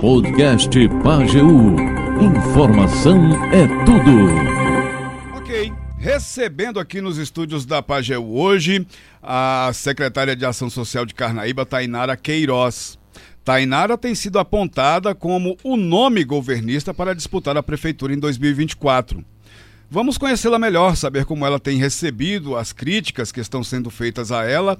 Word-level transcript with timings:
Podcast 0.00 0.70
Pageu. 1.04 1.46
Informação 2.20 3.34
é 3.52 3.66
tudo. 3.84 5.36
Ok. 5.36 5.72
Recebendo 5.98 6.80
aqui 6.80 7.02
nos 7.02 7.18
estúdios 7.18 7.66
da 7.66 7.82
Pageu 7.82 8.26
hoje 8.26 8.86
a 9.22 9.70
secretária 9.74 10.34
de 10.34 10.46
Ação 10.46 10.70
Social 10.70 11.04
de 11.04 11.14
Carnaíba, 11.14 11.66
Tainara 11.66 12.16
Queiroz. 12.16 12.98
Tainara 13.44 13.98
tem 13.98 14.14
sido 14.14 14.38
apontada 14.38 15.14
como 15.14 15.58
o 15.62 15.76
nome 15.76 16.24
governista 16.24 16.94
para 16.94 17.14
disputar 17.14 17.58
a 17.58 17.62
prefeitura 17.62 18.14
em 18.14 18.18
2024. 18.18 19.22
Vamos 19.90 20.16
conhecê-la 20.16 20.58
melhor, 20.58 20.96
saber 20.96 21.26
como 21.26 21.44
ela 21.46 21.60
tem 21.60 21.76
recebido 21.76 22.56
as 22.56 22.72
críticas 22.72 23.30
que 23.30 23.40
estão 23.40 23.62
sendo 23.62 23.90
feitas 23.90 24.32
a 24.32 24.44
ela 24.44 24.78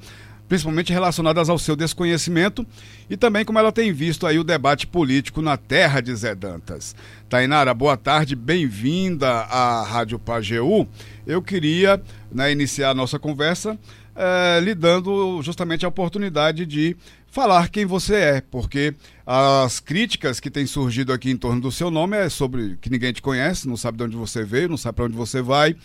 principalmente 0.49 0.93
relacionadas 0.93 1.49
ao 1.49 1.59
seu 1.59 1.75
desconhecimento 1.75 2.67
e 3.11 3.17
também 3.17 3.45
como 3.45 3.59
ela 3.59 3.73
tem 3.73 3.93
visto 3.93 4.27
aí 4.27 4.39
o 4.39 4.45
debate 4.45 4.87
político 4.87 5.43
na 5.43 5.57
terra 5.57 6.01
de 6.01 6.15
Zé 6.15 6.35
Dantas. 6.35 6.95
Tainara, 7.29 7.75
boa 7.75 7.97
tarde, 7.97 8.37
bem-vinda 8.37 9.29
à 9.29 9.83
Rádio 9.83 10.19
Pajeú. 10.19 10.87
Eu 11.27 11.43
queria 11.43 12.01
né, 12.31 12.53
iniciar 12.53 12.91
a 12.91 12.95
nossa 12.95 13.19
conversa 13.19 13.79
eh, 14.15 14.61
lhe 14.61 14.75
dando 14.75 15.43
justamente 15.43 15.85
a 15.85 15.89
oportunidade 15.89 16.65
de 16.65 16.97
falar 17.27 17.69
quem 17.69 17.85
você 17.85 18.15
é, 18.15 18.41
porque 18.41 18.95
as 19.27 19.79
críticas 19.79 20.41
que 20.41 20.51
têm 20.51 20.65
surgido 20.65 21.13
aqui 21.13 21.31
em 21.31 21.37
torno 21.37 21.61
do 21.61 21.71
seu 21.71 21.91
nome 21.91 22.17
é 22.17 22.31
sobre 22.31 22.79
que 22.81 22.89
ninguém 22.89 23.13
te 23.13 23.21
conhece, 23.21 23.69
não 23.69 23.77
sabe 23.77 23.99
de 23.99 24.05
onde 24.05 24.17
você 24.17 24.43
veio, 24.43 24.71
não 24.71 24.79
sabe 24.79 24.97
para 24.97 25.05
onde 25.05 25.15
você 25.15 25.43
vai, 25.43 25.77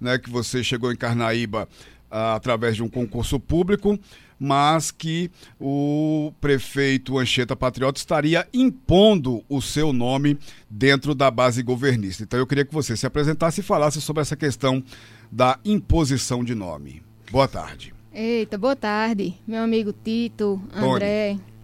né, 0.00 0.16
que 0.16 0.30
você 0.30 0.64
chegou 0.64 0.90
em 0.90 0.96
Carnaíba 0.96 1.68
através 2.14 2.76
de 2.76 2.82
um 2.82 2.88
concurso 2.88 3.40
público, 3.40 3.98
mas 4.38 4.90
que 4.90 5.30
o 5.60 6.32
prefeito 6.40 7.18
Anchieta 7.18 7.56
Patriota 7.56 7.98
estaria 7.98 8.46
impondo 8.52 9.42
o 9.48 9.60
seu 9.60 9.92
nome 9.92 10.38
dentro 10.70 11.14
da 11.14 11.30
base 11.30 11.62
governista. 11.62 12.22
Então 12.22 12.38
eu 12.38 12.46
queria 12.46 12.64
que 12.64 12.74
você 12.74 12.96
se 12.96 13.06
apresentasse 13.06 13.60
e 13.60 13.64
falasse 13.64 14.00
sobre 14.00 14.22
essa 14.22 14.36
questão 14.36 14.82
da 15.30 15.58
imposição 15.64 16.44
de 16.44 16.54
nome. 16.54 17.02
Boa 17.30 17.48
tarde. 17.48 17.92
Eita, 18.12 18.56
boa 18.56 18.76
tarde, 18.76 19.34
meu 19.46 19.62
amigo 19.62 19.92
Tito, 19.92 20.62
André. 20.72 21.32
Tony. 21.32 21.54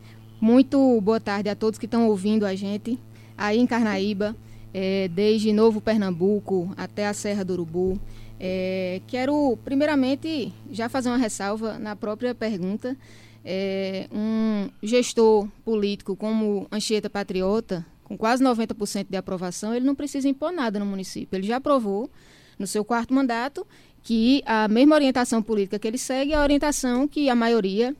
Muito 0.40 1.00
boa 1.02 1.20
tarde 1.20 1.48
a 1.48 1.54
todos 1.54 1.78
que 1.78 1.84
estão 1.84 2.08
ouvindo 2.08 2.46
a 2.46 2.54
gente 2.54 2.98
aí 3.36 3.58
em 3.58 3.66
Carnaíba, 3.66 4.34
é, 4.72 5.06
desde 5.08 5.52
Novo 5.52 5.80
Pernambuco 5.80 6.72
até 6.76 7.06
a 7.06 7.14
Serra 7.14 7.44
do 7.44 7.52
Urubu. 7.52 8.00
É, 8.40 9.02
quero, 9.06 9.58
primeiramente, 9.64 10.50
já 10.70 10.88
fazer 10.88 11.10
uma 11.10 11.18
ressalva 11.18 11.78
na 11.78 11.94
própria 11.94 12.34
pergunta. 12.34 12.96
É, 13.44 14.08
um 14.10 14.68
gestor 14.82 15.46
político 15.64 16.16
como 16.16 16.66
Anchieta 16.72 17.10
Patriota, 17.10 17.84
com 18.04 18.16
quase 18.16 18.42
90% 18.42 19.06
de 19.08 19.16
aprovação, 19.16 19.74
ele 19.74 19.84
não 19.84 19.94
precisa 19.94 20.28
impor 20.28 20.52
nada 20.52 20.78
no 20.78 20.86
município. 20.86 21.36
Ele 21.36 21.46
já 21.46 21.56
aprovou, 21.56 22.10
no 22.58 22.66
seu 22.66 22.84
quarto 22.84 23.12
mandato, 23.12 23.66
que 24.02 24.42
a 24.46 24.66
mesma 24.68 24.94
orientação 24.94 25.42
política 25.42 25.78
que 25.78 25.86
ele 25.86 25.98
segue 25.98 26.32
é 26.32 26.36
a 26.36 26.42
orientação 26.42 27.06
que 27.06 27.28
a 27.28 27.34
maioria 27.34 27.94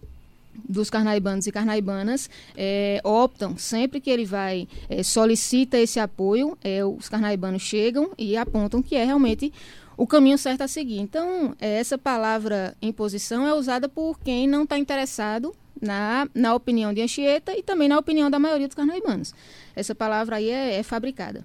dos 0.69 0.91
carnaibanos 0.91 1.47
e 1.47 1.53
carnaibanas 1.53 2.29
é, 2.57 3.01
optam 3.05 3.57
sempre 3.57 4.01
que 4.01 4.11
ele 4.11 4.25
vai 4.25 4.69
é, 4.89 5.03
solicita 5.03 5.79
esse 5.79 6.01
apoio 6.01 6.59
é, 6.63 6.85
os 6.85 7.09
carnaibanos 7.09 7.63
chegam 7.63 8.11
e 8.19 8.37
apontam 8.37 8.83
que 8.83 8.97
é 8.97 9.05
realmente 9.05 9.53
o 10.01 10.07
caminho 10.07 10.39
certo 10.39 10.63
a 10.63 10.67
seguir. 10.67 10.99
Então, 10.99 11.55
essa 11.61 11.99
palavra 11.99 12.75
imposição 12.81 13.47
é 13.47 13.53
usada 13.53 13.87
por 13.87 14.19
quem 14.19 14.49
não 14.49 14.63
está 14.63 14.79
interessado 14.79 15.55
na, 15.79 16.27
na 16.35 16.55
opinião 16.55 16.95
de 16.95 17.03
Anchieta 17.03 17.55
e 17.55 17.63
também 17.63 17.87
na 17.87 17.99
opinião 17.99 18.31
da 18.31 18.39
maioria 18.39 18.67
dos 18.67 18.75
carnaibanos. 18.75 19.35
Essa 19.77 19.95
palavra 19.95 20.37
aí 20.37 20.49
é, 20.49 20.77
é 20.77 20.83
fabricada. 20.83 21.45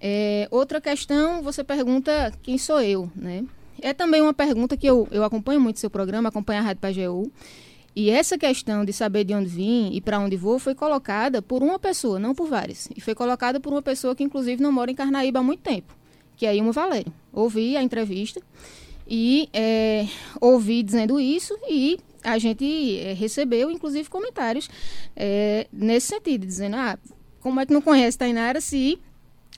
É, 0.00 0.48
outra 0.50 0.80
questão, 0.80 1.42
você 1.42 1.62
pergunta 1.62 2.32
quem 2.40 2.56
sou 2.56 2.80
eu, 2.80 3.10
né? 3.14 3.44
É 3.82 3.92
também 3.92 4.22
uma 4.22 4.32
pergunta 4.32 4.78
que 4.78 4.86
eu, 4.86 5.06
eu 5.10 5.22
acompanho 5.22 5.60
muito 5.60 5.78
seu 5.78 5.90
programa, 5.90 6.30
acompanho 6.30 6.60
a 6.60 6.62
Rádio 6.62 6.80
Pageu. 6.80 7.30
E 7.94 8.08
essa 8.08 8.38
questão 8.38 8.82
de 8.82 8.94
saber 8.94 9.24
de 9.24 9.34
onde 9.34 9.50
vim 9.50 9.90
e 9.92 10.00
para 10.00 10.18
onde 10.18 10.38
vou 10.38 10.58
foi 10.58 10.74
colocada 10.74 11.42
por 11.42 11.62
uma 11.62 11.78
pessoa, 11.78 12.18
não 12.18 12.34
por 12.34 12.46
várias. 12.48 12.88
E 12.96 13.00
foi 13.02 13.14
colocada 13.14 13.60
por 13.60 13.74
uma 13.74 13.82
pessoa 13.82 14.16
que, 14.16 14.24
inclusive, 14.24 14.62
não 14.62 14.72
mora 14.72 14.90
em 14.90 14.94
Carnaíba 14.94 15.40
há 15.40 15.42
muito 15.42 15.60
tempo 15.60 15.99
que 16.40 16.46
é 16.46 16.56
Ilmo 16.56 16.72
Valério. 16.72 17.12
Ouvi 17.34 17.76
a 17.76 17.82
entrevista 17.82 18.40
e 19.06 19.46
é, 19.52 20.06
ouvi 20.40 20.82
dizendo 20.82 21.20
isso 21.20 21.54
e 21.68 21.98
a 22.24 22.38
gente 22.38 22.98
é, 22.98 23.12
recebeu, 23.12 23.70
inclusive, 23.70 24.08
comentários 24.08 24.70
é, 25.14 25.66
nesse 25.70 26.06
sentido, 26.06 26.46
dizendo, 26.46 26.76
ah, 26.76 26.98
como 27.40 27.60
é 27.60 27.66
que 27.66 27.74
não 27.74 27.82
conhece 27.82 28.16
Tainara 28.16 28.58
se 28.58 28.98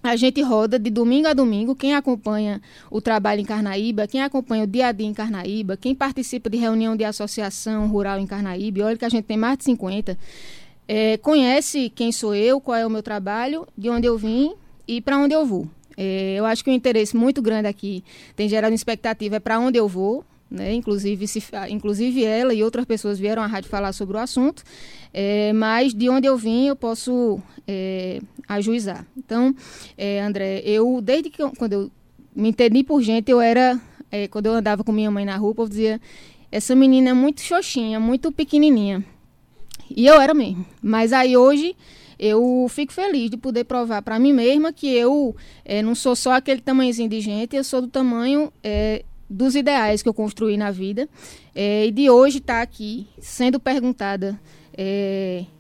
a 0.03 0.17
gente 0.17 0.43
roda 0.43 0.77
de 0.77 0.91
domingo 0.91 1.29
a 1.29 1.33
domingo, 1.33 1.77
quem 1.77 1.95
acompanha 1.95 2.61
o 2.91 3.01
trabalho 3.01 3.41
em 3.41 3.45
Carnaíba, 3.45 4.09
quem 4.09 4.21
acompanha 4.21 4.65
o 4.65 4.67
dia 4.67 4.89
a 4.89 4.93
dia 4.93 5.07
em 5.07 5.15
Carnaíba, 5.15 5.77
quem 5.77 5.95
participa 5.95 6.51
de 6.51 6.59
reunião 6.59 6.97
de 6.97 7.05
associação 7.05 7.87
rural 7.87 8.19
em 8.19 8.27
Carnaíba, 8.27 8.87
olha 8.87 8.97
que 8.97 9.05
a 9.05 9.09
gente 9.09 9.27
tem 9.27 9.37
mais 9.37 9.57
de 9.57 9.65
50, 9.67 10.19
é, 10.89 11.17
conhece 11.19 11.93
quem 11.95 12.11
sou 12.11 12.35
eu, 12.35 12.61
qual 12.61 12.77
é 12.77 12.85
o 12.85 12.91
meu 12.91 13.05
trabalho, 13.05 13.69
de 13.79 13.89
onde 13.89 14.09
eu 14.09 14.19
vim 14.19 14.53
e 14.89 15.01
para 15.01 15.17
onde 15.17 15.33
eu 15.33 15.47
vou. 15.47 15.69
É, 15.97 16.35
eu 16.37 16.47
acho 16.47 16.65
que 16.65 16.71
o 16.71 16.73
interesse 16.73 17.17
muito 17.17 17.43
grande 17.43 17.69
aqui 17.69 18.05
tem 18.35 18.49
gerado 18.49 18.75
expectativa 18.75 19.37
é 19.37 19.41
para 19.41 19.59
onde 19.59 19.79
eu 19.79 19.89
vou, 19.89 20.25
né? 20.51 20.75
Inclusive, 20.75 21.27
se, 21.27 21.43
inclusive 21.71 22.25
ela 22.25 22.53
e 22.53 22.63
outras 22.63 22.85
pessoas 22.85 23.19
vieram 23.19 23.43
à 23.43 23.47
rádio 23.47 23.71
falar 23.71 23.93
sobre 23.93 24.17
o 24.17 24.21
assunto, 24.21 24.63
é, 25.13 25.53
mas 25.53 25.95
de 25.95 26.09
onde 26.09 26.27
eu 26.27 26.37
vim 26.37 26.67
eu 26.67 26.77
posso 26.77 27.41
é, 27.67 28.21
ajuizar. 28.47 29.07
Então, 29.17 29.55
é, 29.97 30.21
André, 30.21 30.63
eu 30.65 31.01
desde 31.01 31.31
que 31.31 31.43
eu, 31.43 31.51
quando 31.53 31.73
eu 31.73 31.91
me 32.35 32.51
entendi 32.51 32.85
por 32.85 33.01
gente, 33.03 33.31
eu 33.31 33.41
era 33.41 33.81
é, 34.11 34.29
quando 34.29 34.47
eu 34.47 34.53
andava 34.53 34.85
com 34.85 34.93
minha 34.93 35.11
mãe 35.11 35.25
na 35.25 35.37
rua, 35.37 35.55
eu 35.57 35.69
dizia 35.69 36.01
essa 36.51 36.75
menina 36.75 37.11
é 37.11 37.15
muito 37.15 37.41
xoxinha, 37.41 37.99
muito 37.99 38.31
pequenininha. 38.31 39.03
E 39.89 40.07
eu 40.07 40.21
era 40.21 40.35
mesmo. 40.35 40.67
Mas 40.83 41.13
aí 41.13 41.35
hoje 41.35 41.75
eu 42.23 42.69
fico 42.69 42.93
feliz 42.93 43.29
de 43.29 43.37
poder 43.37 43.65
provar 43.65 44.01
para 44.01 44.17
mim 44.17 44.33
mesma 44.33 44.73
que 44.73 44.87
eu 44.87 45.35
é, 45.65 45.83
não 45.83 45.93
sou 45.93 46.15
só 46.15 46.35
aquele 46.35 46.61
tamanhozinho 46.61 47.09
de 47.09 47.21
gente, 47.21 47.57
eu 47.57 47.65
sou 47.65 47.81
do 47.81 47.89
tamanho 47.89 48.53
é, 48.63 49.05
dos 49.29 49.57
ideais 49.57 50.05
que 50.05 50.09
eu 50.09 50.15
construí 50.15 50.57
na 50.57 50.71
vida. 50.71 51.09
É, 51.53 51.85
e 51.87 51.91
de 51.91 52.09
hoje 52.09 52.39
estar 52.39 52.59
tá 52.59 52.63
aqui 52.63 53.09
sendo 53.19 53.59
perguntada 53.59 54.41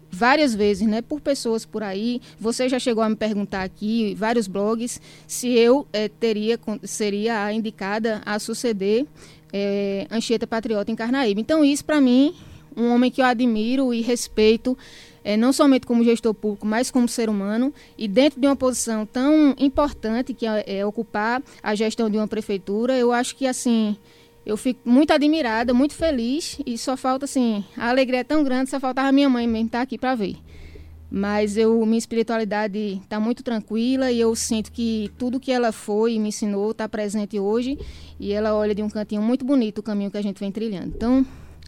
várias 0.09 0.55
vezes, 0.55 0.87
né, 0.87 1.03
por 1.03 1.21
pessoas 1.21 1.67
por 1.67 1.83
aí. 1.83 2.21
Você 2.39 2.69
já 2.69 2.79
chegou 2.79 3.03
a 3.03 3.09
me 3.09 3.17
perguntar 3.17 3.65
aqui, 3.65 4.15
vários 4.15 4.47
blogs, 4.47 5.01
se 5.27 5.49
eu 5.49 5.87
teria 6.21 6.61
seria 6.85 7.45
a 7.45 7.53
indicada 7.53 8.23
a 8.25 8.39
suceder 8.39 9.05
é, 9.53 10.07
Anchieta 10.11 10.47
Patriota 10.47 10.93
em 10.93 10.95
Carnaíba. 10.95 11.41
Então 11.41 11.65
isso 11.65 11.85
para 11.85 12.01
mim, 12.01 12.35
um 12.77 12.89
homem 12.95 13.11
que 13.11 13.21
eu 13.21 13.27
admiro 13.27 13.93
e 13.93 14.01
respeito 14.01 14.79
é, 15.25 15.37
não 15.37 15.53
somente 15.53 15.87
como 15.87 16.05
gestor 16.05 16.35
público, 16.35 16.67
mas 16.67 16.91
como 16.91 17.09
ser 17.09 17.29
humano, 17.29 17.73
e 17.97 18.09
dentro 18.09 18.41
de 18.41 18.47
uma 18.47 18.57
posição 18.57 19.07
tão 19.07 19.55
importante 19.59 20.35
que 20.35 20.47
é, 20.47 20.79
é 20.79 20.87
ocupar 20.87 21.43
a 21.63 21.75
gestão 21.75 22.11
de 22.11 22.17
uma 22.17 22.29
prefeitura, 22.29 22.97
eu 22.97 23.13
acho 23.13 23.37
que 23.37 23.47
assim 23.47 23.97
eu 24.45 24.57
fico 24.57 24.81
muito 24.85 25.13
admirada, 25.13 25.73
muito 25.73 25.95
feliz 25.95 26.59
e 26.67 26.77
só 26.77 26.97
falta 26.97 27.25
assim, 27.25 27.65
a 27.77 27.89
alegria 27.89 28.21
é 28.21 28.25
tão 28.25 28.43
grande, 28.43 28.71
só 28.71 28.81
faltava 28.81 29.09
a 29.09 29.13
minha 29.13 29.29
mãe 29.29 29.47
mesmo 29.47 29.67
estar 29.67 29.79
tá 29.79 29.83
aqui 29.83 29.97
para 29.97 30.15
ver. 30.15 30.37
Mas 31.15 31.57
eu 31.59 31.85
minha 31.85 31.99
espiritualidade 31.99 33.01
está 33.03 33.21
muito 33.21 33.43
tranquila 33.43 34.11
e 34.11 34.19
eu 34.19 34.35
sinto 34.35 34.73
que 34.73 35.13
tudo 35.19 35.39
que 35.39 35.53
ela 35.53 35.71
foi 35.71 36.15
e 36.15 36.19
me 36.19 36.31
ensinou 36.31 36.71
está 36.71 36.89
presente 36.89 37.39
hoje 37.39 37.79
e 38.19 38.33
ela 38.33 38.55
olha 38.55 38.75
de 38.75 38.83
um 38.83 38.89
cantinho 38.89 39.21
muito 39.21 39.45
bonito 39.45 39.79
o 39.79 39.83
caminho 39.83 40.11
que 40.11 40.17
a 40.17 40.23
gente 40.23 40.41
vem 40.41 40.51
trilhando. 40.51 40.87
Então, 40.89 41.25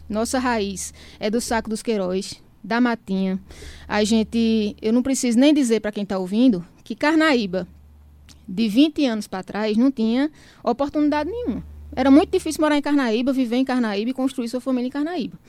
nossa 0.09 0.39
raiz 0.39 0.93
é 1.19 1.29
do 1.29 1.39
Saco 1.39 1.69
dos 1.69 1.83
Queiroz, 1.83 2.41
da 2.65 2.81
Matinha. 2.81 3.39
A 3.87 4.03
gente, 4.03 4.75
eu 4.81 4.91
não 4.91 5.03
preciso 5.03 5.37
nem 5.37 5.53
dizer 5.53 5.79
para 5.79 5.91
quem 5.91 6.03
está 6.03 6.17
ouvindo 6.17 6.65
que 6.83 6.95
Carnaíba, 6.95 7.67
de 8.47 8.67
20 8.67 9.05
anos 9.05 9.27
para 9.27 9.43
trás, 9.43 9.77
não 9.77 9.91
tinha 9.91 10.31
oportunidade 10.63 11.29
nenhuma. 11.29 11.63
Era 11.95 12.11
muito 12.11 12.31
difícil 12.31 12.61
morar 12.61 12.77
em 12.77 12.81
Carnaíba, 12.81 13.31
viver 13.31 13.55
em 13.55 13.65
Carnaíba 13.65 14.09
e 14.09 14.13
construir 14.13 14.49
sua 14.49 14.59
família 14.59 14.87
em 14.87 14.91
Carnaíba. 14.91 15.39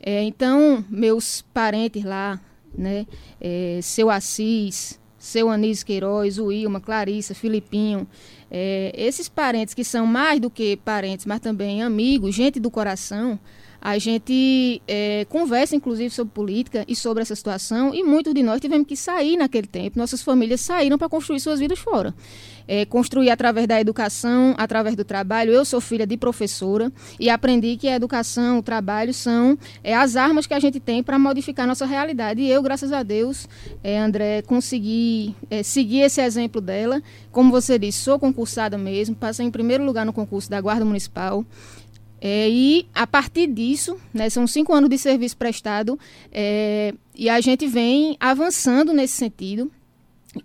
É, 0.00 0.22
então, 0.22 0.84
meus 0.88 1.42
parentes 1.52 2.02
lá, 2.02 2.40
né, 2.76 3.06
é, 3.40 3.78
seu 3.82 4.10
Assis, 4.10 4.98
seu 5.18 5.48
Anísio 5.48 5.86
Queiroz, 5.86 6.38
o 6.38 6.50
Ilma, 6.50 6.80
Clarissa, 6.80 7.34
Filipinho, 7.34 8.08
é, 8.50 8.92
esses 8.96 9.28
parentes 9.28 9.74
que 9.74 9.84
são 9.84 10.04
mais 10.04 10.40
do 10.40 10.50
que 10.50 10.76
parentes, 10.78 11.26
mas 11.26 11.40
também 11.40 11.82
amigos, 11.82 12.34
gente 12.34 12.58
do 12.58 12.70
coração, 12.70 13.38
a 13.84 13.98
gente 13.98 14.80
é, 14.86 15.26
conversa, 15.28 15.74
inclusive, 15.74 16.08
sobre 16.08 16.32
política 16.32 16.84
e 16.86 16.94
sobre 16.94 17.20
essa 17.20 17.34
situação, 17.34 17.92
e 17.92 18.04
muitos 18.04 18.32
de 18.32 18.40
nós 18.40 18.60
tivemos 18.60 18.86
que 18.86 18.96
sair 18.96 19.36
naquele 19.36 19.66
tempo, 19.66 19.98
nossas 19.98 20.22
famílias 20.22 20.60
saíram 20.60 20.96
para 20.96 21.08
construir 21.08 21.40
suas 21.40 21.58
vidas 21.58 21.80
fora 21.80 22.14
é, 22.66 22.84
construir 22.84 23.30
através 23.30 23.66
da 23.66 23.80
educação, 23.80 24.54
através 24.56 24.96
do 24.96 25.04
trabalho. 25.04 25.52
Eu 25.52 25.64
sou 25.64 25.80
filha 25.80 26.06
de 26.06 26.16
professora 26.16 26.92
e 27.18 27.30
aprendi 27.30 27.76
que 27.76 27.88
a 27.88 27.94
educação, 27.94 28.58
o 28.58 28.62
trabalho 28.62 29.12
são 29.12 29.58
é, 29.82 29.94
as 29.94 30.16
armas 30.16 30.46
que 30.46 30.54
a 30.54 30.60
gente 30.60 30.80
tem 30.80 31.02
para 31.02 31.18
modificar 31.18 31.66
nossa 31.66 31.86
realidade. 31.86 32.40
E 32.40 32.50
eu, 32.50 32.62
graças 32.62 32.92
a 32.92 33.02
Deus, 33.02 33.48
é, 33.82 33.98
André, 33.98 34.42
consegui 34.42 35.34
é, 35.50 35.62
seguir 35.62 36.00
esse 36.00 36.20
exemplo 36.20 36.60
dela. 36.60 37.02
Como 37.30 37.50
você 37.50 37.78
disse, 37.78 37.98
sou 37.98 38.18
concursada 38.18 38.76
mesmo, 38.76 39.14
passei 39.14 39.46
em 39.46 39.50
primeiro 39.50 39.84
lugar 39.84 40.04
no 40.06 40.12
concurso 40.12 40.50
da 40.50 40.60
Guarda 40.60 40.84
Municipal. 40.84 41.44
É, 42.24 42.48
e 42.48 42.86
a 42.94 43.04
partir 43.04 43.48
disso, 43.48 43.98
né, 44.14 44.30
são 44.30 44.46
cinco 44.46 44.72
anos 44.72 44.88
de 44.88 44.96
serviço 44.96 45.36
prestado, 45.36 45.98
é, 46.30 46.94
e 47.16 47.28
a 47.28 47.40
gente 47.40 47.66
vem 47.66 48.16
avançando 48.20 48.92
nesse 48.92 49.14
sentido 49.14 49.68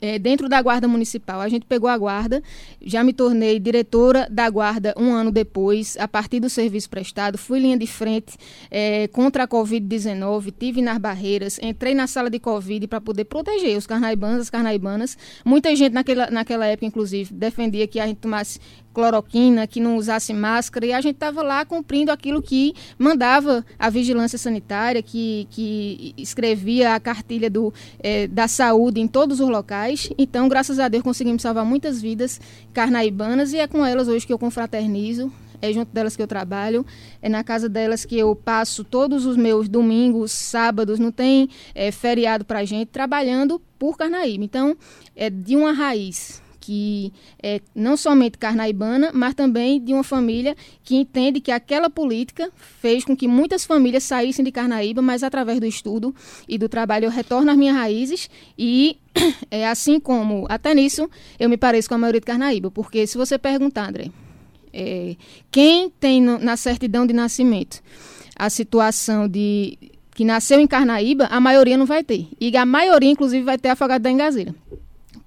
é, 0.01 0.17
dentro 0.19 0.49
da 0.49 0.61
Guarda 0.61 0.87
Municipal. 0.87 1.39
A 1.39 1.47
gente 1.47 1.65
pegou 1.65 1.87
a 1.87 1.97
Guarda, 1.97 2.41
já 2.81 3.03
me 3.03 3.13
tornei 3.13 3.59
diretora 3.59 4.27
da 4.29 4.49
Guarda 4.49 4.93
um 4.97 5.13
ano 5.13 5.31
depois, 5.31 5.95
a 5.99 6.07
partir 6.07 6.39
do 6.39 6.49
serviço 6.49 6.89
prestado. 6.89 7.37
Fui 7.37 7.59
linha 7.59 7.77
de 7.77 7.87
frente 7.87 8.35
é, 8.69 9.07
contra 9.09 9.43
a 9.43 9.47
Covid-19, 9.47 10.53
tive 10.57 10.81
nas 10.81 10.97
barreiras, 10.97 11.59
entrei 11.61 11.93
na 11.93 12.07
sala 12.07 12.29
de 12.29 12.39
Covid 12.39 12.87
para 12.87 12.99
poder 12.99 13.25
proteger 13.25 13.77
os 13.77 13.85
carnaibanos, 13.87 14.41
as 14.41 14.49
carnaibanas. 14.49 15.17
Muita 15.45 15.75
gente 15.75 15.93
naquela, 15.93 16.29
naquela 16.31 16.65
época, 16.65 16.85
inclusive, 16.85 17.33
defendia 17.33 17.87
que 17.87 17.99
a 17.99 18.07
gente 18.07 18.17
tomasse 18.17 18.59
cloroquina, 18.97 19.67
que 19.67 19.79
não 19.79 19.95
usasse 19.95 20.33
máscara, 20.33 20.87
e 20.87 20.91
a 20.91 20.99
gente 20.99 21.13
estava 21.13 21.43
lá 21.43 21.63
cumprindo 21.63 22.11
aquilo 22.11 22.41
que 22.41 22.73
mandava 22.97 23.63
a 23.77 23.91
vigilância 23.91 24.39
sanitária, 24.39 25.03
que, 25.03 25.47
que 25.51 26.15
escrevia 26.17 26.95
a 26.95 26.99
cartilha 26.99 27.47
do, 27.47 27.71
é, 27.99 28.25
da 28.25 28.47
saúde 28.47 28.99
em 28.99 29.07
todos 29.07 29.39
os 29.39 29.47
locais. 29.47 30.09
Então, 30.17 30.49
graças 30.49 30.79
a 30.79 30.87
Deus, 30.87 31.03
conseguimos 31.03 31.43
salvar 31.43 31.63
muitas 31.63 32.01
vidas 32.01 32.41
carnaibanas 32.73 33.53
e 33.53 33.59
é 33.59 33.67
com 33.67 33.85
elas 33.85 34.07
hoje 34.07 34.25
que 34.25 34.33
eu 34.33 34.39
confraternizo. 34.39 35.31
É 35.61 35.71
junto 35.71 35.91
delas 35.91 36.15
que 36.15 36.21
eu 36.21 36.27
trabalho, 36.27 36.85
é 37.19 37.27
na 37.27 37.43
casa 37.43 37.67
delas 37.67 38.05
que 38.05 38.17
eu 38.17 38.35
passo 38.35 38.83
todos 38.83 39.25
os 39.25 39.35
meus 39.35 39.67
domingos, 39.67 40.31
sábados, 40.31 40.99
não 40.99 41.11
tem 41.11 41.49
é, 41.73 41.91
feriado 41.91 42.45
para 42.45 42.63
gente, 42.63 42.89
trabalhando 42.89 43.59
por 43.77 43.97
Carnaíba. 43.97 44.43
Então, 44.43 44.75
é 45.15 45.31
de 45.31 45.55
uma 45.55 45.71
raiz 45.71 46.41
que 46.67 47.13
é 47.41 47.61
não 47.73 47.95
somente 47.95 48.37
carnaibana, 48.37 49.11
mas 49.13 49.33
também 49.33 49.81
de 49.81 49.93
uma 49.93 50.03
família 50.03 50.53
que 50.83 50.97
entende 50.97 51.39
que 51.39 51.49
aquela 51.49 51.89
política 51.89 52.51
fez 52.81 53.05
com 53.05 53.15
que 53.15 53.25
muitas 53.25 53.63
famílias 53.63 54.03
saíssem 54.03 54.43
de 54.43 54.51
Carnaíba, 54.51 55.01
mas 55.01 55.23
através 55.23 55.61
do 55.61 55.65
estudo 55.65 56.13
e 56.45 56.57
do 56.57 56.67
trabalho 56.67 57.05
eu 57.05 57.09
retorno 57.09 57.49
às 57.49 57.55
minhas 57.55 57.73
raízes 57.73 58.29
e 58.57 58.97
é 59.49 59.65
assim 59.65 59.97
como, 59.97 60.45
até 60.49 60.75
nisso, 60.75 61.09
eu 61.39 61.47
me 61.47 61.55
pareço 61.55 61.87
com 61.87 61.95
a 61.95 61.97
maioria 61.97 62.19
de 62.19 62.25
Carnaíba, 62.25 62.69
porque 62.69 63.07
se 63.07 63.17
você 63.17 63.37
perguntar, 63.37 63.87
André, 63.87 64.11
é, 64.73 65.15
quem 65.49 65.89
tem 65.89 66.21
no, 66.21 66.37
na 66.37 66.57
certidão 66.57 67.07
de 67.07 67.13
nascimento 67.13 67.81
a 68.35 68.49
situação 68.49 69.25
de 69.25 69.77
que 70.13 70.25
nasceu 70.25 70.59
em 70.59 70.67
Carnaíba, 70.67 71.27
a 71.27 71.39
maioria 71.39 71.77
não 71.77 71.85
vai 71.85 72.03
ter. 72.03 72.27
E 72.41 72.57
a 72.57 72.65
maioria, 72.65 73.09
inclusive, 73.09 73.45
vai 73.45 73.57
ter 73.57 73.69
afogado 73.69 74.01
da 74.01 74.11
engazeira 74.11 74.53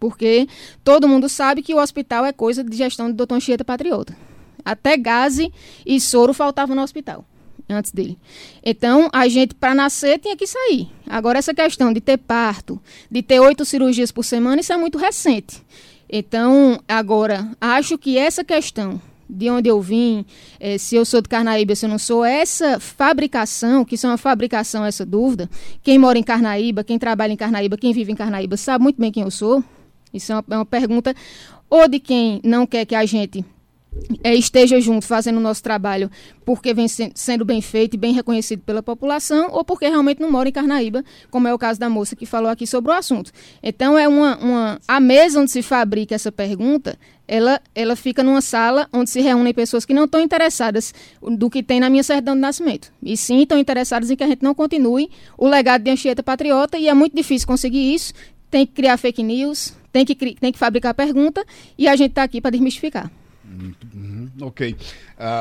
porque 0.00 0.48
todo 0.82 1.06
mundo 1.06 1.28
sabe 1.28 1.62
que 1.62 1.74
o 1.74 1.78
hospital 1.78 2.24
é 2.24 2.32
coisa 2.32 2.64
de 2.64 2.76
gestão 2.76 3.08
do 3.08 3.14
doutor 3.14 3.36
Anchieta 3.36 3.64
Patriota. 3.64 4.16
Até 4.64 4.96
gaze 4.96 5.52
e 5.86 6.00
soro 6.00 6.34
faltavam 6.34 6.74
no 6.74 6.82
hospital 6.82 7.24
antes 7.68 7.92
dele. 7.92 8.18
Então, 8.64 9.08
a 9.12 9.28
gente, 9.28 9.54
para 9.54 9.74
nascer, 9.74 10.18
tinha 10.18 10.36
que 10.36 10.46
sair. 10.46 10.88
Agora, 11.06 11.38
essa 11.38 11.54
questão 11.54 11.92
de 11.92 12.00
ter 12.00 12.16
parto, 12.16 12.80
de 13.08 13.22
ter 13.22 13.38
oito 13.38 13.64
cirurgias 13.64 14.10
por 14.10 14.24
semana, 14.24 14.60
isso 14.60 14.72
é 14.72 14.76
muito 14.76 14.98
recente. 14.98 15.62
Então, 16.08 16.80
agora, 16.88 17.48
acho 17.60 17.96
que 17.96 18.18
essa 18.18 18.42
questão 18.42 19.00
de 19.32 19.48
onde 19.48 19.68
eu 19.68 19.80
vim, 19.80 20.24
eh, 20.58 20.76
se 20.76 20.96
eu 20.96 21.04
sou 21.04 21.22
de 21.22 21.28
Carnaíba, 21.28 21.74
se 21.76 21.86
eu 21.86 21.88
não 21.88 21.98
sou, 21.98 22.24
essa 22.24 22.80
fabricação, 22.80 23.84
que 23.84 23.94
isso 23.94 24.06
é 24.06 24.10
uma 24.10 24.18
fabricação, 24.18 24.84
essa 24.84 25.06
dúvida, 25.06 25.48
quem 25.84 25.98
mora 25.98 26.18
em 26.18 26.22
Carnaíba, 26.22 26.82
quem 26.82 26.98
trabalha 26.98 27.32
em 27.32 27.36
Carnaíba, 27.36 27.76
quem 27.76 27.92
vive 27.92 28.10
em 28.10 28.16
Carnaíba, 28.16 28.56
sabe 28.56 28.82
muito 28.82 29.00
bem 29.00 29.12
quem 29.12 29.22
eu 29.22 29.30
sou, 29.30 29.62
isso 30.12 30.32
é 30.32 30.36
uma, 30.36 30.44
é 30.50 30.56
uma 30.56 30.66
pergunta 30.66 31.14
ou 31.68 31.88
de 31.88 32.00
quem 32.00 32.40
não 32.44 32.66
quer 32.66 32.84
que 32.84 32.94
a 32.94 33.04
gente 33.06 33.44
é, 34.22 34.34
esteja 34.34 34.80
junto 34.80 35.06
fazendo 35.06 35.38
o 35.38 35.40
nosso 35.40 35.62
trabalho 35.62 36.10
porque 36.44 36.72
vem 36.72 36.88
se, 36.88 37.10
sendo 37.14 37.44
bem 37.44 37.60
feito 37.60 37.94
e 37.94 37.96
bem 37.96 38.12
reconhecido 38.12 38.60
pela 38.60 38.82
população 38.82 39.48
ou 39.52 39.64
porque 39.64 39.88
realmente 39.88 40.20
não 40.20 40.30
mora 40.30 40.48
em 40.48 40.52
Carnaíba, 40.52 41.04
como 41.30 41.48
é 41.48 41.54
o 41.54 41.58
caso 41.58 41.78
da 41.78 41.88
moça 41.88 42.16
que 42.16 42.26
falou 42.26 42.50
aqui 42.50 42.66
sobre 42.66 42.90
o 42.90 42.94
assunto. 42.94 43.30
Então, 43.62 43.98
é 43.98 44.08
uma, 44.08 44.36
uma 44.38 44.80
a 44.86 45.00
mesa 45.00 45.40
onde 45.40 45.50
se 45.50 45.62
fabrica 45.62 46.14
essa 46.14 46.32
pergunta, 46.32 46.98
ela, 47.26 47.60
ela 47.74 47.94
fica 47.94 48.22
numa 48.22 48.40
sala 48.40 48.88
onde 48.92 49.10
se 49.10 49.20
reúnem 49.20 49.54
pessoas 49.54 49.84
que 49.84 49.94
não 49.94 50.04
estão 50.04 50.20
interessadas 50.20 50.92
do 51.22 51.48
que 51.48 51.62
tem 51.62 51.78
na 51.78 51.88
minha 51.88 52.02
certidão 52.02 52.34
de 52.34 52.40
nascimento. 52.40 52.92
E 53.02 53.16
sim 53.16 53.42
estão 53.42 53.58
interessadas 53.58 54.10
em 54.10 54.16
que 54.16 54.24
a 54.24 54.26
gente 54.26 54.42
não 54.42 54.54
continue 54.54 55.10
o 55.38 55.46
legado 55.46 55.82
de 55.82 55.90
Anchieta 55.90 56.22
Patriota 56.22 56.76
e 56.78 56.88
é 56.88 56.94
muito 56.94 57.14
difícil 57.14 57.46
conseguir 57.46 57.94
isso. 57.94 58.12
Tem 58.50 58.66
que 58.66 58.72
criar 58.72 58.96
fake 58.96 59.22
news, 59.22 59.74
tem 59.92 60.04
que, 60.04 60.14
tem 60.14 60.52
que 60.52 60.58
fabricar 60.58 60.92
pergunta 60.94 61.44
e 61.78 61.86
a 61.88 61.96
gente 61.96 62.10
está 62.10 62.22
aqui 62.22 62.40
para 62.40 62.50
desmistificar. 62.50 63.10
Uhum, 63.44 64.30
ok. 64.40 64.72
Uh, 64.72 64.76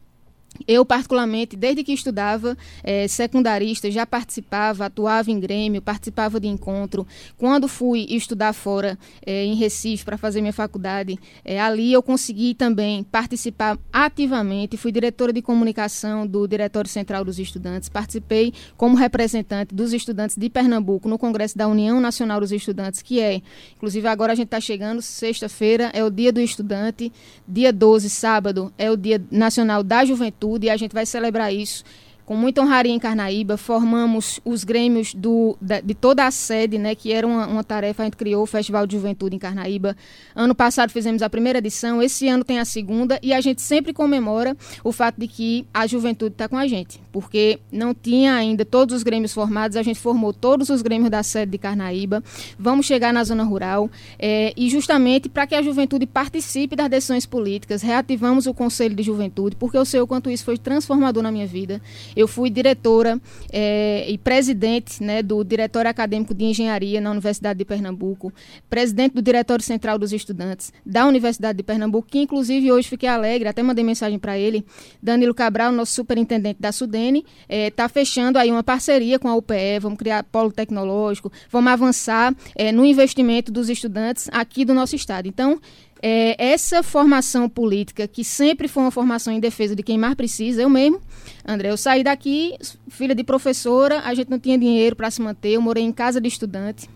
Eu, 0.67 0.85
particularmente, 0.85 1.57
desde 1.57 1.83
que 1.83 1.93
estudava 1.93 2.57
é, 2.85 3.09
secundarista, 3.09 3.91
já 3.91 4.07
participava, 4.07 4.87
atuava 4.87 5.31
em 5.31 5.41
grêmio, 5.41 5.81
participava 5.81 6.39
de 6.39 6.47
encontro. 6.47 7.07
Quando 7.37 7.67
fui 7.67 8.07
estudar 8.11 8.53
fora, 8.53 8.99
é, 9.25 9.45
em 9.45 9.55
Recife, 9.55 10.05
para 10.05 10.17
fazer 10.17 10.41
minha 10.41 10.53
faculdade, 10.53 11.19
é, 11.45 11.61
ali 11.61 11.93
eu 11.93 12.03
consegui 12.03 12.55
também 12.55 13.03
participar 13.03 13.79
ativamente. 13.93 14.77
Fui 14.77 14.93
diretora 14.93 15.33
de 15.33 15.43
comunicação 15.43 16.27
do 16.27 16.47
Diretório 16.47 16.89
Central 16.89 17.25
dos 17.25 17.39
Estudantes. 17.39 17.89
Participei 17.89 18.53
como 18.77 18.97
representante 18.97 19.75
dos 19.75 19.93
estudantes 19.93 20.37
de 20.37 20.49
Pernambuco 20.51 21.09
no 21.09 21.19
Congresso 21.19 21.57
da 21.57 21.67
União 21.67 22.01
Nacional 22.01 22.41
dos 22.41 22.53
Estudantes, 22.53 23.03
que 23.03 23.21
é, 23.21 23.41
inclusive 23.77 24.07
agora 24.07 24.33
a 24.33 24.37
gente 24.37 24.47
está 24.47 24.61
chegando, 24.61 25.03
sexta-feira 25.03 25.91
é 25.95 26.05
o 26.05 26.11
Dia 26.11 26.33
do 26.33 26.41
Estudante, 26.41 27.13
dia 27.49 27.73
12, 27.73 28.11
sábado, 28.11 28.73
é 28.77 28.91
o 28.91 28.97
Dia 28.97 29.23
Nacional 29.31 29.83
da 29.83 30.05
Juventude 30.05 30.42
juventude 30.43 30.67
e 30.67 30.71
a 30.71 30.77
gente 30.77 30.93
vai 30.93 31.07
celebrar 31.07 31.53
isso 31.55 31.85
com 32.25 32.37
muita 32.37 32.63
honraria 32.63 32.93
em 32.93 32.99
Carnaíba, 32.99 33.57
formamos 33.57 34.41
os 34.45 34.65
grêmios 34.65 35.15
do, 35.15 35.57
de 35.61 35.95
toda 35.95 36.27
a 36.27 36.31
sede, 36.31 36.79
né, 36.79 36.95
que 36.95 37.13
era 37.13 37.27
uma, 37.27 37.47
uma, 37.47 37.65
tarefa, 37.65 38.03
a 38.03 38.07
gente 38.07 38.17
criou 38.17 38.43
o 38.43 38.47
Festival 38.47 38.87
de 38.87 38.97
Juventude 38.97 39.35
em 39.35 39.39
Carnaíba. 39.39 39.97
Ano 40.35 40.55
passado 40.55 40.91
fizemos 40.91 41.23
a 41.23 41.29
primeira 41.29 41.59
edição, 41.59 42.01
esse 42.01 42.29
ano 42.29 42.45
tem 42.45 42.59
a 42.59 42.65
segunda, 42.65 43.19
e 43.23 43.33
a 43.33 43.41
gente 43.41 43.61
sempre 43.61 43.93
comemora 43.93 44.57
o 44.85 44.93
fato 44.93 45.19
de 45.19 45.27
que 45.27 45.67
a 45.75 45.87
juventude 45.87 46.35
está 46.35 46.49
com 46.49 46.57
a 46.57 46.67
gente, 46.67 47.01
porque 47.11 47.59
não 47.71 47.95
tinha 47.95 48.35
ainda 48.35 48.65
todos 48.65 48.95
os 48.95 49.03
grêmios 49.03 49.33
formados, 49.33 49.77
a 49.77 49.83
gente 49.83 49.99
formou 49.99 50.33
todos 50.33 50.71
os 50.71 50.81
grêmios 50.81 51.11
da 51.11 51.23
sede 51.23 51.53
de 51.53 51.59
Carnaíba, 51.59 52.23
vamos 52.59 52.87
chegar 52.87 53.13
na 53.13 53.25
zona 53.25 53.43
rural, 53.43 53.91
é, 54.19 54.53
e 54.57 54.71
justamente 54.71 55.29
para 55.29 55.47
que 55.47 55.55
a 55.55 55.63
juventude 55.63 56.07
participe 56.07 56.77
das 56.77 56.89
decisões 56.89 57.27
políticas, 57.27 57.83
reativamos 57.83 58.47
o 58.47 58.55
Conselho 58.55 58.95
de 58.95 59.03
Juventude, 59.03 59.57
porque 59.57 59.77
eu 59.77 59.85
sei 59.85 60.01
o 60.01 60.07
quanto 60.07 60.31
isso 60.31 60.45
foi 60.45 60.57
transformador 60.57 61.23
na 61.23 61.33
minha 61.33 61.47
vida 61.47 61.81
Eu 62.17 62.29
fui 62.29 62.51
diretora 62.51 63.21
é, 63.53 64.05
e 64.09 64.19
presidente 64.19 65.03
né, 65.03 65.23
do 65.23 65.43
Diretório 65.45 65.91
Acadêmico 65.91 66.35
de 66.35 66.45
Engenharia 66.45 67.01
na 67.01 67.11
Universidade 67.11 67.59
de 67.59 67.65
Pernambuco, 67.65 68.33
presidente 68.69 69.15
do 69.15 69.23
Diretório 69.23 69.65
Central 69.65 69.99
dos 69.99 70.13
Estudantes 70.13 70.73
da 70.85 71.07
Universidade 71.07 71.57
de 71.57 71.63
Pernambuco, 71.63 72.09
que 72.09 72.19
inclusive 72.19 72.71
hoje 72.71 72.89
fiquei 72.89 73.09
alegre, 73.09 73.49
até 73.49 73.63
mandei 73.63 73.85
mensagem 73.85 74.19
para 74.19 74.39
ele, 74.39 74.65
Danilo 75.03 75.35
Cabral, 75.35 75.73
nosso 75.73 75.93
superintendente 75.93 76.61
da 76.61 76.73
Sudene, 76.73 77.25
está 77.49 77.85
é, 77.85 77.89
fechando 77.89 78.39
aí 78.39 78.51
uma 78.51 78.63
parceria 78.63 79.19
com 79.19 79.29
a 79.29 79.35
UPE, 79.35 79.79
vamos 79.81 79.99
criar 79.99 80.25
polo 80.25 80.53
tecnológico, 80.53 81.33
vamos 81.51 81.73
avançar 81.73 82.35
é, 82.55 82.73
no 82.73 82.85
investimento 82.85 83.51
dos 83.51 83.69
estudantes 83.69 84.29
aqui 84.33 84.65
do 84.65 84.75
nosso 84.75 84.97
estado. 84.97 85.29
Então, 85.29 85.61
é, 86.03 86.35
essa 86.37 86.83
formação 86.83 87.49
política, 87.49 88.09
que 88.09 88.25
sempre 88.25 88.67
foi 88.67 88.83
uma 88.83 88.91
formação 88.91 89.33
em 89.33 89.39
defesa 89.39 89.77
de 89.77 89.83
quem 89.85 89.97
mais 89.97 90.15
precisa, 90.15 90.61
eu 90.61 90.69
mesmo, 90.69 91.01
André, 91.47 91.71
eu 91.71 91.77
saí 91.77 92.03
daqui, 92.03 92.57
filha 92.89 93.15
de 93.15 93.23
professora, 93.23 94.01
a 94.01 94.13
gente 94.13 94.29
não 94.29 94.39
tinha 94.39 94.59
dinheiro 94.59 94.97
para 94.97 95.11
se 95.11 95.23
manter, 95.23 95.51
eu 95.51 95.63
morei 95.63 95.85
em 95.85 95.93
casa 95.93 96.21
de 96.21 96.27
estudante, 96.27 96.89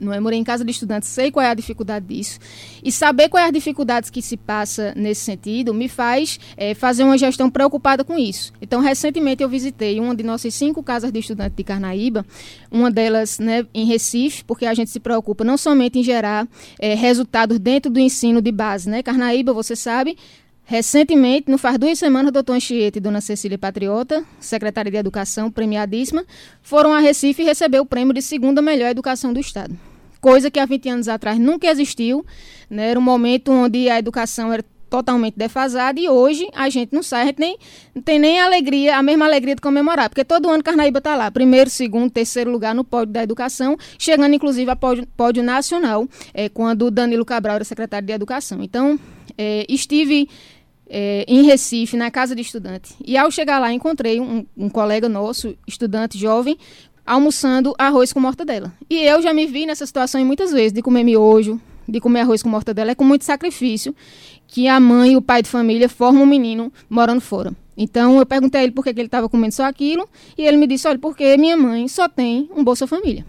não 0.00 0.12
é? 0.12 0.20
Morei 0.20 0.38
em 0.38 0.44
casa 0.44 0.64
de 0.64 0.70
estudante, 0.70 1.06
sei 1.06 1.30
qual 1.30 1.44
é 1.44 1.50
a 1.50 1.54
dificuldade 1.54 2.06
disso. 2.06 2.38
E 2.82 2.90
saber 2.90 3.28
quais 3.28 3.44
é 3.44 3.48
as 3.48 3.52
dificuldades 3.52 4.10
que 4.10 4.22
se 4.22 4.36
passa 4.36 4.92
nesse 4.96 5.22
sentido 5.22 5.74
me 5.74 5.88
faz 5.88 6.38
é, 6.56 6.74
fazer 6.74 7.04
uma 7.04 7.18
gestão 7.18 7.50
preocupada 7.50 8.04
com 8.04 8.18
isso. 8.18 8.52
Então, 8.60 8.80
recentemente 8.80 9.42
eu 9.42 9.48
visitei 9.48 10.00
uma 10.00 10.14
de 10.14 10.22
nossas 10.22 10.54
cinco 10.54 10.82
casas 10.82 11.12
de 11.12 11.18
estudante 11.18 11.54
de 11.56 11.64
Carnaíba, 11.64 12.24
uma 12.70 12.90
delas 12.90 13.38
né, 13.38 13.66
em 13.74 13.84
Recife, 13.84 14.44
porque 14.44 14.66
a 14.66 14.74
gente 14.74 14.90
se 14.90 15.00
preocupa 15.00 15.44
não 15.44 15.56
somente 15.56 15.98
em 15.98 16.02
gerar 16.02 16.46
é, 16.78 16.94
resultados 16.94 17.58
dentro 17.58 17.90
do 17.90 17.98
ensino 17.98 18.40
de 18.40 18.52
base. 18.52 18.88
Né? 18.88 19.02
Carnaíba, 19.02 19.52
você 19.52 19.74
sabe, 19.74 20.16
Recentemente, 20.70 21.50
não 21.50 21.56
faz 21.56 21.78
duas 21.78 21.98
semanas, 21.98 22.28
o 22.28 22.32
doutor 22.32 22.52
Anchieta 22.52 22.98
e 22.98 23.00
dona 23.00 23.22
Cecília 23.22 23.56
Patriota, 23.56 24.22
secretária 24.38 24.90
de 24.90 24.98
Educação, 24.98 25.50
premiadíssima, 25.50 26.26
foram 26.60 26.92
a 26.92 26.98
Recife 26.98 27.42
receber 27.42 27.80
o 27.80 27.86
prêmio 27.86 28.12
de 28.12 28.20
segunda 28.20 28.60
melhor 28.60 28.90
educação 28.90 29.32
do 29.32 29.40
Estado. 29.40 29.74
Coisa 30.20 30.50
que 30.50 30.60
há 30.60 30.66
20 30.66 30.88
anos 30.90 31.08
atrás 31.08 31.38
nunca 31.38 31.66
existiu. 31.68 32.22
Né? 32.68 32.90
Era 32.90 33.00
um 33.00 33.02
momento 33.02 33.50
onde 33.50 33.88
a 33.88 33.98
educação 33.98 34.52
era 34.52 34.62
totalmente 34.90 35.38
defasada 35.38 35.98
e 35.98 36.06
hoje 36.06 36.46
a 36.54 36.68
gente 36.68 36.94
não 36.94 37.02
sai, 37.02 37.22
a 37.22 37.26
gente 37.26 37.40
nem, 37.40 37.56
tem 38.04 38.18
nem 38.18 38.38
a 38.38 38.44
alegria, 38.44 38.98
a 38.98 39.02
mesma 39.02 39.24
alegria 39.24 39.54
de 39.54 39.62
comemorar, 39.62 40.10
porque 40.10 40.24
todo 40.24 40.50
ano 40.50 40.62
Carnaíba 40.62 40.98
está 40.98 41.16
lá, 41.16 41.30
primeiro, 41.30 41.70
segundo, 41.70 42.10
terceiro 42.10 42.50
lugar 42.50 42.74
no 42.74 42.84
pódio 42.84 43.14
da 43.14 43.22
educação, 43.22 43.74
chegando 43.98 44.34
inclusive 44.34 44.70
a 44.70 44.76
pódio, 44.76 45.06
pódio 45.16 45.42
nacional, 45.42 46.06
é, 46.34 46.50
quando 46.50 46.90
Danilo 46.90 47.24
Cabral 47.24 47.56
era 47.56 47.64
secretário 47.64 48.06
de 48.06 48.12
Educação. 48.12 48.62
Então, 48.62 49.00
é, 49.36 49.64
estive 49.68 50.28
é, 50.88 51.24
em 51.28 51.42
Recife, 51.42 51.96
na 51.96 52.10
casa 52.10 52.34
de 52.34 52.42
estudante. 52.42 52.94
E 53.04 53.16
ao 53.16 53.30
chegar 53.30 53.58
lá, 53.58 53.72
encontrei 53.72 54.20
um, 54.20 54.44
um, 54.56 54.68
colega 54.68 55.08
nosso, 55.08 55.56
estudante 55.66 56.18
jovem, 56.18 56.56
almoçando 57.04 57.74
arroz 57.78 58.12
com 58.12 58.20
mortadela. 58.20 58.72
E 58.88 58.98
eu 58.98 59.22
já 59.22 59.32
me 59.32 59.46
vi 59.46 59.66
nessa 59.66 59.86
situação 59.86 60.24
muitas 60.24 60.52
vezes, 60.52 60.72
de 60.72 60.82
comer 60.82 61.04
miojo, 61.04 61.60
de 61.88 62.00
comer 62.00 62.20
arroz 62.20 62.42
com 62.42 62.48
mortadela, 62.48 62.90
é 62.90 62.94
com 62.94 63.04
muito 63.04 63.24
sacrifício 63.24 63.94
que 64.46 64.66
a 64.66 64.80
mãe 64.80 65.12
e 65.12 65.16
o 65.16 65.22
pai 65.22 65.42
de 65.42 65.48
família 65.48 65.88
formam 65.88 66.22
um 66.22 66.26
menino 66.26 66.72
morando 66.88 67.20
fora. 67.20 67.52
Então 67.76 68.18
eu 68.18 68.26
perguntei 68.26 68.60
a 68.60 68.64
ele 68.64 68.72
por 68.72 68.82
que, 68.82 68.92
que 68.92 69.00
ele 69.00 69.06
estava 69.06 69.28
comendo 69.28 69.54
só 69.54 69.64
aquilo, 69.64 70.08
e 70.36 70.42
ele 70.42 70.56
me 70.56 70.66
disse, 70.66 70.88
olha, 70.88 70.98
porque 70.98 71.36
minha 71.36 71.56
mãe 71.56 71.86
só 71.86 72.08
tem 72.08 72.50
um 72.54 72.64
Bolsa 72.64 72.86
Família. 72.86 73.24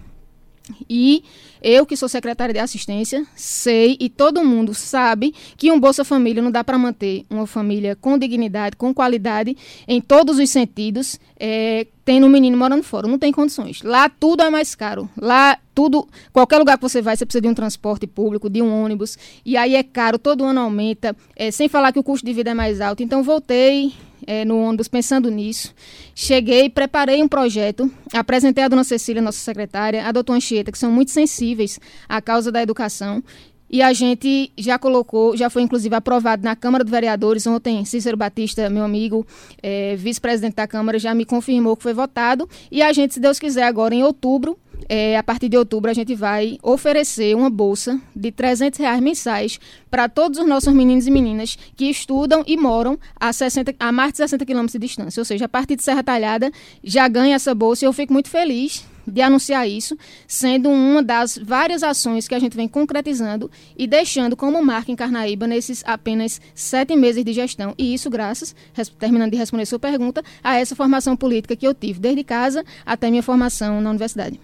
E 0.90 1.24
eu, 1.62 1.86
que 1.86 1.96
sou 1.98 2.08
secretária 2.08 2.54
de 2.54 2.60
assistência, 2.60 3.26
sei 3.36 3.98
e 4.00 4.10
todo 4.10 4.44
mundo 4.44 4.74
sabe 4.74 5.34
que 5.58 5.72
um 5.72 5.80
Bolsa 5.80 6.04
Família 6.04 6.42
não 6.42 6.52
dá 6.52 6.64
para 6.64 6.78
manter 6.78 7.26
uma 7.30 7.46
família 7.46 7.96
com 7.96 8.18
dignidade, 8.18 8.76
com 8.76 8.94
qualidade, 8.94 9.56
em 9.88 10.00
todos 10.00 10.40
os 10.40 10.50
sentidos, 10.50 11.20
é, 11.40 11.88
tendo 12.06 12.26
um 12.26 12.30
menino 12.30 12.58
morando 12.58 12.84
fora. 12.84 13.08
Não 13.08 13.20
tem 13.20 13.32
condições. 13.32 13.82
Lá 13.84 14.10
tudo 14.10 14.44
é 14.44 14.50
mais 14.50 14.74
caro. 14.74 15.10
Lá 15.18 15.58
tudo, 15.76 16.08
qualquer 16.34 16.58
lugar 16.58 16.78
que 16.78 16.82
você 16.82 17.02
vai, 17.02 17.16
você 17.16 17.26
precisa 17.26 17.42
de 17.42 17.48
um 17.48 17.54
transporte 17.54 18.08
público, 18.08 18.50
de 18.50 18.62
um 18.62 18.84
ônibus. 18.84 19.18
E 19.46 19.56
aí 19.56 19.76
é 19.76 19.84
caro, 19.84 20.18
todo 20.18 20.44
ano 20.44 20.60
aumenta. 20.60 21.16
É, 21.36 21.52
sem 21.52 21.70
falar 21.70 21.92
que 21.92 22.00
o 22.00 22.04
custo 22.04 22.26
de 22.26 22.34
vida 22.34 22.52
é 22.52 22.54
mais 22.54 22.82
alto. 22.82 23.04
Então 23.04 23.22
voltei 23.24 23.94
é, 24.26 24.44
no 24.46 24.60
ônibus 24.60 24.88
pensando 24.88 25.30
nisso. 25.30 25.74
Cheguei, 26.14 26.70
preparei 26.70 27.22
um 27.22 27.28
projeto, 27.28 27.90
apresentei 28.14 28.64
a 28.64 28.68
dona 28.68 28.84
Cecília, 28.84 29.22
nossa 29.22 29.40
secretária, 29.40 30.06
a 30.06 30.12
doutora 30.12 30.38
Anchieta, 30.38 30.72
que 30.72 30.78
são 30.78 30.92
muito 30.92 31.12
sensíveis 31.12 31.80
à 32.08 32.22
causa 32.22 32.52
da 32.52 32.62
educação. 32.62 33.24
E 33.70 33.84
a 33.84 33.94
gente 33.94 34.52
já 34.58 34.80
colocou, 34.80 35.38
já 35.38 35.50
foi 35.50 35.62
inclusive 35.62 35.94
aprovado 35.94 36.44
na 36.44 36.56
Câmara 36.56 36.84
dos 36.84 36.90
Vereadores. 36.90 37.46
Ontem, 37.46 37.86
Cícero 37.86 38.18
Batista, 38.18 38.68
meu 38.70 38.84
amigo, 38.84 39.26
é, 39.62 39.96
vice-presidente 39.96 40.56
da 40.56 40.68
Câmara, 40.68 40.98
já 40.98 41.14
me 41.14 41.24
confirmou 41.24 41.78
que 41.78 41.84
foi 41.84 41.94
votado. 41.94 42.50
E 42.72 42.82
a 42.82 42.92
gente, 42.92 43.14
se 43.14 43.20
Deus 43.20 43.38
quiser, 43.38 43.64
agora 43.64 43.94
em 43.94 44.04
outubro, 44.04 44.58
é, 44.88 45.18
a 45.18 45.24
partir 45.24 45.50
de 45.50 45.58
outubro, 45.58 45.90
a 45.90 45.94
gente 45.94 46.16
vai 46.16 46.58
oferecer 46.64 47.36
uma 47.36 47.50
bolsa 47.50 48.00
de 48.16 48.32
300 48.32 48.80
reais 48.80 49.02
mensais 49.02 49.60
para 49.90 50.08
todos 50.08 50.40
os 50.40 50.48
nossos 50.48 50.74
meninos 50.74 51.08
e 51.08 51.12
meninas 51.12 51.58
que 51.76 51.86
estudam 51.86 52.44
e 52.48 52.56
moram 52.56 52.98
a, 53.20 53.34
60, 53.34 53.76
a 53.80 53.92
mais 53.92 54.12
de 54.12 54.18
60 54.18 54.46
quilômetros 54.46 54.74
de 54.74 54.80
distância. 54.80 55.20
Ou 55.20 55.26
seja, 55.26 55.46
a 55.46 55.50
partir 55.50 55.76
de 55.76 55.84
Serra 55.84 56.04
Talhada 56.04 56.52
já 56.84 57.08
ganha 57.08 57.36
essa 57.36 57.54
bolsa 57.54 57.86
e 57.86 57.88
eu 57.88 57.94
fico 57.94 58.14
muito 58.14 58.30
feliz 58.30 58.86
de 59.10 59.22
anunciar 59.22 59.68
isso, 59.68 59.98
sendo 60.28 60.70
uma 60.70 61.02
das 61.04 61.38
várias 61.38 61.84
ações 61.84 62.28
que 62.28 62.36
a 62.36 62.40
gente 62.40 62.56
vem 62.56 62.68
concretizando 62.68 63.50
e 63.78 63.88
deixando 63.88 64.36
como 64.36 64.64
marca 64.64 64.92
em 64.92 64.96
Carnaíba 64.96 65.48
nesses 65.48 65.84
apenas 65.86 66.42
sete 66.54 66.96
meses 66.96 67.24
de 67.24 67.34
gestão. 67.34 67.74
E 67.78 67.94
isso 67.94 68.10
graças, 68.10 68.56
terminando 68.98 69.32
de 69.32 69.38
responder 69.38 69.66
sua 69.66 69.80
pergunta, 69.80 70.24
a 70.44 70.58
essa 70.58 70.76
formação 70.76 71.16
política 71.16 71.56
que 71.56 71.68
eu 71.68 71.74
tive, 71.74 72.00
desde 72.00 72.24
casa 72.24 72.64
até 72.86 73.10
minha 73.10 73.24
formação 73.24 73.82
na 73.82 73.90
universidade. 73.90 74.40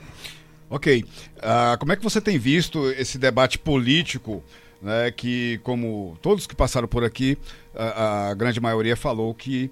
Ok. 0.70 1.04
Uh, 1.38 1.78
como 1.80 1.92
é 1.92 1.96
que 1.96 2.04
você 2.04 2.20
tem 2.20 2.38
visto 2.38 2.90
esse 2.92 3.18
debate 3.18 3.60
político, 3.60 4.44
né, 4.82 5.12
que, 5.12 5.60
como 5.64 6.18
todos 6.22 6.48
que 6.48 6.56
passaram 6.56 6.88
por 6.88 7.04
aqui, 7.04 7.38
a, 7.76 8.30
a 8.30 8.34
grande 8.34 8.60
maioria 8.60 8.96
falou 8.96 9.34
que 9.34 9.70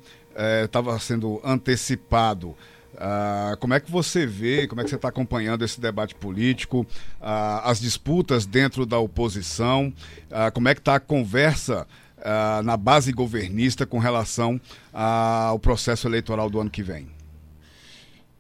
estava 0.64 0.96
eh, 0.96 1.00
sendo 1.00 1.42
antecipado? 1.44 2.56
Uh, 3.04 3.58
como 3.58 3.74
é 3.74 3.82
que 3.82 3.92
você 3.92 4.26
vê, 4.26 4.66
como 4.66 4.80
é 4.80 4.84
que 4.86 4.90
você 4.90 4.96
está 4.96 5.10
acompanhando 5.10 5.66
esse 5.66 5.82
debate 5.82 6.16
político, 6.16 6.88
uh, 7.20 7.60
as 7.66 7.82
disputas 7.82 8.46
dentro 8.46 8.86
da 8.86 8.98
oposição, 8.98 9.94
uh, 10.32 10.50
como 10.54 10.70
é 10.70 10.74
que 10.74 10.80
está 10.80 10.96
a 10.96 11.00
conversa 11.02 11.86
na 12.64 12.78
base 12.78 13.12
governista 13.12 13.86
com 13.86 14.00
relação 14.00 14.58
ao 14.94 15.60
processo 15.60 16.08
eleitoral 16.08 16.50
do 16.50 16.58
ano 16.58 16.70
que 16.70 16.82
vem? 16.82 17.06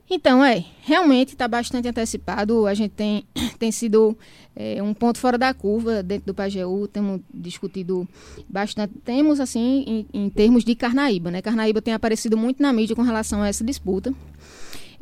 Então, 0.10 0.43
é, 0.43 0.63
realmente 0.81 1.29
está 1.29 1.48
bastante 1.48 1.88
antecipado. 1.88 2.67
A 2.67 2.74
gente 2.74 2.91
tem, 2.91 3.24
tem 3.57 3.72
sido 3.72 4.17
é, 4.55 4.81
um 4.83 4.93
ponto 4.93 5.17
fora 5.17 5.38
da 5.38 5.53
curva 5.53 6.03
dentro 6.03 6.27
do 6.27 6.33
Pajeú. 6.33 6.88
Temos 6.88 7.22
discutido 7.33 8.07
bastante. 8.48 8.93
Temos, 9.03 9.39
assim, 9.39 9.83
em, 9.88 10.25
em 10.25 10.29
termos 10.29 10.63
de 10.63 10.75
Carnaíba, 10.75 11.31
né? 11.31 11.41
Carnaíba 11.41 11.81
tem 11.81 11.93
aparecido 11.93 12.38
muito 12.38 12.62
na 12.62 12.74
mídia 12.74 12.95
com 12.95 13.01
relação 13.01 13.41
a 13.41 13.48
essa 13.48 13.63
disputa. 13.63 14.13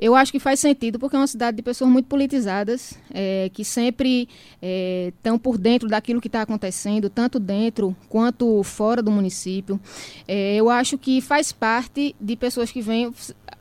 Eu 0.01 0.15
acho 0.15 0.31
que 0.31 0.39
faz 0.39 0.59
sentido 0.59 0.97
porque 0.97 1.15
é 1.15 1.19
uma 1.19 1.27
cidade 1.27 1.57
de 1.57 1.61
pessoas 1.61 1.91
muito 1.91 2.07
politizadas, 2.07 2.97
é, 3.13 3.51
que 3.53 3.63
sempre 3.63 4.27
estão 5.09 5.35
é, 5.35 5.37
por 5.37 5.59
dentro 5.59 5.87
daquilo 5.87 6.19
que 6.19 6.27
está 6.27 6.41
acontecendo, 6.41 7.07
tanto 7.07 7.39
dentro 7.39 7.95
quanto 8.09 8.63
fora 8.63 9.03
do 9.03 9.11
município. 9.11 9.79
É, 10.27 10.55
eu 10.55 10.71
acho 10.71 10.97
que 10.97 11.21
faz 11.21 11.51
parte 11.51 12.15
de 12.19 12.35
pessoas 12.35 12.71
que 12.71 12.81
vêm. 12.81 13.13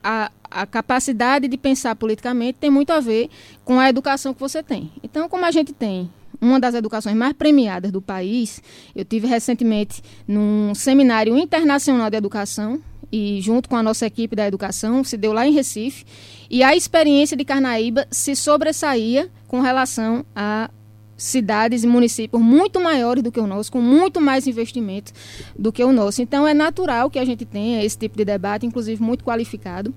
A, 0.02 0.30
a 0.50 0.66
capacidade 0.66 1.46
de 1.46 1.56
pensar 1.56 1.94
politicamente 1.94 2.58
tem 2.58 2.70
muito 2.70 2.92
a 2.92 3.00
ver 3.00 3.28
com 3.64 3.78
a 3.78 3.88
educação 3.88 4.34
que 4.34 4.40
você 4.40 4.62
tem. 4.62 4.90
Então, 5.02 5.28
como 5.28 5.44
a 5.44 5.50
gente 5.50 5.72
tem 5.72 6.10
uma 6.40 6.58
das 6.58 6.74
educações 6.74 7.14
mais 7.14 7.34
premiadas 7.34 7.92
do 7.92 8.00
país, 8.00 8.62
eu 8.94 9.04
tive 9.04 9.26
recentemente 9.26 10.02
num 10.26 10.74
seminário 10.74 11.36
internacional 11.36 12.08
de 12.08 12.16
educação 12.16 12.80
e 13.12 13.40
junto 13.40 13.68
com 13.68 13.76
a 13.76 13.82
nossa 13.82 14.06
equipe 14.06 14.36
da 14.36 14.46
educação, 14.46 15.02
se 15.02 15.16
deu 15.16 15.32
lá 15.32 15.46
em 15.46 15.52
Recife, 15.52 16.04
e 16.48 16.62
a 16.62 16.76
experiência 16.76 17.36
de 17.36 17.44
Carnaíba 17.44 18.06
se 18.10 18.36
sobressaía 18.36 19.28
com 19.48 19.60
relação 19.60 20.24
a 20.34 20.70
cidades 21.20 21.84
e 21.84 21.86
municípios 21.86 22.40
muito 22.40 22.80
maiores 22.80 23.22
do 23.22 23.30
que 23.30 23.38
o 23.38 23.46
nosso, 23.46 23.70
com 23.70 23.80
muito 23.80 24.20
mais 24.20 24.46
investimento 24.46 25.12
do 25.56 25.70
que 25.70 25.84
o 25.84 25.92
nosso. 25.92 26.22
Então 26.22 26.48
é 26.48 26.54
natural 26.54 27.10
que 27.10 27.18
a 27.18 27.24
gente 27.24 27.44
tenha 27.44 27.84
esse 27.84 27.98
tipo 27.98 28.16
de 28.16 28.24
debate, 28.24 28.64
inclusive 28.64 29.02
muito 29.02 29.22
qualificado. 29.22 29.94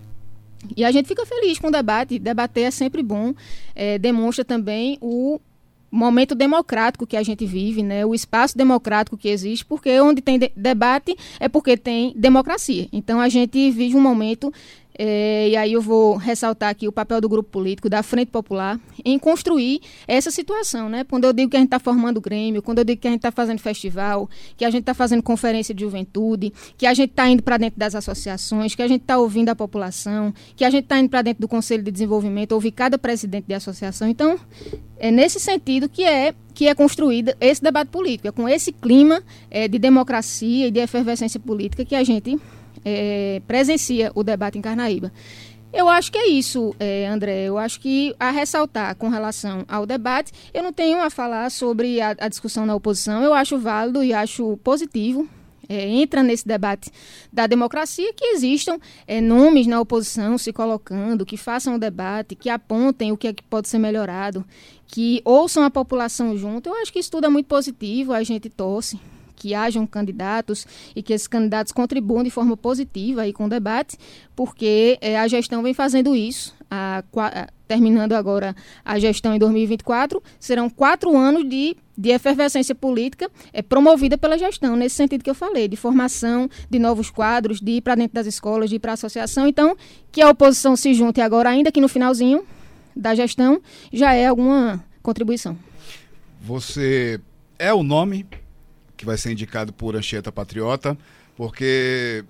E 0.76 0.84
a 0.84 0.92
gente 0.92 1.08
fica 1.08 1.26
feliz 1.26 1.58
com 1.60 1.68
o 1.68 1.72
debate. 1.72 2.20
Debater 2.20 2.66
é 2.66 2.72
sempre 2.72 3.02
bom. 3.02 3.34
É, 3.76 3.98
demonstra 3.98 4.44
também 4.44 4.98
o 5.02 5.40
momento 5.90 6.34
democrático 6.34 7.06
que 7.06 7.16
a 7.16 7.24
gente 7.24 7.46
vive, 7.46 7.84
né? 7.84 8.06
O 8.06 8.16
espaço 8.16 8.58
democrático 8.58 9.16
que 9.16 9.30
existe, 9.30 9.64
porque 9.64 10.00
onde 10.02 10.22
tem 10.22 10.40
de 10.40 10.52
debate 10.56 11.16
é 11.40 11.48
porque 11.48 11.78
tem 11.78 12.14
democracia. 12.16 12.88
Então 12.92 13.22
a 13.22 13.30
gente 13.30 13.72
vive 13.72 13.96
um 13.96 14.02
momento 14.02 14.52
é, 14.98 15.50
e 15.50 15.56
aí 15.56 15.74
eu 15.74 15.82
vou 15.82 16.16
ressaltar 16.16 16.70
aqui 16.70 16.88
o 16.88 16.92
papel 16.92 17.20
do 17.20 17.28
grupo 17.28 17.50
político, 17.50 17.90
da 17.90 18.04
Frente 18.04 18.30
Popular, 18.30 18.80
em 19.04 19.18
construir 19.18 19.82
essa 20.08 20.30
situação, 20.30 20.88
né? 20.88 21.04
Quando 21.04 21.24
eu 21.26 21.34
digo 21.34 21.50
que 21.50 21.58
a 21.58 21.60
gente 21.60 21.68
está 21.68 21.80
formando 21.80 22.22
Grêmio, 22.22 22.62
quando 22.62 22.80
eu 22.80 22.84
digo 22.84 23.02
que 23.02 23.08
a 23.08 23.12
gente 23.12 23.20
está 23.20 23.32
fazendo 23.32 23.60
festival, 23.60 24.30
que 24.56 24.64
a 24.64 24.70
gente 24.70 24.82
está 24.82 24.94
fazendo 24.94 25.24
conferência 25.24 25.74
de 25.74 25.84
juventude, 25.84 26.54
que 26.78 26.86
a 26.86 26.94
gente 26.94 27.10
está 27.10 27.28
indo 27.28 27.42
para 27.42 27.58
dentro 27.58 27.80
das 27.80 27.96
associações, 27.96 28.76
que 28.76 28.82
a 28.82 28.88
gente 28.88 29.02
está 29.02 29.18
ouvindo 29.18 29.50
a 29.50 29.56
população, 29.56 30.34
que 30.56 30.64
a 30.64 30.70
gente 30.70 30.84
está 30.84 31.00
indo 31.00 31.10
para 31.10 31.22
dentro 31.22 31.42
do 31.42 31.48
Conselho 31.48 31.84
de 31.84 31.92
Desenvolvimento, 31.92 32.52
ouvir 32.52 32.72
cada 32.72 32.98
presidente 32.98 33.46
de 33.48 33.54
associação. 33.54 34.08
Então, 34.08 34.40
é 35.00 35.10
nesse 35.10 35.40
sentido 35.40 35.90
que 35.90 36.04
é 36.04 36.34
que 36.54 36.68
é 36.68 36.76
construído 36.76 37.34
esse 37.42 37.64
debate 37.64 37.90
político, 37.90 38.28
é 38.28 38.32
com 38.32 38.48
esse 38.48 38.72
clima 38.72 39.24
é, 39.50 39.68
de 39.68 39.80
democracia 39.80 40.68
e 40.68 40.72
de 40.72 40.80
efervescência 40.80 41.40
política 41.40 41.84
que 41.84 41.96
a 41.96 42.04
gente 42.04 42.40
é, 42.84 43.42
presencia 43.48 44.12
o 44.16 44.24
debate 44.24 44.58
em 44.58 44.62
Carnaíba. 44.62 45.12
Eu 45.74 45.90
acho 45.90 46.12
que 46.12 46.20
é 46.20 46.28
isso, 46.28 46.76
é, 46.80 47.08
André. 47.08 47.46
Eu 47.46 47.58
acho 47.58 47.80
que 47.80 48.16
a 48.20 48.30
ressaltar 48.30 48.96
com 48.96 49.10
relação 49.10 49.66
ao 49.68 49.88
debate, 49.88 50.32
eu 50.54 50.62
não 50.62 50.72
tenho 50.72 51.02
a 51.02 51.10
falar 51.10 51.50
sobre 51.50 52.00
a, 52.00 52.16
a 52.20 52.28
discussão 52.28 52.64
na 52.64 52.76
oposição. 52.76 53.24
Eu 53.24 53.34
acho 53.34 53.58
válido 53.58 54.04
e 54.04 54.14
acho 54.14 54.56
positivo. 54.58 55.28
É, 55.68 55.88
entra 55.88 56.22
nesse 56.22 56.46
debate 56.46 56.92
da 57.32 57.48
democracia 57.48 58.14
que 58.14 58.26
existam 58.26 58.78
é, 59.08 59.22
nomes 59.22 59.66
na 59.66 59.80
oposição 59.80 60.38
se 60.38 60.52
colocando, 60.52 61.26
que 61.26 61.38
façam 61.38 61.76
o 61.76 61.80
debate, 61.80 62.36
que 62.36 62.50
apontem 62.50 63.12
o 63.12 63.18
que, 63.18 63.30
é 63.30 63.34
que 63.34 63.42
pode 63.42 63.70
ser 63.70 63.80
melhorado, 63.80 64.46
que 64.86 65.22
ouçam 65.24 65.64
a 65.64 65.72
população 65.72 66.38
junto. 66.38 66.70
Eu 66.70 66.76
acho 66.82 66.92
que 66.92 67.00
isso 67.00 67.10
tudo 67.10 67.26
é 67.26 67.30
muito 67.30 67.48
positivo, 67.48 68.14
a 68.14 68.22
gente 68.24 68.50
torce 68.50 69.00
que 69.44 69.54
hajam 69.54 69.86
candidatos 69.86 70.66
e 70.96 71.04
que 71.04 71.12
esses 71.12 71.28
candidatos 71.28 71.74
contribuam 71.74 72.24
de 72.24 72.30
forma 72.30 72.56
positiva 72.56 73.24
aí 73.24 73.34
com 73.34 73.44
o 73.44 73.50
debate, 73.50 73.98
porque 74.34 74.98
é, 75.02 75.20
a 75.20 75.28
gestão 75.28 75.62
vem 75.62 75.74
fazendo 75.74 76.16
isso. 76.16 76.56
A, 76.72 77.04
a, 77.18 77.48
terminando 77.68 78.14
agora 78.14 78.56
a 78.86 78.98
gestão 78.98 79.36
em 79.36 79.40
2024, 79.40 80.24
serão 80.40 80.70
quatro 80.70 81.18
anos 81.18 81.48
de, 81.48 81.76
de 81.98 82.12
efervescência 82.12 82.74
política 82.74 83.30
é, 83.52 83.62
promovida 83.62 84.18
pela 84.18 84.38
gestão, 84.38 84.78
nesse 84.78 84.96
sentido 84.96 85.26
que 85.26 85.30
eu 85.30 85.36
falei, 85.36 85.68
de 85.68 85.76
formação 85.76 86.50
de 86.70 86.80
novos 86.80 87.10
quadros, 87.10 87.60
de 87.60 87.74
ir 87.74 87.82
para 87.82 87.96
dentro 87.96 88.14
das 88.14 88.28
escolas, 88.28 88.70
de 88.70 88.78
ir 88.78 88.80
para 88.80 88.92
a 88.92 88.94
associação. 88.94 89.46
Então, 89.46 89.76
que 90.10 90.22
a 90.22 90.30
oposição 90.30 90.78
se 90.78 90.94
junte 90.94 91.20
agora, 91.20 91.50
ainda 91.50 91.70
que 91.70 91.82
no 91.82 91.90
finalzinho 91.90 92.46
da 92.96 93.14
gestão, 93.14 93.62
já 93.92 94.14
é 94.14 94.28
alguma 94.28 94.82
contribuição. 95.02 95.58
Você 96.40 97.20
é 97.60 97.74
o 97.74 97.84
nome 97.84 98.26
que 99.04 99.06
vai 99.06 99.18
ser 99.18 99.34
indicado 99.34 99.74
por 99.74 99.96
Anchieta 99.96 100.32
Patriota, 100.32 100.98
porque 101.36 102.24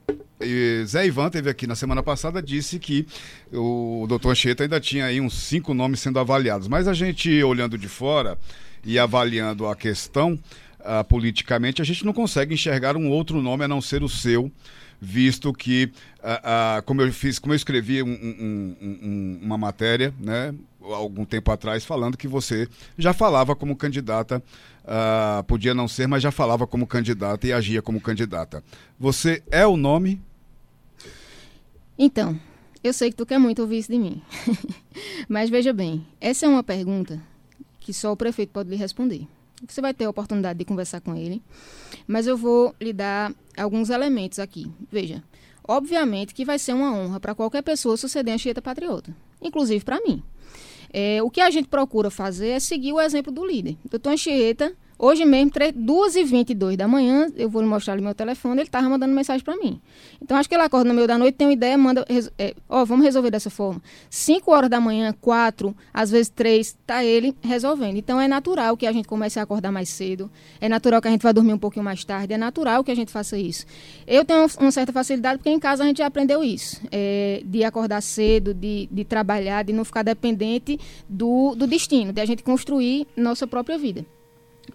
Zé 0.86 1.06
Ivan 1.06 1.30
teve 1.30 1.50
aqui 1.50 1.68
na 1.68 1.76
semana 1.76 2.02
passada, 2.02 2.42
disse 2.42 2.80
que 2.80 3.06
o 3.52 4.06
doutor 4.10 4.32
Anchieta 4.32 4.64
ainda 4.64 4.80
tinha 4.80 5.06
aí 5.06 5.22
uns 5.22 5.36
cinco 5.36 5.74
nomes 5.74 6.00
sendo 6.00 6.20
avaliados. 6.20 6.68
Mas 6.68 6.88
a 6.88 6.94
gente, 6.94 7.44
olhando 7.44 7.78
de 7.78 7.88
fora 7.88 8.38
e 8.84 8.98
avaliando 8.98 9.68
a 9.68 9.76
questão 9.76 10.38
uh, 10.80 11.04
politicamente, 11.08 11.82
a 11.82 11.86
gente 11.86 12.06
não 12.06 12.14
consegue 12.14 12.54
enxergar 12.56 12.98
um 12.98 13.10
outro 13.10 13.42
nome 13.42 13.64
a 13.64 13.68
não 13.68 13.82
ser 13.82 14.04
o 14.04 14.10
seu, 14.10 14.52
visto 15.00 15.54
que, 15.54 15.92
uh, 16.20 16.80
uh, 16.80 16.84
como 16.84 17.02
eu 17.02 17.14
fiz, 17.14 17.38
como 17.38 17.54
eu 17.54 17.58
escrevi 17.58 18.02
um, 18.02 18.08
um, 18.08 18.76
um, 18.82 19.40
uma 19.44 19.58
matéria, 19.58 20.14
né, 20.20 20.54
algum 20.84 21.26
tempo 21.26 21.52
atrás, 21.52 21.86
falando 21.86 22.18
que 22.18 22.28
você 22.28 22.68
já 22.98 23.14
falava 23.14 23.56
como 23.56 23.76
candidata 23.76 24.44
Uh, 24.84 25.42
podia 25.46 25.74
não 25.74 25.88
ser, 25.88 26.08
mas 26.08 26.22
já 26.22 26.30
falava 26.30 26.68
como 26.68 26.86
candidata 26.86 27.48
e 27.48 27.54
agia 27.54 27.82
como 27.82 28.02
candidata. 28.02 28.62
Você 29.00 29.42
é 29.50 29.66
o 29.66 29.78
nome? 29.78 30.22
Então, 31.98 32.38
eu 32.84 32.92
sei 32.92 33.10
que 33.10 33.16
tu 33.16 33.26
quer 33.26 33.40
muito 33.40 33.62
ouvir 33.62 33.78
isso 33.78 33.92
de 33.92 33.98
mim. 33.98 34.22
mas 35.30 35.50
veja 35.50 35.72
bem, 35.72 36.06
essa 36.20 36.46
é 36.46 36.50
uma 36.50 36.64
pergunta 36.64 37.22
que 37.80 37.94
só 37.94 38.12
o 38.12 38.18
prefeito 38.18 38.50
pode 38.50 38.70
lhe 38.70 38.76
responder. 38.76 39.26
Você 39.66 39.80
vai 39.80 39.94
ter 39.94 40.04
a 40.04 40.10
oportunidade 40.10 40.60
de 40.60 40.66
conversar 40.66 41.00
com 41.00 41.16
ele, 41.16 41.42
mas 42.06 42.28
eu 42.28 42.36
vou 42.36 42.76
lhe 42.82 42.92
dar 42.92 43.34
alguns 43.56 43.90
elementos 43.90 44.38
aqui. 44.38 44.70
Veja, 44.92 45.24
obviamente 45.66 46.34
que 46.34 46.44
vai 46.44 46.60
ser 46.60 46.74
uma 46.74 46.94
honra 46.94 47.22
para 47.22 47.34
qualquer 47.34 47.62
pessoa 47.62 47.96
suceder 47.96 48.34
a 48.34 48.36
Anchieta 48.36 48.62
Patriota, 48.62 49.16
inclusive 49.42 49.86
para 49.86 50.02
mim. 50.02 50.22
É, 50.94 51.22
o 51.24 51.30
que 51.30 51.42
a 51.42 51.50
gente 51.50 51.68
procura 51.68 52.12
fazer 52.12 52.50
é 52.50 52.60
seguir 52.60 52.94
o 52.94 53.02
exemplo 53.02 53.32
do 53.32 53.44
líder. 53.44 53.76
Doutor 53.90 54.12
Anchieta 54.12 54.76
Hoje 55.06 55.26
mesmo, 55.26 55.52
2h22 55.52 56.78
da 56.78 56.88
manhã, 56.88 57.28
eu 57.36 57.50
vou 57.50 57.62
mostrar 57.64 58.00
meu 58.00 58.16
telefone, 58.16 58.62
ele 58.62 58.70
estava 58.70 58.88
mandando 58.88 59.14
mensagem 59.14 59.44
para 59.44 59.58
mim. 59.58 59.82
Então, 60.22 60.38
acho 60.38 60.48
que 60.48 60.56
ele 60.56 60.64
acorda 60.64 60.88
no 60.88 60.96
meio 60.96 61.06
da 61.06 61.18
noite, 61.18 61.36
tem 61.36 61.46
uma 61.46 61.52
ideia, 61.52 61.78
manda, 61.78 62.06
é, 62.40 62.56
ó, 62.70 62.86
vamos 62.86 63.04
resolver 63.04 63.30
dessa 63.30 63.50
forma. 63.50 63.82
5 64.10 64.50
horas 64.50 64.70
da 64.70 64.80
manhã, 64.80 65.14
4, 65.20 65.76
às 65.94 66.10
vezes 66.10 66.30
3, 66.30 66.78
tá 66.88 67.04
ele 67.04 67.36
resolvendo. 67.42 67.98
Então, 67.98 68.22
é 68.22 68.30
natural 68.30 68.78
que 68.78 68.88
a 68.88 68.94
gente 68.94 69.06
comece 69.06 69.38
a 69.38 69.44
acordar 69.44 69.74
mais 69.74 69.90
cedo, 69.90 70.32
é 70.62 70.70
natural 70.70 71.02
que 71.02 71.10
a 71.10 71.12
gente 71.12 71.22
vá 71.22 71.34
dormir 71.34 71.52
um 71.52 71.60
pouquinho 71.60 71.84
mais 71.84 72.06
tarde, 72.06 72.32
é 72.32 72.38
natural 72.38 72.82
que 72.82 72.90
a 72.92 72.96
gente 72.96 73.12
faça 73.12 73.38
isso. 73.38 73.66
Eu 74.08 74.24
tenho 74.24 74.46
uma 74.58 74.72
certa 74.72 74.94
facilidade, 74.94 75.40
porque 75.40 75.50
em 75.50 75.60
casa 75.60 75.84
a 75.84 75.86
gente 75.86 75.98
já 75.98 76.06
aprendeu 76.06 76.42
isso, 76.42 76.80
é, 76.90 77.42
de 77.44 77.66
acordar 77.66 78.00
cedo, 78.00 78.54
de, 78.54 78.88
de 78.90 79.04
trabalhar, 79.04 79.66
de 79.66 79.74
não 79.74 79.84
ficar 79.84 80.04
dependente 80.04 80.80
do, 81.10 81.56
do 81.56 81.68
destino, 81.68 82.14
de 82.14 82.22
a 82.22 82.26
gente 82.26 82.42
construir 82.42 83.06
nossa 83.18 83.46
própria 83.46 83.78
vida. 83.78 84.06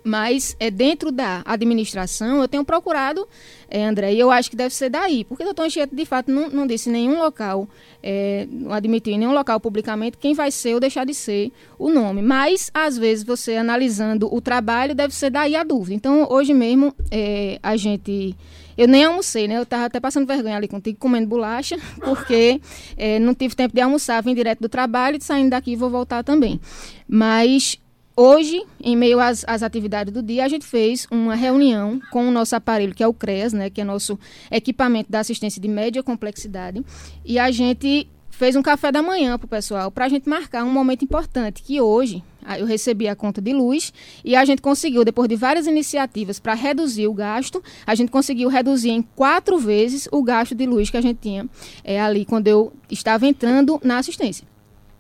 Mas 0.04 0.56
é 0.60 0.70
dentro 0.70 1.10
da 1.10 1.42
administração, 1.44 2.40
eu 2.40 2.48
tenho 2.48 2.64
procurado, 2.64 3.26
é, 3.68 3.84
André, 3.84 4.14
e 4.14 4.18
eu 4.18 4.30
acho 4.30 4.50
que 4.50 4.56
deve 4.56 4.74
ser 4.74 4.88
daí, 4.88 5.24
porque 5.24 5.42
o 5.42 5.46
doutor 5.46 5.64
Anchieta, 5.64 5.94
de 5.94 6.04
fato, 6.04 6.30
não, 6.30 6.48
não 6.48 6.66
disse 6.66 6.88
em 6.88 6.92
nenhum 6.92 7.18
local, 7.18 7.68
é, 8.02 8.46
não 8.50 8.72
admitiu 8.72 9.12
em 9.12 9.18
nenhum 9.18 9.32
local 9.32 9.58
publicamente 9.60 10.16
quem 10.16 10.34
vai 10.34 10.50
ser 10.50 10.74
ou 10.74 10.80
deixar 10.80 11.04
de 11.04 11.14
ser 11.14 11.52
o 11.78 11.90
nome. 11.90 12.22
Mas, 12.22 12.70
às 12.72 12.96
vezes, 12.96 13.24
você 13.24 13.56
analisando 13.56 14.32
o 14.32 14.40
trabalho, 14.40 14.94
deve 14.94 15.14
ser 15.14 15.30
daí 15.30 15.56
a 15.56 15.64
dúvida. 15.64 15.94
Então, 15.94 16.26
hoje 16.30 16.54
mesmo, 16.54 16.94
é, 17.10 17.58
a 17.62 17.76
gente. 17.76 18.34
Eu 18.76 18.86
nem 18.86 19.04
almocei, 19.04 19.48
né? 19.48 19.58
Eu 19.58 19.64
estava 19.64 19.86
até 19.86 19.98
passando 19.98 20.24
vergonha 20.24 20.56
ali 20.56 20.68
contigo, 20.68 20.96
comendo 20.98 21.26
bolacha, 21.26 21.76
porque 22.00 22.60
é, 22.96 23.18
não 23.18 23.34
tive 23.34 23.56
tempo 23.56 23.74
de 23.74 23.80
almoçar, 23.80 24.22
vim 24.22 24.34
direto 24.34 24.60
do 24.60 24.68
trabalho 24.68 25.18
e 25.18 25.24
saindo 25.24 25.50
daqui 25.50 25.74
vou 25.74 25.90
voltar 25.90 26.22
também. 26.22 26.60
Mas 27.08 27.76
Hoje, 28.20 28.64
em 28.82 28.96
meio 28.96 29.20
às, 29.20 29.44
às, 29.46 29.62
atividades 29.62 30.12
do 30.12 30.20
dia, 30.20 30.44
a 30.44 30.48
gente 30.48 30.66
fez 30.66 31.06
uma 31.08 31.36
reunião 31.36 32.02
com 32.10 32.26
o 32.26 32.32
nosso 32.32 32.56
aparelho, 32.56 32.92
que 32.92 33.00
é 33.00 33.06
o 33.06 33.14
CREAS, 33.14 33.52
né, 33.52 33.70
que 33.70 33.80
é 33.80 33.84
nosso 33.84 34.18
equipamento 34.50 35.08
da 35.08 35.20
assistência 35.20 35.62
de 35.62 35.68
média 35.68 36.02
complexidade, 36.02 36.84
e 37.24 37.38
a 37.38 37.48
gente 37.52 38.08
fez 38.28 38.56
um 38.56 38.62
café 38.62 38.90
da 38.90 39.00
manhã 39.00 39.38
para 39.38 39.46
o 39.46 39.48
pessoal, 39.48 39.88
para 39.92 40.06
a 40.06 40.08
gente 40.08 40.28
marcar 40.28 40.64
um 40.64 40.72
momento 40.72 41.04
importante, 41.04 41.62
que 41.62 41.80
hoje 41.80 42.20
eu 42.58 42.66
recebi 42.66 43.06
a 43.06 43.14
conta 43.14 43.40
de 43.40 43.52
luz 43.52 43.92
e 44.24 44.34
a 44.34 44.44
gente 44.44 44.60
conseguiu, 44.60 45.04
depois 45.04 45.28
de 45.28 45.36
várias 45.36 45.68
iniciativas 45.68 46.40
para 46.40 46.54
reduzir 46.54 47.06
o 47.06 47.14
gasto, 47.14 47.62
a 47.86 47.94
gente 47.94 48.10
conseguiu 48.10 48.48
reduzir 48.48 48.90
em 48.90 49.00
quatro 49.00 49.60
vezes 49.60 50.08
o 50.10 50.24
gasto 50.24 50.56
de 50.56 50.66
luz 50.66 50.90
que 50.90 50.96
a 50.96 51.00
gente 51.00 51.18
tinha 51.20 51.48
é, 51.84 52.00
ali 52.00 52.24
quando 52.24 52.48
eu 52.48 52.72
estava 52.90 53.28
entrando 53.28 53.80
na 53.84 53.98
assistência. 53.98 54.44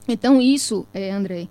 Então, 0.08 0.40
isso, 0.40 0.86
é, 0.94 1.10
André, 1.10 1.42
é, 1.42 1.48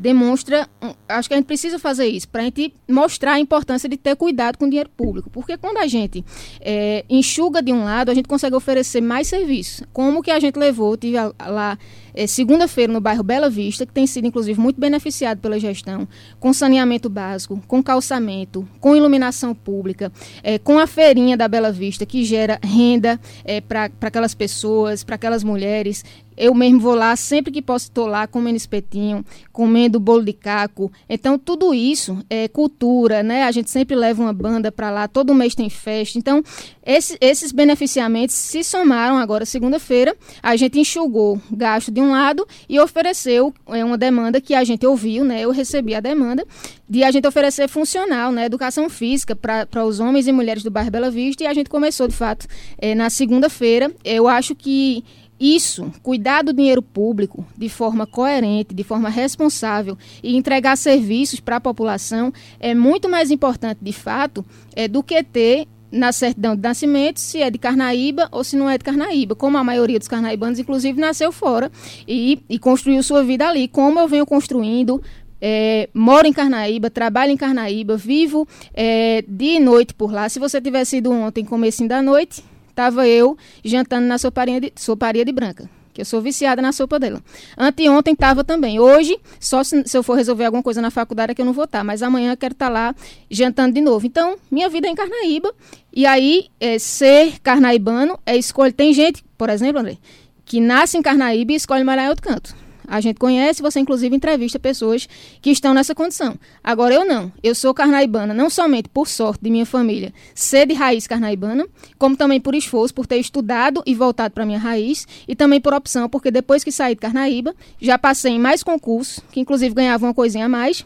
demonstra. 0.00 0.68
Acho 1.08 1.28
que 1.28 1.34
a 1.34 1.36
gente 1.36 1.46
precisa 1.46 1.78
fazer 1.78 2.06
isso 2.06 2.28
para 2.28 2.42
a 2.42 2.44
gente 2.44 2.74
mostrar 2.88 3.34
a 3.34 3.40
importância 3.40 3.88
de 3.88 3.96
ter 3.96 4.16
cuidado 4.16 4.58
com 4.58 4.64
o 4.64 4.68
dinheiro 4.68 4.90
público. 4.90 5.30
Porque 5.30 5.56
quando 5.56 5.78
a 5.78 5.86
gente 5.86 6.24
é, 6.60 7.04
enxuga 7.08 7.62
de 7.62 7.72
um 7.72 7.84
lado, 7.84 8.10
a 8.10 8.14
gente 8.14 8.28
consegue 8.28 8.56
oferecer 8.56 9.00
mais 9.00 9.28
serviços. 9.28 9.86
Como 9.92 10.22
que 10.22 10.30
a 10.30 10.40
gente 10.40 10.58
levou, 10.58 10.96
tive 10.96 11.16
lá 11.38 11.78
é, 12.14 12.26
segunda-feira 12.26 12.92
no 12.92 13.00
bairro 13.00 13.22
Bela 13.22 13.50
Vista, 13.50 13.84
que 13.84 13.92
tem 13.92 14.06
sido 14.06 14.26
inclusive 14.26 14.58
muito 14.58 14.80
beneficiado 14.80 15.38
pela 15.38 15.60
gestão, 15.60 16.08
com 16.40 16.52
saneamento 16.52 17.10
básico, 17.10 17.62
com 17.68 17.82
calçamento, 17.82 18.66
com 18.80 18.96
iluminação 18.96 19.54
pública, 19.54 20.10
é, 20.42 20.58
com 20.58 20.78
a 20.78 20.86
feirinha 20.86 21.36
da 21.36 21.46
Bela 21.46 21.70
Vista, 21.70 22.06
que 22.06 22.24
gera 22.24 22.58
renda 22.62 23.20
para 23.68 23.90
aquelas 24.00 24.34
pessoas, 24.34 25.04
para 25.04 25.14
aquelas 25.16 25.44
mulheres. 25.44 26.04
Eu 26.36 26.54
mesmo 26.54 26.80
vou 26.80 26.94
lá, 26.94 27.16
sempre 27.16 27.52
que 27.52 27.62
posso 27.62 27.86
estou 27.86 28.06
lá 28.06 28.26
comendo 28.26 28.56
espetinho, 28.56 29.24
comendo 29.52 29.98
bolo 29.98 30.24
de 30.24 30.32
caco. 30.32 30.92
Então, 31.08 31.38
tudo 31.38 31.72
isso 31.72 32.18
é 32.28 32.48
cultura, 32.48 33.22
né? 33.22 33.44
A 33.44 33.50
gente 33.50 33.70
sempre 33.70 33.96
leva 33.96 34.22
uma 34.22 34.32
banda 34.32 34.70
para 34.70 34.90
lá, 34.90 35.08
todo 35.08 35.34
mês 35.34 35.54
tem 35.54 35.70
festa. 35.70 36.18
Então, 36.18 36.42
esse, 36.84 37.16
esses 37.20 37.52
beneficiamentos 37.52 38.34
se 38.34 38.62
somaram 38.62 39.16
agora, 39.16 39.44
segunda-feira. 39.44 40.16
A 40.42 40.56
gente 40.56 40.78
enxugou 40.78 41.40
gasto 41.50 41.90
de 41.90 42.00
um 42.00 42.10
lado 42.10 42.46
e 42.68 42.78
ofereceu 42.78 43.52
é, 43.68 43.84
uma 43.84 43.96
demanda 43.96 44.40
que 44.40 44.54
a 44.54 44.62
gente 44.62 44.86
ouviu, 44.86 45.24
né? 45.24 45.40
Eu 45.40 45.50
recebi 45.50 45.94
a 45.94 46.00
demanda 46.00 46.46
de 46.88 47.02
a 47.02 47.10
gente 47.10 47.26
oferecer 47.26 47.68
funcional, 47.68 48.30
né? 48.30 48.44
Educação 48.46 48.88
física 48.88 49.34
para 49.34 49.84
os 49.84 49.98
homens 50.00 50.26
e 50.28 50.32
mulheres 50.32 50.62
do 50.62 50.70
bairro 50.70 50.90
Bela 50.90 51.10
Vista. 51.10 51.44
E 51.44 51.46
a 51.46 51.54
gente 51.54 51.68
começou, 51.68 52.06
de 52.06 52.14
fato, 52.14 52.46
é, 52.78 52.94
na 52.94 53.10
segunda-feira. 53.10 53.90
Eu 54.04 54.28
acho 54.28 54.54
que 54.54 55.04
isso, 55.38 55.92
cuidar 56.02 56.42
do 56.42 56.52
dinheiro 56.52 56.80
público 56.80 57.44
de 57.56 57.68
forma 57.68 58.06
coerente, 58.06 58.74
de 58.74 58.82
forma 58.82 59.08
responsável 59.08 59.96
e 60.22 60.36
entregar 60.36 60.76
serviços 60.76 61.40
para 61.40 61.56
a 61.56 61.60
população 61.60 62.32
é 62.58 62.74
muito 62.74 63.08
mais 63.08 63.30
importante, 63.30 63.78
de 63.82 63.92
fato, 63.92 64.44
é, 64.74 64.88
do 64.88 65.02
que 65.02 65.22
ter 65.22 65.68
na 65.90 66.10
certidão 66.12 66.56
de 66.56 66.62
nascimento 66.62 67.20
se 67.20 67.40
é 67.40 67.50
de 67.50 67.58
Carnaíba 67.58 68.28
ou 68.32 68.42
se 68.42 68.56
não 68.56 68.68
é 68.68 68.76
de 68.76 68.84
Carnaíba. 68.84 69.34
Como 69.34 69.56
a 69.56 69.64
maioria 69.64 69.98
dos 69.98 70.08
carnaibanos, 70.08 70.58
inclusive, 70.58 71.00
nasceu 71.00 71.30
fora 71.30 71.70
e, 72.06 72.40
e 72.48 72.58
construiu 72.58 73.02
sua 73.02 73.22
vida 73.22 73.48
ali. 73.48 73.68
Como 73.68 73.98
eu 73.98 74.08
venho 74.08 74.26
construindo 74.26 75.00
é, 75.40 75.88
moro 75.92 76.26
em 76.26 76.32
Carnaíba, 76.32 76.90
trabalho 76.90 77.30
em 77.30 77.36
Carnaíba, 77.36 77.96
vivo 77.96 78.48
é, 78.74 79.22
dia 79.28 79.56
e 79.56 79.60
noite 79.60 79.94
por 79.94 80.12
lá. 80.12 80.28
Se 80.28 80.38
você 80.38 80.60
tivesse 80.60 80.96
ido 80.96 81.12
ontem, 81.12 81.44
começo 81.44 81.86
da 81.86 82.02
noite, 82.02 82.42
estava 82.76 83.08
eu 83.08 83.38
jantando 83.64 84.06
na 84.06 84.18
soparia 84.18 84.60
de, 84.60 84.72
soparia 84.76 85.24
de 85.24 85.32
branca 85.32 85.68
que 85.94 86.02
eu 86.02 86.04
sou 86.04 86.20
viciada 86.20 86.60
na 86.60 86.72
sopa 86.72 86.98
dela. 86.98 87.22
Anteontem 87.56 88.12
estava 88.12 88.44
também. 88.44 88.78
Hoje, 88.78 89.18
só 89.40 89.64
se, 89.64 89.82
se, 89.86 89.96
eu 89.96 90.02
for 90.02 90.12
resolver 90.12 90.44
alguma 90.44 90.62
coisa 90.62 90.82
na 90.82 90.90
faculdade 90.90 91.32
é 91.32 91.34
que 91.34 91.40
eu 91.40 91.46
não 91.46 91.54
vou 91.54 91.64
estar, 91.64 91.78
tá, 91.78 91.84
mas 91.84 92.02
amanhã 92.02 92.32
eu 92.32 92.36
quero 92.36 92.52
estar 92.52 92.66
tá 92.66 92.70
lá 92.70 92.94
jantando 93.30 93.72
de 93.72 93.80
novo. 93.80 94.06
Então, 94.06 94.36
minha 94.50 94.68
vida 94.68 94.86
é 94.86 94.90
em 94.90 94.94
Carnaíba, 94.94 95.54
e 95.90 96.04
aí 96.04 96.48
é, 96.60 96.78
ser 96.78 97.40
carnaibano 97.40 98.18
é 98.26 98.36
escolha. 98.36 98.70
Tem 98.70 98.92
gente, 98.92 99.24
por 99.38 99.48
exemplo, 99.48 99.80
André, 99.80 99.96
que 100.44 100.60
nasce 100.60 100.98
em 100.98 101.02
Carnaíba 101.02 101.52
e 101.52 101.54
escolhe 101.54 101.82
morar 101.82 102.04
em 102.04 102.08
outro 102.10 102.28
canto. 102.28 102.54
A 102.86 103.00
gente 103.00 103.18
conhece, 103.18 103.62
você 103.62 103.80
inclusive 103.80 104.14
entrevista 104.14 104.58
pessoas 104.58 105.08
que 105.40 105.50
estão 105.50 105.74
nessa 105.74 105.94
condição. 105.94 106.36
Agora 106.62 106.94
eu 106.94 107.04
não. 107.04 107.32
Eu 107.42 107.54
sou 107.54 107.74
carnaibana, 107.74 108.32
não 108.32 108.48
somente 108.48 108.88
por 108.88 109.08
sorte 109.08 109.42
de 109.42 109.50
minha 109.50 109.66
família 109.66 110.12
ser 110.34 110.66
de 110.66 110.74
raiz 110.74 111.06
carnaibana, 111.06 111.66
como 111.98 112.16
também 112.16 112.40
por 112.40 112.54
esforço, 112.54 112.94
por 112.94 113.06
ter 113.06 113.16
estudado 113.16 113.82
e 113.86 113.94
voltado 113.94 114.34
para 114.34 114.46
minha 114.46 114.58
raiz, 114.58 115.06
e 115.26 115.34
também 115.34 115.60
por 115.60 115.74
opção, 115.74 116.08
porque 116.08 116.30
depois 116.30 116.62
que 116.62 116.72
saí 116.72 116.94
de 116.94 117.00
Carnaíba, 117.00 117.54
já 117.80 117.98
passei 117.98 118.32
em 118.32 118.38
mais 118.38 118.62
concursos, 118.62 119.20
que 119.30 119.40
inclusive 119.40 119.74
ganhava 119.74 120.06
uma 120.06 120.14
coisinha 120.14 120.46
a 120.46 120.48
mais, 120.48 120.84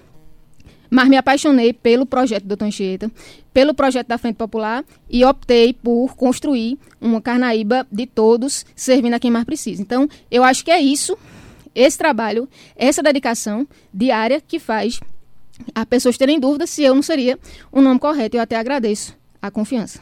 mas 0.90 1.08
me 1.08 1.16
apaixonei 1.16 1.72
pelo 1.72 2.04
projeto 2.04 2.44
do 2.44 2.64
Anchieta, 2.64 3.10
pelo 3.52 3.72
projeto 3.72 4.08
da 4.08 4.18
Frente 4.18 4.36
Popular 4.36 4.84
e 5.08 5.24
optei 5.24 5.72
por 5.72 6.16
construir 6.16 6.78
uma 7.00 7.20
Carnaíba 7.20 7.86
de 7.90 8.06
todos, 8.06 8.66
servindo 8.74 9.14
a 9.14 9.20
quem 9.20 9.30
mais 9.30 9.44
precisa. 9.44 9.80
Então, 9.80 10.08
eu 10.30 10.42
acho 10.42 10.64
que 10.64 10.70
é 10.70 10.80
isso 10.80 11.16
esse 11.74 11.96
trabalho, 11.96 12.48
essa 12.76 13.02
dedicação 13.02 13.66
diária 13.92 14.40
que 14.40 14.58
faz 14.58 15.00
as 15.74 15.84
pessoas 15.84 16.16
terem 16.16 16.40
dúvida 16.40 16.66
se 16.66 16.82
eu 16.82 16.94
não 16.94 17.02
seria 17.02 17.38
o 17.70 17.80
nome 17.80 18.00
correto. 18.00 18.36
Eu 18.36 18.42
até 18.42 18.56
agradeço 18.56 19.16
a 19.40 19.50
confiança. 19.50 20.00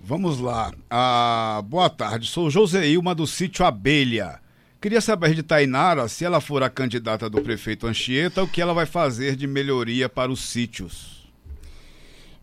Vamos 0.00 0.40
lá. 0.40 0.72
Ah, 0.88 1.62
boa 1.66 1.90
tarde, 1.90 2.28
sou 2.28 2.50
Joseilma 2.50 3.14
do 3.14 3.26
sítio 3.26 3.64
Abelha. 3.64 4.40
Queria 4.80 5.00
saber 5.00 5.34
de 5.34 5.42
Tainara, 5.42 6.06
se 6.06 6.24
ela 6.24 6.40
for 6.40 6.62
a 6.62 6.70
candidata 6.70 7.28
do 7.28 7.40
prefeito 7.42 7.86
Anchieta, 7.86 8.42
o 8.44 8.48
que 8.48 8.60
ela 8.60 8.72
vai 8.72 8.86
fazer 8.86 9.34
de 9.34 9.46
melhoria 9.46 10.08
para 10.08 10.30
os 10.30 10.40
sítios. 10.40 11.28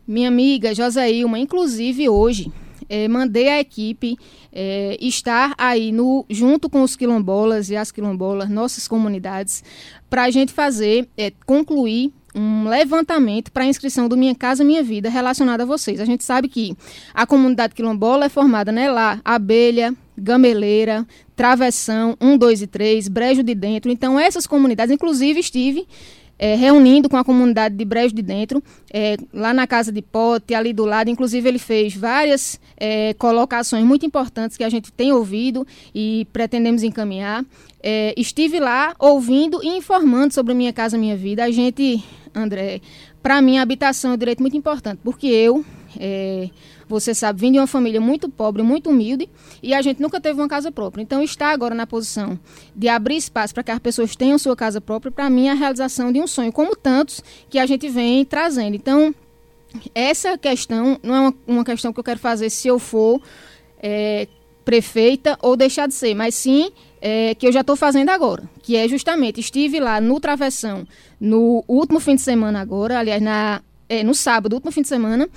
Minha 0.06 0.28
amiga 0.28 0.76
Joseilma, 0.76 1.40
inclusive 1.40 2.10
hoje, 2.10 2.52
é, 2.90 3.08
mandei 3.08 3.50
a 3.50 3.60
equipe 3.60 4.18
é, 4.52 4.98
estar 5.00 5.54
aí 5.58 5.92
no, 5.92 6.26
junto 6.30 6.70
com 6.70 6.82
os 6.82 6.96
quilombolas 6.96 7.70
e 7.70 7.76
as 7.76 7.92
quilombolas, 7.92 8.50
nossas 8.50 8.88
comunidades, 8.88 9.64
para 10.10 10.24
a 10.24 10.32
gente 10.32 10.54
fazer, 10.54 11.08
é, 11.18 11.32
concluir 11.46 12.14
um 12.36 12.68
levantamento 12.68 13.50
para 13.52 13.64
a 13.64 13.68
inscrição 13.68 14.10
do 14.10 14.18
Minha 14.18 14.36
Casa 14.36 14.64
Minha 14.64 14.84
Vida 14.84 15.10
relacionado 15.10 15.62
a 15.62 15.66
vocês. 15.66 16.02
A 16.02 16.06
gente 16.06 16.24
sabe 16.24 16.50
que 16.50 16.76
a 17.14 17.26
comunidade 17.26 17.74
quilombola 17.74 18.26
é 18.26 18.30
formada 18.30 18.74
né, 18.74 18.92
lá, 18.92 19.22
Abelha, 19.24 19.96
Gameleira, 20.18 21.08
Travessão, 21.36 22.18
1, 22.20 22.38
2 22.38 22.62
e 22.62 22.68
3, 22.68 23.08
Brejo 23.08 23.42
de 23.42 23.56
Dentro. 23.56 23.90
Então, 23.90 24.20
essas 24.20 24.46
comunidades, 24.46 24.94
inclusive 24.94 25.40
estive 25.40 25.88
é, 26.38 26.56
reunindo 26.56 27.10
com 27.10 27.18
a 27.18 27.24
comunidade 27.24 27.76
de 27.76 27.86
Brejo 27.86 28.14
de 28.14 28.22
Dentro, 28.22 28.64
é, 28.94 29.18
lá 29.34 29.54
na 29.54 29.66
Casa 29.66 29.92
de 29.92 30.02
Pote, 30.02 30.54
ali 30.54 30.74
do 30.74 30.86
lado. 30.86 31.10
Inclusive, 31.10 31.48
ele 31.48 31.60
fez 31.60 31.96
várias 31.96 32.60
é, 32.78 33.14
colocações 33.16 33.86
muito 33.86 34.06
importantes 34.06 34.58
que 34.58 34.64
a 34.64 34.70
gente 34.70 34.92
tem 34.92 35.12
ouvido 35.12 35.66
e 35.94 36.28
pretendemos 36.34 36.84
encaminhar. 36.84 37.46
É, 37.82 38.14
estive 38.18 38.60
lá 38.60 38.96
ouvindo 39.00 39.64
e 39.64 39.68
informando 39.68 40.34
sobre 40.34 40.54
Minha 40.54 40.74
Casa 40.74 40.98
Minha 40.98 41.16
Vida. 41.16 41.44
A 41.44 41.52
gente, 41.52 42.04
André, 42.34 42.82
para 43.22 43.42
mim, 43.42 43.58
a 43.58 43.62
habitação 43.62 44.12
é 44.12 44.14
um 44.16 44.18
direito 44.18 44.42
muito 44.42 44.58
importante, 44.58 45.00
porque 45.04 45.28
eu 45.28 45.64
é, 46.00 46.50
você 46.88 47.14
sabe, 47.14 47.42
vim 47.42 47.52
de 47.52 47.58
uma 47.58 47.68
família 47.68 48.00
muito 48.00 48.30
pobre, 48.30 48.62
muito 48.62 48.90
humilde, 48.90 49.30
e 49.62 49.74
a 49.74 49.82
gente 49.82 50.02
nunca 50.02 50.22
teve 50.22 50.40
uma 50.40 50.48
casa 50.48 50.72
própria. 50.72 51.02
Então, 51.02 51.22
estar 51.22 51.52
agora 51.52 51.74
na 51.74 51.88
posição 51.88 52.40
de 52.76 52.88
abrir 52.88 53.18
espaço 53.18 53.54
para 53.54 53.64
que 53.64 53.72
as 53.72 53.80
pessoas 53.80 54.16
tenham 54.16 54.38
sua 54.38 54.56
casa 54.56 54.80
própria, 54.80 55.12
para 55.12 55.30
mim, 55.30 55.48
é 55.48 55.52
a 55.52 55.56
realização 55.56 56.12
de 56.12 56.20
um 56.20 56.28
sonho, 56.28 56.52
como 56.52 56.76
tantos 56.76 57.22
que 57.50 57.58
a 57.58 57.66
gente 57.66 57.90
vem 57.90 58.24
trazendo. 58.26 58.76
Então, 58.76 59.14
essa 59.94 60.38
questão 60.38 61.00
não 61.04 61.16
é 61.16 61.20
uma, 61.20 61.34
uma 61.48 61.66
questão 61.66 61.92
que 61.92 62.00
eu 62.00 62.04
quero 62.04 62.20
fazer 62.20 62.50
se 62.50 62.68
eu 62.68 62.80
for 62.80 63.22
é, 63.82 64.28
prefeita 64.64 65.38
ou 65.42 65.56
deixar 65.56 65.88
de 65.88 65.94
ser, 65.94 66.16
mas 66.16 66.36
sim 66.36 66.72
é, 67.02 67.36
que 67.36 67.48
eu 67.48 67.52
já 67.52 67.62
estou 67.62 67.76
fazendo 67.76 68.10
agora, 68.10 68.44
que 68.64 68.76
é 68.76 68.88
justamente, 68.88 69.40
estive 69.40 69.80
lá 69.80 70.02
no 70.02 70.20
Travessão 70.20 70.88
no 71.20 71.64
último 71.68 72.00
fim 72.00 72.16
de 72.16 72.22
semana 72.22 72.60
agora, 72.60 73.00
aliás, 73.00 73.22
na, 73.22 73.62
é, 73.88 74.04
no 74.04 74.16
sábado, 74.16 74.54
último 74.54 74.72
fim 74.72 74.82
de 74.82 74.88
semana, 74.88 75.30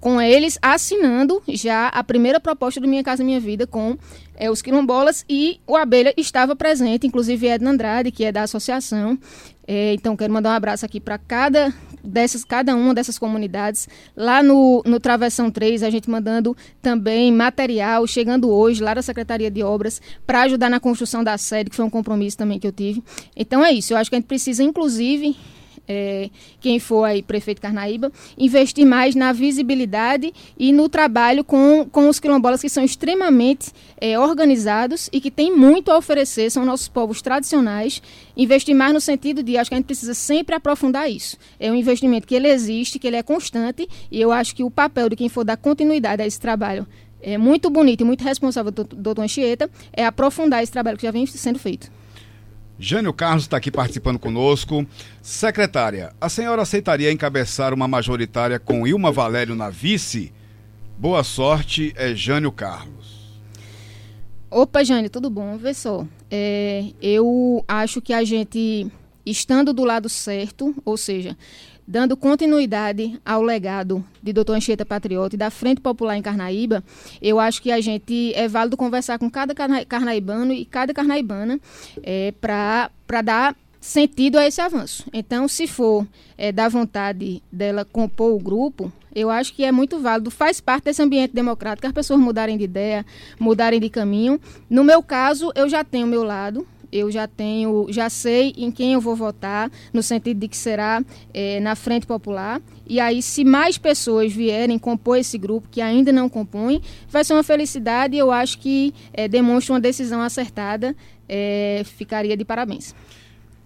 com 0.00 0.20
eles 0.20 0.58
assinando 0.62 1.42
já 1.48 1.88
a 1.88 2.04
primeira 2.04 2.38
proposta 2.38 2.80
do 2.80 2.88
Minha 2.88 3.02
Casa 3.02 3.24
Minha 3.24 3.40
Vida 3.40 3.66
com 3.66 3.96
é, 4.36 4.50
os 4.50 4.62
quilombolas 4.62 5.24
e 5.28 5.60
o 5.66 5.76
Abelha 5.76 6.14
estava 6.16 6.54
presente, 6.54 7.06
inclusive 7.06 7.48
Edna 7.48 7.70
Andrade, 7.70 8.10
que 8.10 8.24
é 8.24 8.32
da 8.32 8.42
associação. 8.42 9.18
É, 9.66 9.92
então, 9.92 10.16
quero 10.16 10.32
mandar 10.32 10.50
um 10.50 10.54
abraço 10.54 10.86
aqui 10.86 10.98
para 10.98 11.18
cada 11.18 11.74
dessas, 12.02 12.42
cada 12.42 12.74
uma 12.74 12.94
dessas 12.94 13.18
comunidades. 13.18 13.86
Lá 14.16 14.42
no, 14.42 14.82
no 14.86 14.98
Travessão 14.98 15.50
3, 15.50 15.82
a 15.82 15.90
gente 15.90 16.08
mandando 16.08 16.56
também 16.80 17.30
material, 17.30 18.06
chegando 18.06 18.50
hoje 18.50 18.82
lá 18.82 18.94
da 18.94 19.02
Secretaria 19.02 19.50
de 19.50 19.62
Obras, 19.62 20.00
para 20.26 20.42
ajudar 20.42 20.70
na 20.70 20.80
construção 20.80 21.22
da 21.22 21.36
sede, 21.36 21.68
que 21.68 21.76
foi 21.76 21.84
um 21.84 21.90
compromisso 21.90 22.38
também 22.38 22.58
que 22.58 22.66
eu 22.66 22.72
tive. 22.72 23.02
Então 23.36 23.62
é 23.62 23.70
isso, 23.72 23.92
eu 23.92 23.98
acho 23.98 24.08
que 24.08 24.16
a 24.16 24.18
gente 24.18 24.28
precisa, 24.28 24.62
inclusive, 24.62 25.36
é, 25.88 26.28
quem 26.60 26.78
for 26.78 27.04
aí 27.04 27.22
prefeito 27.22 27.62
Carnaíba, 27.62 28.12
investir 28.36 28.84
mais 28.84 29.14
na 29.14 29.32
visibilidade 29.32 30.32
e 30.58 30.72
no 30.72 30.88
trabalho 30.88 31.42
com, 31.42 31.88
com 31.90 32.08
os 32.08 32.20
quilombolas 32.20 32.60
que 32.60 32.68
são 32.68 32.84
extremamente 32.84 33.72
é, 34.00 34.18
organizados 34.18 35.08
e 35.12 35.20
que 35.20 35.30
têm 35.30 35.56
muito 35.56 35.90
a 35.90 35.96
oferecer, 35.96 36.50
são 36.50 36.64
nossos 36.64 36.88
povos 36.88 37.22
tradicionais. 37.22 38.02
Investir 38.36 38.74
mais 38.74 38.92
no 38.92 39.00
sentido 39.00 39.42
de, 39.42 39.56
acho 39.56 39.70
que 39.70 39.74
a 39.74 39.78
gente 39.78 39.86
precisa 39.86 40.14
sempre 40.14 40.54
aprofundar 40.54 41.10
isso. 41.10 41.36
É 41.58 41.72
um 41.72 41.74
investimento 41.74 42.26
que 42.26 42.34
ele 42.34 42.48
existe, 42.48 42.98
que 42.98 43.06
ele 43.06 43.16
é 43.16 43.22
constante 43.22 43.88
e 44.10 44.20
eu 44.20 44.30
acho 44.30 44.54
que 44.54 44.62
o 44.62 44.70
papel 44.70 45.08
de 45.08 45.16
quem 45.16 45.28
for 45.28 45.44
dar 45.44 45.56
continuidade 45.56 46.22
a 46.22 46.26
esse 46.26 46.38
trabalho 46.38 46.86
é 47.20 47.36
muito 47.36 47.68
bonito 47.68 48.02
e 48.02 48.04
muito 48.04 48.22
responsável 48.22 48.70
do 48.70 48.84
doutor 48.84 49.22
Anchieta 49.22 49.68
é 49.92 50.04
aprofundar 50.04 50.62
esse 50.62 50.70
trabalho 50.70 50.96
que 50.96 51.02
já 51.02 51.10
vem 51.10 51.26
sendo 51.26 51.58
feito. 51.58 51.90
Jânio 52.78 53.12
Carlos 53.12 53.44
está 53.44 53.56
aqui 53.56 53.72
participando 53.72 54.18
conosco. 54.20 54.86
Secretária, 55.20 56.12
a 56.20 56.28
senhora 56.28 56.62
aceitaria 56.62 57.10
encabeçar 57.10 57.74
uma 57.74 57.88
majoritária 57.88 58.58
com 58.58 58.86
Ilma 58.86 59.10
Valério 59.10 59.56
na 59.56 59.68
vice? 59.68 60.32
Boa 60.96 61.24
sorte, 61.24 61.92
é 61.96 62.14
Jânio 62.14 62.52
Carlos. 62.52 63.18
Opa, 64.48 64.84
Jânio, 64.84 65.10
tudo 65.10 65.28
bom? 65.28 65.58
Vê 65.58 65.74
só. 65.74 66.06
É, 66.30 66.84
eu 67.02 67.64
acho 67.66 68.00
que 68.00 68.12
a 68.12 68.22
gente, 68.22 68.86
estando 69.26 69.72
do 69.72 69.84
lado 69.84 70.08
certo, 70.08 70.74
ou 70.84 70.96
seja, 70.96 71.36
dando 71.88 72.18
continuidade 72.18 73.18
ao 73.24 73.40
legado 73.42 74.04
de 74.22 74.30
Dr. 74.30 74.52
Anchieta 74.52 74.84
Patriota 74.84 75.34
e 75.34 75.38
da 75.38 75.50
Frente 75.50 75.80
Popular 75.80 76.18
em 76.18 76.22
Carnaíba, 76.22 76.84
eu 77.22 77.40
acho 77.40 77.62
que 77.62 77.72
a 77.72 77.80
gente 77.80 78.34
é 78.34 78.46
válido 78.46 78.76
conversar 78.76 79.18
com 79.18 79.30
cada 79.30 79.54
carnaibano 79.86 80.52
e 80.52 80.66
cada 80.66 80.92
carnaibana 80.92 81.58
é, 82.02 82.34
para 82.38 83.22
dar 83.24 83.56
sentido 83.80 84.36
a 84.36 84.46
esse 84.46 84.60
avanço. 84.60 85.06
Então, 85.14 85.48
se 85.48 85.66
for 85.66 86.06
é, 86.36 86.52
da 86.52 86.68
vontade 86.68 87.42
dela 87.50 87.86
compor 87.86 88.34
o 88.34 88.38
grupo, 88.38 88.92
eu 89.14 89.30
acho 89.30 89.54
que 89.54 89.64
é 89.64 89.72
muito 89.72 89.98
válido, 89.98 90.30
faz 90.30 90.60
parte 90.60 90.84
desse 90.84 91.02
ambiente 91.02 91.32
democrático, 91.32 91.86
as 91.86 91.92
pessoas 91.92 92.20
mudarem 92.20 92.58
de 92.58 92.64
ideia, 92.64 93.06
mudarem 93.40 93.80
de 93.80 93.88
caminho. 93.88 94.38
No 94.68 94.84
meu 94.84 95.02
caso, 95.02 95.50
eu 95.54 95.66
já 95.70 95.82
tenho 95.82 96.06
o 96.06 96.10
meu 96.10 96.22
lado, 96.22 96.66
eu 96.90 97.10
já 97.10 97.26
tenho, 97.26 97.86
já 97.90 98.08
sei 98.08 98.52
em 98.56 98.70
quem 98.70 98.92
eu 98.94 99.00
vou 99.00 99.14
votar, 99.14 99.70
no 99.92 100.02
sentido 100.02 100.40
de 100.40 100.48
que 100.48 100.56
será 100.56 101.02
é, 101.32 101.60
na 101.60 101.74
Frente 101.74 102.06
Popular. 102.06 102.60
E 102.86 102.98
aí, 102.98 103.20
se 103.22 103.44
mais 103.44 103.76
pessoas 103.76 104.32
vierem 104.32 104.78
compor 104.78 105.18
esse 105.18 105.36
grupo, 105.36 105.68
que 105.70 105.80
ainda 105.80 106.10
não 106.10 106.28
compõem, 106.28 106.80
vai 107.08 107.24
ser 107.24 107.34
uma 107.34 107.42
felicidade 107.42 108.16
e 108.16 108.18
eu 108.18 108.32
acho 108.32 108.58
que 108.58 108.94
é, 109.12 109.28
demonstra 109.28 109.74
uma 109.74 109.80
decisão 109.80 110.20
acertada. 110.20 110.96
É, 111.28 111.82
ficaria 111.84 112.36
de 112.36 112.44
parabéns. 112.44 112.94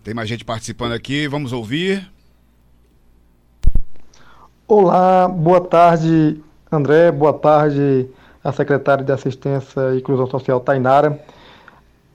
Tem 0.02 0.12
mais 0.12 0.28
gente 0.28 0.44
participando 0.44 0.92
aqui, 0.92 1.28
vamos 1.28 1.52
ouvir. 1.52 2.10
Olá, 4.66 5.28
boa 5.28 5.60
tarde, 5.60 6.40
André, 6.70 7.12
boa 7.12 7.32
tarde, 7.32 8.08
a 8.42 8.50
secretária 8.50 9.04
de 9.04 9.12
Assistência 9.12 9.94
e 9.94 9.98
Inclusão 9.98 10.26
Social, 10.26 10.58
Tainara. 10.58 11.22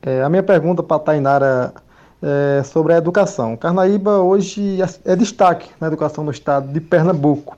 É, 0.01 0.21
a 0.21 0.29
minha 0.29 0.43
pergunta 0.43 0.83
para 0.83 0.97
a 0.97 0.99
Tainara 0.99 1.73
é 2.21 2.63
sobre 2.63 2.93
a 2.93 2.97
educação. 2.97 3.55
Carnaíba 3.55 4.19
hoje 4.19 4.79
é 5.05 5.15
destaque 5.15 5.69
na 5.79 5.87
educação 5.87 6.23
no 6.23 6.31
estado 6.31 6.71
de 6.71 6.81
Pernambuco. 6.81 7.57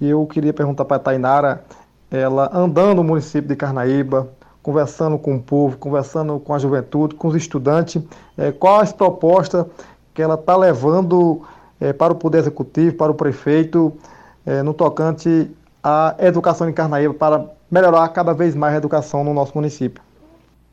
E 0.00 0.08
eu 0.08 0.26
queria 0.26 0.52
perguntar 0.52 0.84
para 0.84 0.96
a 0.96 1.00
Tainara, 1.00 1.64
ela 2.10 2.50
andando 2.54 2.96
no 2.96 3.04
município 3.04 3.48
de 3.48 3.56
Carnaíba, 3.56 4.28
conversando 4.62 5.18
com 5.18 5.36
o 5.36 5.42
povo, 5.42 5.76
conversando 5.76 6.38
com 6.40 6.54
a 6.54 6.58
juventude, 6.58 7.14
com 7.14 7.28
os 7.28 7.34
estudantes, 7.34 8.02
é, 8.36 8.50
quais 8.50 8.92
propostas 8.92 9.66
que 10.12 10.20
ela 10.20 10.34
está 10.34 10.56
levando 10.56 11.42
é, 11.80 11.92
para 11.92 12.12
o 12.12 12.16
Poder 12.16 12.38
Executivo, 12.38 12.96
para 12.96 13.12
o 13.12 13.14
prefeito, 13.14 13.96
é, 14.44 14.62
no 14.62 14.74
tocante 14.74 15.50
à 15.82 16.14
educação 16.18 16.68
em 16.68 16.72
Carnaíba, 16.72 17.14
para 17.14 17.44
melhorar 17.70 18.08
cada 18.08 18.32
vez 18.32 18.54
mais 18.54 18.74
a 18.74 18.78
educação 18.78 19.22
no 19.22 19.32
nosso 19.32 19.52
município. 19.54 20.02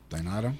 Tainara. 0.08 0.54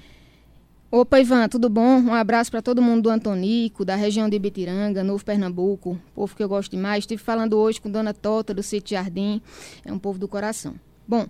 Opa, 0.97 1.19
Ivan, 1.19 1.49
tudo 1.49 1.67
bom? 1.67 1.99
Um 1.99 2.13
abraço 2.13 2.49
para 2.49 2.61
todo 2.61 2.81
mundo 2.81 3.01
do 3.01 3.09
Antonico, 3.09 3.83
da 3.83 3.97
região 3.97 4.29
de 4.29 4.37
Ibitiranga, 4.37 5.03
Novo 5.03 5.25
Pernambuco, 5.25 5.99
povo 6.13 6.33
que 6.33 6.41
eu 6.41 6.47
gosto 6.47 6.71
demais. 6.71 6.99
Estive 6.99 7.21
falando 7.21 7.57
hoje 7.57 7.81
com 7.81 7.91
Dona 7.91 8.13
Tota, 8.13 8.53
do 8.53 8.63
Sítio 8.63 8.95
Jardim, 8.95 9.41
é 9.83 9.91
um 9.91 9.99
povo 9.99 10.17
do 10.17 10.25
coração. 10.25 10.75
Bom, 11.05 11.27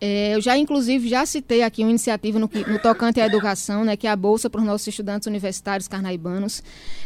é, 0.00 0.36
eu 0.36 0.40
já, 0.40 0.56
inclusive, 0.56 1.06
já 1.06 1.26
citei 1.26 1.62
aqui 1.62 1.82
uma 1.82 1.90
iniciativa 1.90 2.38
no, 2.38 2.48
no, 2.66 2.78
tocante 2.78 3.20
à 3.20 3.26
educação, 3.26 3.84
né, 3.84 3.94
que 3.94 4.06
é 4.06 4.10
a 4.10 4.16
Bolsa 4.16 4.48
para 4.48 4.62
os 4.62 4.66
nossos 4.66 4.88
estudantes 4.88 5.26
universitários 5.26 5.86
carnaibanos. 5.86 6.62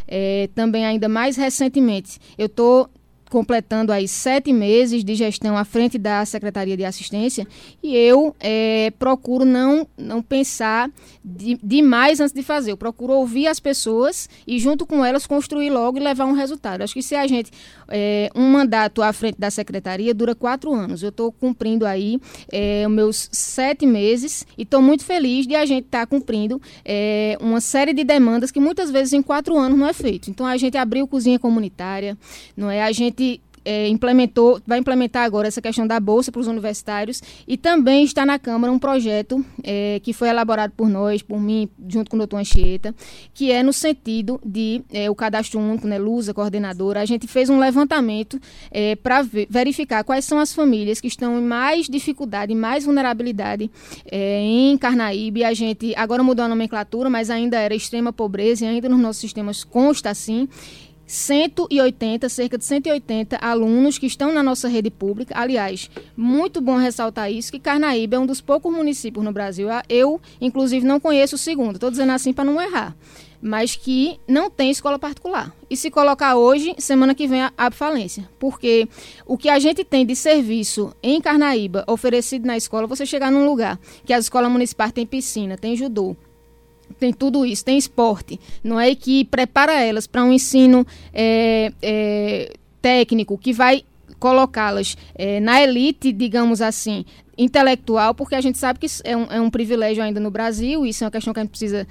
É, 0.07 0.49
também, 0.55 0.87
ainda 0.87 1.09
mais 1.09 1.37
recentemente, 1.37 2.21
eu 2.39 2.47
estou 2.47 2.89
completando 3.31 3.93
aí 3.93 4.07
sete 4.07 4.53
meses 4.53 5.03
de 5.03 5.15
gestão 5.15 5.57
à 5.57 5.65
frente 5.65 5.99
da 5.99 6.25
Secretaria 6.25 6.77
de 6.77 6.85
Assistência 6.85 7.47
e 7.83 7.97
eu 7.97 8.35
é, 8.39 8.93
procuro 8.99 9.45
não, 9.45 9.87
não 9.97 10.23
pensar 10.23 10.91
de, 11.25 11.59
demais 11.63 12.21
antes 12.21 12.33
de 12.33 12.43
fazer. 12.43 12.73
Eu 12.73 12.77
procuro 12.77 13.15
ouvir 13.15 13.49
as 13.49 13.59
pessoas 13.59 14.29
e 14.47 14.59
junto 14.59 14.87
com 14.87 15.05
elas 15.05 15.27
construir 15.27 15.71
logo 15.71 15.99
e 15.99 16.01
levar 16.01 16.27
um 16.27 16.33
resultado. 16.33 16.83
Acho 16.83 16.95
que 16.95 17.03
se 17.03 17.15
a 17.15 17.27
gente 17.27 17.51
é, 17.89 18.31
um 18.35 18.49
mandato 18.49 19.03
à 19.03 19.13
frente 19.13 19.39
da 19.39 19.51
Secretaria 19.51 20.15
dura 20.15 20.35
quatro 20.35 20.73
anos. 20.73 21.03
Eu 21.03 21.09
estou 21.09 21.33
cumprindo 21.33 21.85
aí 21.85 22.21
é, 22.53 22.85
os 22.87 22.93
meus 22.93 23.29
sete 23.33 23.87
meses 23.87 24.47
e 24.57 24.63
estou 24.63 24.81
muito 24.81 25.05
feliz 25.05 25.47
de 25.47 25.55
a 25.55 25.67
gente 25.67 25.87
estar 25.87 26.01
tá 26.01 26.07
cumprindo 26.07 26.61
é, 26.85 27.37
uma 27.41 27.61
série 27.61 27.93
de 27.93 28.05
demandas 28.05 28.51
que 28.51 28.61
muitas 28.61 28.91
vezes 28.91 29.13
em 29.13 29.23
quatro 29.23 29.57
anos 29.57 29.79
não 29.79 29.89
é 29.89 29.93
feito. 29.93 30.31
Então 30.31 30.47
a 30.47 30.57
gente 30.57 30.77
abriu 30.77 31.07
cozinha 31.09 31.39
comunitária, 31.39 32.17
não 32.57 32.71
é? 32.71 32.83
A 32.83 32.93
gente 32.93 33.17
gente 33.17 33.26
é, 33.67 33.89
implementou, 33.89 34.61
vai 34.65 34.79
implementar 34.79 35.25
agora 35.25 35.49
essa 35.49 35.61
questão 35.61 35.87
da 35.87 35.99
bolsa 35.99 36.31
para 36.31 36.41
os 36.41 36.47
universitários 36.47 37.21
e 37.49 37.57
também 37.57 38.05
está 38.05 38.25
na 38.25 38.39
Câmara 38.39 38.73
um 38.73 38.79
projeto 38.79 39.45
é, 39.65 40.01
que 40.05 40.13
foi 40.13 40.29
elaborado 40.29 40.73
por 40.77 40.89
nós, 40.89 41.21
por 41.21 41.41
mim, 41.41 41.69
junto 41.89 42.09
com 42.09 42.17
o 42.17 42.19
doutor 42.19 42.39
Anchieta, 42.39 42.95
que 43.35 43.51
é 43.51 43.65
no 43.65 43.73
sentido 43.73 44.41
de 44.45 44.83
é, 44.93 45.11
o 45.11 45.15
cadastro 45.17 45.59
único, 45.59 45.89
né, 45.89 45.99
Lusa, 45.99 46.33
coordenadora, 46.33 47.01
a 47.01 47.05
gente 47.05 47.27
fez 47.27 47.51
um 47.51 47.59
levantamento 47.59 48.41
é, 48.71 48.95
para 48.95 49.27
verificar 49.51 50.05
quais 50.05 50.25
são 50.25 50.39
as 50.39 50.53
famílias 50.53 51.01
que 51.01 51.09
estão 51.09 51.37
em 51.37 51.43
mais 51.43 51.87
dificuldade, 51.87 52.55
mais 52.55 52.85
vulnerabilidade 52.85 53.69
é, 54.09 54.41
em 54.43 54.79
Carnaíba 54.79 55.41
e 55.41 55.45
a 55.45 55.53
gente 55.53 55.93
agora 55.97 56.23
mudou 56.23 56.45
a 56.45 56.49
nomenclatura, 56.49 57.11
mas 57.11 57.31
ainda 57.31 57.59
era 57.59 57.75
extrema 57.75 58.13
pobreza 58.13 58.65
e 58.65 58.69
ainda 58.69 58.89
nos 58.89 59.01
nossos 59.01 59.21
sistemas 59.21 59.65
consta 59.65 60.11
assim 60.11 60.49
180, 61.07 62.29
cerca 62.29 62.59
de 62.59 62.65
180 62.65 63.37
alunos 63.37 63.97
que 63.97 64.07
estão 64.07 64.33
na 64.33 64.43
nossa 64.43 64.69
rede 64.69 64.91
pública. 64.91 65.35
Aliás, 65.39 65.89
muito 66.17 66.61
bom 66.61 66.77
ressaltar 66.77 67.31
isso, 67.31 67.53
que 67.53 67.61
Carnaíba 67.61 68.17
é 68.17 68.19
um 68.19 68.27
dos 68.27 68.41
poucos 68.41 68.75
municípios 68.75 69.25
no 69.25 69.33
Brasil. 69.33 69.69
Eu, 69.89 70.21
inclusive, 70.41 70.85
não 70.85 70.99
conheço 70.99 71.37
o 71.37 71.39
segundo. 71.39 71.77
Estou 71.77 71.91
dizendo 71.91 72.13
assim 72.13 72.33
para 72.33 72.45
não 72.45 72.61
errar. 72.61 72.97
Mas 73.41 73.77
que 73.77 74.19
não 74.27 74.51
tem 74.51 74.71
escola 74.71 74.99
particular. 74.99 75.55
E 75.71 75.77
se 75.77 75.91
colocar 75.91 76.37
hoje, 76.37 76.75
semana 76.79 77.15
que 77.15 77.29
vem 77.29 77.43
abre 77.57 77.79
falência. 77.79 78.29
Porque 78.39 78.89
o 79.27 79.37
que 79.37 79.49
a 79.49 79.59
gente 79.59 79.85
tem 79.85 80.05
de 80.05 80.17
serviço 80.17 80.93
em 81.03 81.21
Carnaíba 81.21 81.85
oferecido 81.87 82.47
na 82.47 82.57
escola, 82.57 82.87
você 82.87 83.07
chegar 83.07 83.31
num 83.31 83.47
lugar 83.47 83.79
que 84.05 84.13
as 84.13 84.25
escolas 84.25 84.51
municipais 84.51 84.91
têm 84.91 85.07
piscina, 85.07 85.57
tem 85.57 85.77
judô, 85.77 86.17
tem 86.99 87.13
tudo 87.13 87.45
isso, 87.45 87.65
tem 87.65 87.77
esporte, 87.77 88.41
não 88.63 88.79
é? 88.79 88.95
que 88.95 89.25
prepara 89.25 89.83
elas 89.83 90.07
para 90.07 90.25
um 90.25 90.33
ensino 90.33 90.87
é, 91.13 91.73
é, 91.83 92.53
técnico 92.81 93.37
que 93.37 93.53
vai 93.53 93.85
colocá-las 94.19 94.97
é, 95.15 95.41
na 95.41 95.63
elite, 95.63 96.13
digamos 96.13 96.63
assim, 96.63 97.05
intelectual, 97.37 98.15
porque 98.15 98.35
a 98.35 98.41
gente 98.41 98.57
sabe 98.57 98.79
que 98.79 98.87
é 99.05 99.17
um, 99.17 99.25
é 99.25 99.41
um 99.41 99.51
privilégio 99.51 100.03
ainda 100.03 100.19
no 100.19 100.31
Brasil, 100.31 100.87
isso 100.87 101.05
é 101.05 101.07
uma 101.07 101.11
questão 101.11 101.35
que 101.35 101.41
a 101.41 101.43
gente 101.43 101.51
precisa 101.51 101.87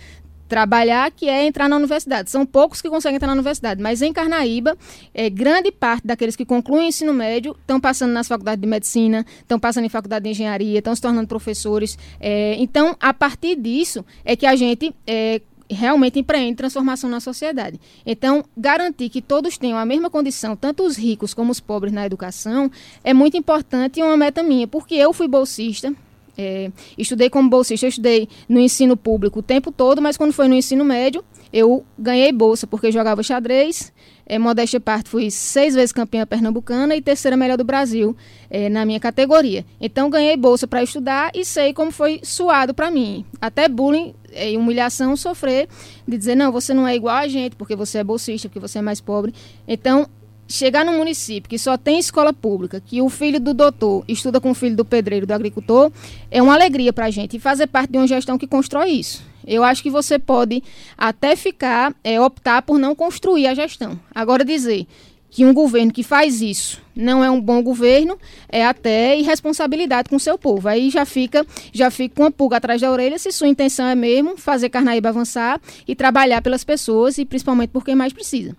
trabalhar, 0.48 1.12
que 1.12 1.28
é 1.28 1.46
entrar 1.46 1.68
na 1.68 1.76
universidade. 1.76 2.30
São 2.30 2.46
poucos 2.46 2.82
que 2.82 2.90
conseguem 2.90 3.16
entrar 3.16 3.28
na 3.28 3.34
universidade, 3.34 3.82
mas 3.82 4.02
em 4.02 4.14
Carnaíba, 4.14 4.78
é, 5.14 5.30
grande 5.30 5.72
parte 5.72 6.06
daqueles 6.06 6.36
que 6.36 6.46
concluem 6.46 6.86
o 6.86 6.88
ensino 6.88 7.14
médio 7.14 7.56
estão 7.60 7.80
passando 7.80 8.12
nas 8.12 8.28
faculdades 8.28 8.62
de 8.62 8.68
medicina, 8.68 9.26
estão 9.40 9.60
passando 9.60 9.86
em 9.86 9.90
faculdade 9.90 10.24
de 10.24 10.32
engenharia, 10.32 10.80
estão 10.80 10.96
se 10.96 11.02
tornando 11.02 11.28
professores. 11.28 11.98
É, 12.20 12.56
então, 12.60 12.96
a 13.00 13.14
partir 13.14 13.56
disso, 13.56 14.06
é 14.24 14.36
que 14.36 14.46
a 14.46 14.56
gente 14.56 14.94
é, 15.08 15.42
realmente 15.70 16.20
empreende 16.20 16.56
transformação 16.56 17.10
na 17.10 17.20
sociedade. 17.20 17.80
Então, 18.06 18.44
garantir 18.56 19.10
que 19.10 19.22
todos 19.22 19.58
tenham 19.58 19.78
a 19.78 19.86
mesma 19.86 20.10
condição, 20.10 20.56
tanto 20.56 20.84
os 20.84 20.96
ricos 20.96 21.34
como 21.34 21.52
os 21.52 21.60
pobres 21.60 21.92
na 21.92 22.06
educação, 22.06 22.70
é 23.04 23.14
muito 23.14 23.38
importante 23.38 24.00
e 24.00 24.04
uma 24.04 24.18
meta 24.18 24.44
minha, 24.44 24.68
porque 24.68 24.96
eu 24.96 25.12
fui 25.12 25.28
bolsista, 25.28 25.94
é, 26.38 26.72
estudei 26.98 27.30
como 27.30 27.50
bolsista, 27.50 27.86
eu 27.86 27.90
estudei 27.90 28.28
no 28.48 28.60
ensino 28.60 28.98
público 28.98 29.40
o 29.40 29.44
tempo 29.44 29.72
todo, 29.72 30.02
mas 30.02 30.18
quando 30.18 30.34
foi 30.34 30.48
no 30.48 30.56
ensino 30.56 30.84
médio, 30.84 31.24
eu 31.52 31.86
ganhei 31.98 32.32
bolsa 32.32 32.68
porque 32.68 32.92
jogava 32.92 33.24
xadrez. 33.24 33.94
É, 34.28 34.40
modéstia 34.40 34.80
parte, 34.80 35.08
fui 35.08 35.30
seis 35.30 35.76
vezes 35.76 35.92
campeã 35.92 36.26
pernambucana 36.26 36.96
e 36.96 37.02
terceira 37.02 37.38
melhor 37.38 37.58
do 37.58 37.64
Brasil 37.64 38.18
é, 38.50 38.68
na 38.70 38.84
minha 38.84 39.00
categoria. 39.00 39.64
Então 39.80 40.10
ganhei 40.10 40.36
bolsa 40.36 40.68
para 40.68 40.82
estudar 40.82 41.32
e 41.36 41.46
sei 41.46 41.74
como 41.74 41.92
foi 41.92 42.20
suado 42.24 42.74
para 42.74 42.90
mim. 42.90 43.24
Até 43.40 43.70
bullying 43.70 44.16
é, 44.34 44.52
e 44.52 44.58
humilhação 44.58 45.16
sofrer 45.16 45.70
de 46.08 46.18
dizer 46.18 46.36
não, 46.36 46.52
você 46.52 46.74
não 46.74 46.88
é 46.88 46.96
igual 46.96 47.16
a 47.16 47.28
gente 47.28 47.56
porque 47.56 47.76
você 47.76 48.00
é 48.00 48.04
bolsista, 48.04 48.50
porque 48.50 48.60
você 48.60 48.80
é 48.80 48.82
mais 48.82 49.00
pobre. 49.00 49.32
Então 49.68 50.08
chegar 50.48 50.86
num 50.86 50.98
município 50.98 51.50
que 51.50 51.58
só 51.58 51.78
tem 51.78 52.00
escola 52.00 52.32
pública, 52.32 52.80
que 52.80 53.02
o 53.02 53.10
filho 53.10 53.40
do 53.40 53.54
doutor 53.54 54.04
estuda 54.08 54.40
com 54.40 54.52
o 54.52 54.56
filho 54.56 54.76
do 54.76 54.86
pedreiro, 54.86 55.26
do 55.26 55.34
agricultor, 55.34 55.92
é 56.30 56.42
uma 56.42 56.54
alegria 56.54 56.94
para 56.94 57.06
a 57.06 57.12
gente 57.12 57.38
e 57.38 57.40
fazer 57.40 57.68
parte 57.68 57.92
de 57.92 57.98
uma 57.98 58.08
gestão 58.08 58.38
que 58.38 58.48
constrói 58.48 58.92
isso. 58.92 59.24
Eu 59.46 59.64
acho 59.64 59.84
que 59.84 59.90
você 59.90 60.18
pode 60.18 60.64
até 60.98 61.36
ficar, 61.36 61.94
é, 62.04 62.20
optar 62.20 62.62
por 62.62 62.78
não 62.78 62.96
construir 62.96 63.48
a 63.48 63.54
gestão. 63.54 64.00
Agora 64.14 64.44
dizer 64.44 64.88
que 65.36 65.44
um 65.44 65.54
governo 65.54 65.92
que 65.92 66.02
faz 66.02 66.42
isso 66.42 66.82
não 66.96 67.22
é 67.22 67.30
um 67.30 67.42
bom 67.42 67.62
governo, 67.62 68.18
é 68.48 68.66
até 68.66 69.20
irresponsabilidade 69.20 70.08
com 70.08 70.16
o 70.16 70.20
seu 70.20 70.38
povo. 70.38 70.68
Aí 70.70 70.90
já 70.90 71.06
fica, 71.06 71.46
já 71.74 71.92
fica 71.92 72.16
com 72.16 72.24
a 72.24 72.32
pulga 72.32 72.56
atrás 72.56 72.80
da 72.80 72.90
orelha 72.90 73.20
se 73.20 73.32
sua 73.34 73.50
intenção 73.50 73.86
é 73.86 73.96
mesmo 73.96 74.38
fazer 74.38 74.70
Carnaíba 74.70 75.10
avançar 75.10 75.60
e 75.86 75.94
trabalhar 75.94 76.42
pelas 76.42 76.64
pessoas 76.64 77.18
e 77.18 77.26
principalmente 77.26 77.72
por 77.72 77.84
quem 77.84 77.96
mais 77.96 78.14
precisa. 78.14 78.56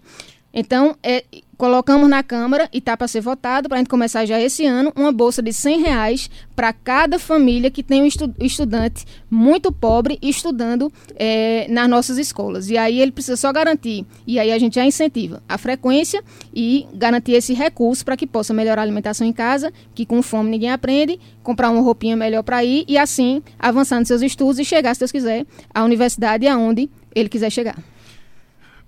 Então, 0.58 0.96
é, 1.02 1.22
colocamos 1.58 2.08
na 2.08 2.22
Câmara 2.22 2.66
e 2.72 2.78
está 2.78 2.96
para 2.96 3.06
ser 3.06 3.20
votado, 3.20 3.68
para 3.68 3.76
a 3.76 3.78
gente 3.78 3.90
começar 3.90 4.24
já 4.24 4.40
esse 4.40 4.64
ano, 4.64 4.90
uma 4.96 5.12
bolsa 5.12 5.42
de 5.42 5.52
100 5.52 5.82
reais 5.82 6.30
para 6.56 6.72
cada 6.72 7.18
família 7.18 7.70
que 7.70 7.82
tem 7.82 8.02
um 8.02 8.06
estu 8.06 8.34
estudante 8.40 9.04
muito 9.30 9.70
pobre 9.70 10.18
estudando 10.22 10.90
é, 11.14 11.66
nas 11.68 11.86
nossas 11.90 12.16
escolas. 12.16 12.70
E 12.70 12.78
aí 12.78 13.02
ele 13.02 13.12
precisa 13.12 13.36
só 13.36 13.52
garantir, 13.52 14.06
e 14.26 14.38
aí 14.38 14.50
a 14.50 14.58
gente 14.58 14.76
já 14.76 14.84
incentiva 14.86 15.42
a 15.46 15.58
frequência 15.58 16.24
e 16.54 16.86
garantir 16.94 17.32
esse 17.32 17.52
recurso 17.52 18.02
para 18.02 18.16
que 18.16 18.26
possa 18.26 18.54
melhorar 18.54 18.80
a 18.80 18.84
alimentação 18.84 19.26
em 19.26 19.34
casa, 19.34 19.70
que 19.94 20.06
com 20.06 20.22
fome 20.22 20.48
ninguém 20.48 20.70
aprende, 20.70 21.20
comprar 21.42 21.68
uma 21.68 21.82
roupinha 21.82 22.16
melhor 22.16 22.42
para 22.42 22.64
ir 22.64 22.86
e 22.88 22.96
assim 22.96 23.42
avançar 23.58 23.98
nos 23.98 24.08
seus 24.08 24.22
estudos 24.22 24.58
e 24.58 24.64
chegar, 24.64 24.94
se 24.94 25.00
Deus 25.00 25.12
quiser, 25.12 25.44
à 25.74 25.84
universidade 25.84 26.46
aonde 26.46 26.88
ele 27.14 27.28
quiser 27.28 27.50
chegar. 27.50 27.76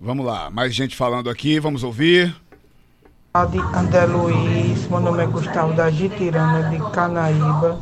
Vamos 0.01 0.25
lá, 0.25 0.49
mais 0.49 0.73
gente 0.73 0.97
falando 0.97 1.29
aqui, 1.29 1.59
vamos 1.59 1.83
ouvir. 1.83 2.33
André 3.35 4.07
Luiz, 4.07 4.89
meu 4.89 5.01
nome 5.01 5.25
é 5.25 5.27
Gustavo 5.27 5.75
da 5.75 5.91
Gitirana 5.91 6.71
de 6.71 6.79
Canaíba. 6.93 7.81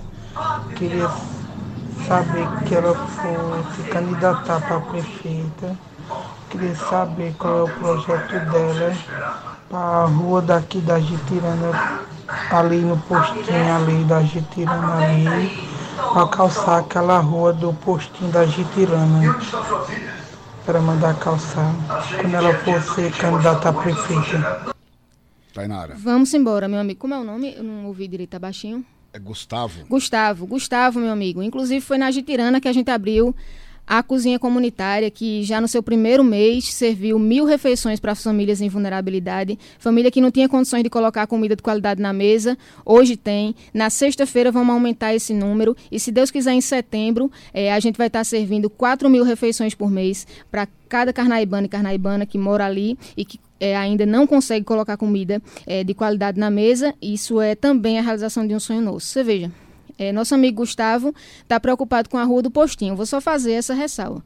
Queria 0.76 1.10
saber 2.08 2.48
que 2.66 2.74
ela 2.74 2.94
fosse 2.94 3.82
candidatar 3.90 4.60
para 4.62 4.80
prefeita. 4.80 5.76
Queria 6.48 6.74
saber 6.74 7.34
qual 7.34 7.58
é 7.58 7.62
o 7.64 7.74
projeto 7.74 8.50
dela 8.50 8.96
para 9.68 9.78
a 9.78 10.06
rua 10.06 10.40
daqui 10.40 10.80
da 10.80 10.98
Gitirana, 10.98 12.00
ali 12.50 12.78
no 12.78 12.96
postinho 12.96 13.76
ali 13.76 14.04
da 14.04 14.22
Gitirana 14.22 15.04
ali, 15.04 15.68
para 16.14 16.28
calçar 16.28 16.78
aquela 16.78 17.18
rua 17.18 17.52
do 17.52 17.74
postinho 17.74 18.32
da 18.32 18.46
Gitirana 18.46 19.36
para 20.66 20.80
mandar 20.80 21.16
calçar 21.20 21.72
quando 22.20 22.34
ela 22.34 22.52
for 22.58 22.82
ser 22.82 23.12
candidata 23.12 23.68
a 23.68 23.72
prefeita. 23.72 24.74
Tainara. 25.54 25.94
Vamos 25.96 26.34
embora, 26.34 26.66
meu 26.66 26.80
amigo. 26.80 26.98
Como 26.98 27.14
é 27.14 27.18
o 27.18 27.24
nome? 27.24 27.54
Eu 27.56 27.62
não 27.62 27.86
ouvi 27.86 28.08
direito, 28.08 28.30
tá 28.30 28.38
baixinho. 28.38 28.84
É 29.12 29.18
Gustavo. 29.18 29.86
Gustavo, 29.88 30.44
Gustavo, 30.44 30.98
meu 30.98 31.12
amigo. 31.12 31.40
Inclusive 31.40 31.80
foi 31.80 31.96
na 31.96 32.10
Gitirana 32.10 32.60
que 32.60 32.66
a 32.68 32.72
gente 32.72 32.90
abriu 32.90 33.34
a 33.86 34.02
cozinha 34.02 34.38
comunitária, 34.38 35.10
que 35.10 35.42
já 35.44 35.60
no 35.60 35.68
seu 35.68 35.82
primeiro 35.82 36.24
mês 36.24 36.72
serviu 36.72 37.18
mil 37.18 37.44
refeições 37.44 38.00
para 38.00 38.14
famílias 38.14 38.60
em 38.60 38.68
vulnerabilidade, 38.68 39.58
família 39.78 40.10
que 40.10 40.20
não 40.20 40.30
tinha 40.30 40.48
condições 40.48 40.82
de 40.82 40.90
colocar 40.90 41.26
comida 41.26 41.54
de 41.54 41.62
qualidade 41.62 42.00
na 42.02 42.12
mesa, 42.12 42.58
hoje 42.84 43.16
tem. 43.16 43.54
Na 43.72 43.88
sexta-feira 43.90 44.50
vamos 44.50 44.74
aumentar 44.74 45.14
esse 45.14 45.32
número 45.32 45.76
e, 45.90 46.00
se 46.00 46.10
Deus 46.10 46.30
quiser, 46.30 46.52
em 46.52 46.60
setembro 46.60 47.30
é, 47.54 47.72
a 47.72 47.78
gente 47.78 47.96
vai 47.96 48.08
estar 48.08 48.20
tá 48.20 48.24
servindo 48.24 48.68
4 48.68 49.08
mil 49.08 49.24
refeições 49.24 49.74
por 49.74 49.90
mês 49.90 50.26
para 50.50 50.66
cada 50.88 51.12
carnaibano 51.12 51.66
e 51.66 51.68
carnaibana 51.68 52.26
que 52.26 52.38
mora 52.38 52.66
ali 52.66 52.98
e 53.16 53.24
que 53.24 53.38
é, 53.58 53.76
ainda 53.76 54.04
não 54.04 54.26
consegue 54.26 54.64
colocar 54.64 54.96
comida 54.96 55.40
é, 55.66 55.82
de 55.82 55.94
qualidade 55.94 56.38
na 56.38 56.50
mesa. 56.50 56.94
Isso 57.00 57.40
é 57.40 57.54
também 57.54 57.98
a 57.98 58.02
realização 58.02 58.46
de 58.46 58.54
um 58.54 58.60
sonho 58.60 58.82
nosso. 58.82 59.06
Você 59.06 59.22
veja, 59.22 59.50
é, 59.98 60.12
nosso 60.12 60.34
amigo 60.34 60.58
Gustavo 60.58 61.14
está 61.42 61.58
preocupado 61.58 62.08
com 62.08 62.18
a 62.18 62.24
rua 62.24 62.42
do 62.42 62.50
postinho. 62.50 62.96
Vou 62.96 63.06
só 63.06 63.20
fazer 63.20 63.52
essa 63.52 63.74
ressalva. 63.74 64.24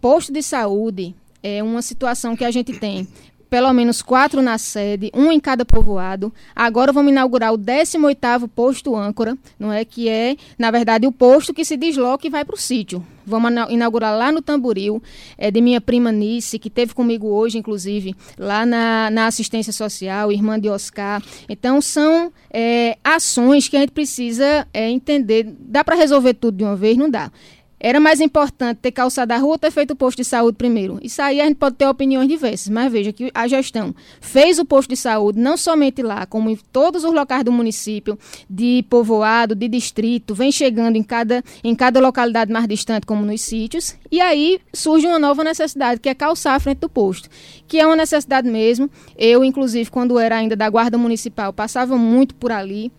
Posto 0.00 0.32
de 0.32 0.42
saúde 0.42 1.14
é 1.42 1.62
uma 1.62 1.82
situação 1.82 2.36
que 2.36 2.44
a 2.44 2.50
gente 2.50 2.78
tem 2.78 3.06
pelo 3.52 3.70
menos 3.74 4.00
quatro 4.00 4.40
na 4.40 4.56
sede, 4.56 5.10
um 5.12 5.30
em 5.30 5.38
cada 5.38 5.62
povoado. 5.62 6.32
Agora 6.56 6.90
vamos 6.90 7.12
inaugurar 7.12 7.52
o 7.52 7.58
18º 7.58 8.48
posto 8.48 8.96
âncora, 8.96 9.36
não 9.58 9.70
é 9.70 9.84
que 9.84 10.08
é, 10.08 10.38
na 10.58 10.70
verdade, 10.70 11.06
o 11.06 11.12
posto 11.12 11.52
que 11.52 11.62
se 11.62 11.76
desloca 11.76 12.26
e 12.26 12.30
vai 12.30 12.46
para 12.46 12.54
o 12.54 12.58
sítio. 12.58 13.06
Vamos 13.26 13.52
inaugurar 13.68 14.16
lá 14.16 14.32
no 14.32 14.40
Tamboril, 14.40 15.02
é 15.36 15.50
de 15.50 15.60
minha 15.60 15.82
prima 15.82 16.10
Nice, 16.10 16.58
que 16.58 16.70
teve 16.70 16.94
comigo 16.94 17.28
hoje, 17.28 17.58
inclusive, 17.58 18.16
lá 18.38 18.64
na, 18.64 19.10
na 19.10 19.26
assistência 19.26 19.70
social, 19.72 20.32
irmã 20.32 20.58
de 20.58 20.70
Oscar. 20.70 21.22
Então, 21.46 21.82
são 21.82 22.32
é, 22.50 22.96
ações 23.04 23.68
que 23.68 23.76
a 23.76 23.80
gente 23.80 23.92
precisa 23.92 24.66
é, 24.72 24.88
entender. 24.88 25.54
Dá 25.60 25.84
para 25.84 25.94
resolver 25.94 26.32
tudo 26.32 26.56
de 26.56 26.64
uma 26.64 26.74
vez? 26.74 26.96
Não 26.96 27.10
dá. 27.10 27.30
Era 27.84 27.98
mais 27.98 28.20
importante 28.20 28.78
ter 28.78 28.92
calçado 28.92 29.32
a 29.32 29.38
rua 29.38 29.54
ou 29.54 29.58
ter 29.58 29.72
feito 29.72 29.90
o 29.90 29.96
posto 29.96 30.18
de 30.18 30.24
saúde 30.24 30.56
primeiro? 30.56 31.00
Isso 31.02 31.20
aí 31.20 31.40
a 31.40 31.46
gente 31.46 31.56
pode 31.56 31.74
ter 31.74 31.84
opiniões 31.88 32.28
diversas, 32.28 32.68
mas 32.68 32.92
veja 32.92 33.12
que 33.12 33.28
a 33.34 33.48
gestão 33.48 33.92
fez 34.20 34.60
o 34.60 34.64
posto 34.64 34.90
de 34.90 34.96
saúde 34.96 35.40
não 35.40 35.56
somente 35.56 36.00
lá, 36.00 36.24
como 36.24 36.48
em 36.48 36.56
todos 36.72 37.02
os 37.02 37.12
locais 37.12 37.42
do 37.42 37.50
município, 37.50 38.16
de 38.48 38.84
povoado, 38.88 39.56
de 39.56 39.66
distrito, 39.66 40.32
vem 40.32 40.52
chegando 40.52 40.94
em 40.94 41.02
cada, 41.02 41.42
em 41.64 41.74
cada 41.74 41.98
localidade 41.98 42.52
mais 42.52 42.68
distante, 42.68 43.04
como 43.04 43.26
nos 43.26 43.40
sítios, 43.40 43.96
e 44.12 44.20
aí 44.20 44.60
surge 44.72 45.04
uma 45.08 45.18
nova 45.18 45.42
necessidade, 45.42 45.98
que 45.98 46.08
é 46.08 46.14
calçar 46.14 46.54
a 46.54 46.60
frente 46.60 46.78
do 46.78 46.88
posto, 46.88 47.28
que 47.66 47.80
é 47.80 47.86
uma 47.86 47.96
necessidade 47.96 48.48
mesmo. 48.48 48.88
Eu, 49.18 49.42
inclusive, 49.42 49.90
quando 49.90 50.20
era 50.20 50.36
ainda 50.36 50.54
da 50.54 50.70
Guarda 50.70 50.96
Municipal, 50.96 51.52
passava 51.52 51.96
muito 51.96 52.32
por 52.36 52.52
ali, 52.52 52.92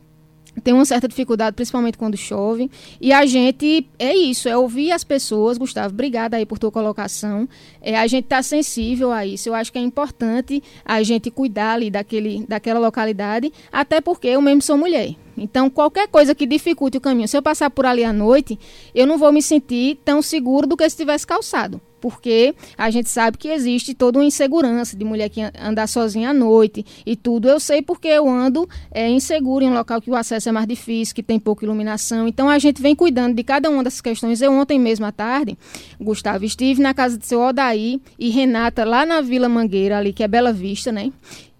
tem 0.61 0.73
uma 0.73 0.85
certa 0.85 1.07
dificuldade, 1.07 1.55
principalmente 1.55 1.97
quando 1.97 2.15
chove. 2.15 2.69
E 3.01 3.11
a 3.11 3.25
gente, 3.25 3.87
é 3.97 4.15
isso, 4.15 4.47
é 4.47 4.57
ouvir 4.57 4.91
as 4.91 5.03
pessoas. 5.03 5.57
Gustavo, 5.57 5.93
obrigada 5.93 6.37
aí 6.37 6.45
por 6.45 6.59
tua 6.59 6.71
colocação. 6.71 7.47
É, 7.81 7.97
a 7.97 8.05
gente 8.07 8.25
está 8.25 8.43
sensível 8.43 9.11
a 9.11 9.25
isso. 9.25 9.49
Eu 9.49 9.55
acho 9.55 9.71
que 9.71 9.79
é 9.79 9.81
importante 9.81 10.61
a 10.85 11.01
gente 11.01 11.31
cuidar 11.31 11.73
ali 11.73 11.89
daquele, 11.89 12.45
daquela 12.47 12.79
localidade, 12.79 13.51
até 13.71 13.99
porque 13.99 14.27
eu 14.27 14.41
mesmo 14.41 14.61
sou 14.61 14.77
mulher. 14.77 15.15
Então, 15.35 15.69
qualquer 15.69 16.07
coisa 16.07 16.35
que 16.35 16.45
dificulte 16.45 16.97
o 16.97 17.01
caminho, 17.01 17.27
se 17.27 17.35
eu 17.35 17.41
passar 17.41 17.69
por 17.69 17.85
ali 17.85 18.03
à 18.03 18.13
noite, 18.13 18.59
eu 18.93 19.07
não 19.07 19.17
vou 19.17 19.31
me 19.31 19.41
sentir 19.41 19.99
tão 20.05 20.21
seguro 20.21 20.67
do 20.67 20.77
que 20.77 20.87
se 20.87 20.95
tivesse 20.95 21.25
calçado 21.25 21.81
porque 22.03 22.53
a 22.77 22.89
gente 22.89 23.07
sabe 23.07 23.37
que 23.37 23.47
existe 23.47 23.93
toda 23.93 24.19
uma 24.19 24.25
insegurança 24.25 24.97
de 24.97 25.05
mulher 25.05 25.29
que 25.29 25.39
andar 25.57 25.87
sozinha 25.87 26.31
à 26.31 26.33
noite 26.33 26.85
e 27.05 27.15
tudo. 27.15 27.47
Eu 27.47 27.61
sei 27.61 27.81
porque 27.81 28.09
eu 28.09 28.27
ando 28.27 28.67
é, 28.91 29.09
inseguro 29.09 29.63
em 29.63 29.69
um 29.69 29.73
local 29.73 30.01
que 30.01 30.11
o 30.11 30.15
acesso 30.15 30.49
é 30.49 30.51
mais 30.51 30.67
difícil, 30.67 31.15
que 31.15 31.23
tem 31.23 31.39
pouca 31.39 31.63
iluminação. 31.63 32.27
Então 32.27 32.49
a 32.49 32.59
gente 32.59 32.81
vem 32.81 32.93
cuidando 32.93 33.35
de 33.35 33.41
cada 33.41 33.69
uma 33.69 33.81
dessas 33.81 34.01
questões. 34.01 34.41
Eu 34.41 34.51
ontem 34.51 34.77
mesmo 34.77 35.05
à 35.05 35.13
tarde, 35.13 35.57
Gustavo, 35.97 36.43
estive 36.43 36.81
na 36.81 36.93
casa 36.93 37.17
do 37.17 37.23
seu 37.23 37.39
Odaí 37.39 38.01
e 38.19 38.29
Renata 38.29 38.83
lá 38.83 39.05
na 39.05 39.21
Vila 39.21 39.47
Mangueira, 39.47 39.97
ali 39.97 40.11
que 40.11 40.23
é 40.23 40.27
Bela 40.27 40.51
Vista, 40.51 40.91
né? 40.91 41.09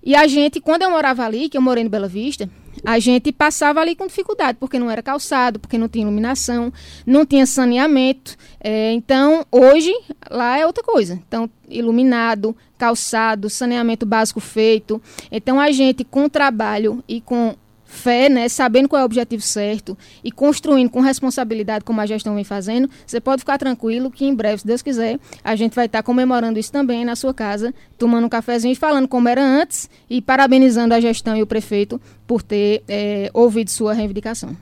E 0.04 0.14
a 0.14 0.28
gente, 0.28 0.60
quando 0.60 0.82
eu 0.82 0.92
morava 0.92 1.24
ali, 1.24 1.48
que 1.48 1.56
eu 1.56 1.62
morei 1.62 1.86
no 1.86 1.90
Bela 1.90 2.10
Vista, 2.10 2.50
a 2.86 3.00
gente 3.00 3.32
passava 3.32 3.80
ali 3.80 3.96
com 3.96 4.08
dificuldade, 4.08 4.58
porque 4.60 4.78
não 4.78 4.92
era 4.92 5.02
calçado, 5.02 5.60
porque 5.60 5.78
não 5.78 5.88
tinha 5.88 6.04
iluminação, 6.04 6.72
não 7.06 7.26
tinha 7.26 7.46
saneamento. 7.46 8.36
É, 8.60 8.92
então, 8.92 9.46
hoje, 9.52 9.92
lá 10.30 10.58
é 10.58 10.66
outra 10.66 10.84
coisa. 10.84 11.14
Então, 11.28 11.50
iluminado, 11.70 12.56
calçado, 12.78 13.50
saneamento 13.50 14.06
básico 14.06 14.40
feito. 14.40 15.02
Então, 15.32 15.60
a 15.60 15.72
gente, 15.72 16.04
com 16.04 16.28
trabalho 16.28 17.04
e 17.08 17.22
com 17.22 17.56
fé, 17.94 18.28
né, 18.28 18.50
sabendo 18.50 18.90
qual 18.90 19.00
é 19.00 19.04
o 19.04 19.06
objetivo 19.06 19.42
certo 19.42 19.98
e 20.24 20.32
construindo 20.32 20.90
com 20.90 21.00
responsabilidade, 21.00 21.86
como 21.86 22.02
a 22.02 22.06
gestão 22.06 22.36
vem 22.36 22.44
fazendo, 22.44 22.90
você 23.06 23.22
pode 23.22 23.42
ficar 23.42 23.58
tranquilo 23.58 24.10
que 24.10 24.26
em 24.26 24.34
breve, 24.34 24.60
se 24.60 24.68
Deus 24.68 24.82
quiser, 24.82 25.20
a 25.44 25.56
gente 25.56 25.76
vai 25.76 25.86
estar 25.86 26.02
comemorando 26.02 26.60
isso 26.60 26.72
também 26.72 27.06
na 27.06 27.16
sua 27.16 27.34
casa, 27.34 27.74
tomando 27.98 28.26
um 28.26 28.30
cafezinho 28.30 28.74
e 28.74 28.76
falando 28.76 29.08
como 29.08 29.30
era 29.30 29.42
antes 29.42 29.90
e 30.10 30.22
parabenizando 30.22 30.94
a 30.94 31.00
gestão 31.00 31.38
e 31.38 31.44
o 31.44 31.48
prefeito 31.48 32.02
por 32.26 32.42
ter 32.42 32.84
é, 32.88 33.30
ouvido 33.34 33.70
sua 33.70 33.94
reivindicação. 33.94 34.58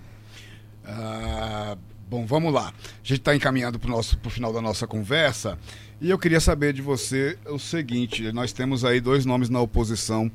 Ah, 0.86 1.78
bom, 2.10 2.26
vamos 2.26 2.54
lá. 2.54 2.68
A 2.68 2.74
gente 3.02 3.20
está 3.20 3.36
encaminhando 3.36 3.80
para 3.80 3.96
o 3.96 4.30
final 4.30 4.52
da 4.52 4.62
nossa 4.62 4.86
conversa 4.86 5.58
e 6.02 6.10
eu 6.10 6.20
queria 6.20 6.40
saber 6.40 6.74
de 6.74 6.82
você 6.82 7.38
o 7.48 7.58
seguinte: 7.58 8.32
nós 8.34 8.52
temos 8.52 8.84
aí 8.84 9.00
dois 9.00 9.26
nomes 9.26 9.50
na 9.50 9.62
oposição 9.62 10.30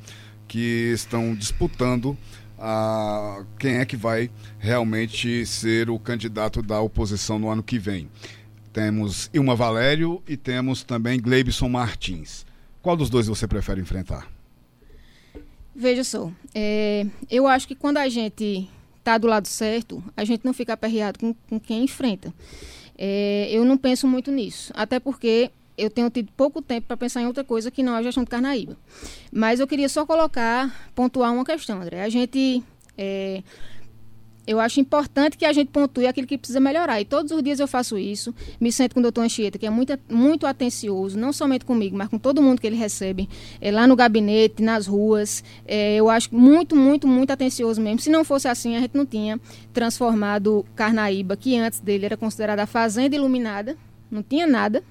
que 0.49 0.93
estão 0.95 1.35
disputando 1.35 2.17
a 2.59 3.45
quem 3.59 3.77
é 3.77 3.85
que 3.85 3.97
vai 3.97 4.31
realmente 4.59 5.45
ser 5.47 5.91
o 5.91 5.99
candidato 5.99 6.63
da 6.63 6.81
oposição 6.81 7.39
no 7.39 7.49
ano 7.49 7.63
que 7.63 7.79
vem. 7.79 8.09
Temos 8.73 9.31
Ilma 9.33 9.55
Valério 9.55 10.23
e 10.29 10.37
temos 10.37 10.83
também 10.83 11.21
Gleibson 11.21 11.69
Martins. 11.69 12.45
Qual 12.83 12.97
dos 12.97 13.11
dois 13.11 13.27
você 13.27 13.47
prefere 13.47 13.81
enfrentar? 13.81 14.31
Veja 15.75 16.05
só, 16.05 16.31
é, 16.55 17.07
eu 17.31 17.47
acho 17.47 17.69
que 17.69 17.75
quando 17.75 17.99
a 17.99 18.09
gente 18.09 18.69
está 18.99 19.19
do 19.19 19.27
lado 19.27 19.47
certo, 19.47 20.03
a 20.17 20.25
gente 20.25 20.45
não 20.45 20.55
fica 20.55 20.73
aperreado 20.73 21.19
com, 21.19 21.35
com 21.49 21.61
quem 21.61 21.85
enfrenta. 21.85 22.33
É, 22.99 23.49
eu 23.51 23.65
não 23.65 23.77
penso 23.77 24.07
muito 24.07 24.31
nisso, 24.31 24.73
até 24.75 24.99
porque 24.99 25.51
eu 25.77 25.91
tenho 25.91 26.09
tido 26.11 26.33
pouco 26.37 26.63
tempo 26.63 26.87
para 26.87 26.97
pensar 26.97 27.21
em 27.21 27.27
outra 27.27 27.45
coisa 27.45 27.71
que 27.71 27.83
não 27.83 27.95
é 27.95 27.99
a 27.99 28.03
gestão 28.03 28.25
de 28.25 28.31
Carnaíba. 28.31 28.77
Mas 29.33 29.61
eu 29.61 29.67
queria 29.67 29.89
só 29.89 30.07
colocar, 30.07 30.91
pontuar 30.95 31.33
uma 31.33 31.45
questão, 31.45 31.83
André. 31.83 32.03
A 32.03 32.09
gente. 32.09 32.63
É, 32.97 33.43
eu 34.47 34.61
acho 34.61 34.79
importante 34.79 35.37
que 35.37 35.45
a 35.45 35.53
gente 35.53 35.69
pontue 35.73 36.07
aquilo 36.07 36.27
que 36.27 36.39
precisa 36.39 36.61
melhorar. 36.61 37.01
E 37.01 37.05
todos 37.05 37.33
os 37.33 37.43
dias 37.43 37.59
eu 37.59 37.67
faço 37.67 37.99
isso. 37.99 38.33
Me 38.61 38.71
sento 38.71 38.95
com 38.95 39.01
o 39.01 39.03
doutor 39.03 39.23
Anchieta, 39.23 39.59
que 39.59 39.67
é 39.67 39.71
muito, 39.71 39.99
muito 40.09 40.47
atencioso, 40.47 41.19
não 41.19 41.33
somente 41.33 41.65
comigo, 41.65 41.97
mas 41.97 42.09
com 42.09 42.17
todo 42.17 42.41
mundo 42.41 42.61
que 42.61 42.67
ele 42.67 42.77
recebe, 42.77 43.29
é, 43.61 43.73
lá 43.73 43.89
no 43.89 43.97
gabinete, 43.97 44.63
nas 44.63 44.87
ruas. 44.87 45.43
É, 45.67 45.97
eu 45.97 46.09
acho 46.09 46.33
muito, 46.33 46.77
muito, 46.77 47.09
muito 47.09 47.33
atencioso 47.33 47.81
mesmo. 47.83 47.99
Se 47.99 48.09
não 48.09 48.25
fosse 48.25 48.47
assim, 48.47 48.77
a 48.77 48.81
gente 48.81 48.95
não 48.95 49.05
tinha 49.05 49.41
transformado 49.73 50.65
Carnaíba, 50.77 51.37
que 51.37 51.59
antes 51.59 51.81
dele 51.81 52.07
era 52.07 52.17
considerada 52.17 52.63
a 52.63 52.67
fazenda 52.67 53.17
iluminada, 53.17 53.77
não 54.09 54.23
tinha 54.23 54.47
nada 54.47 54.83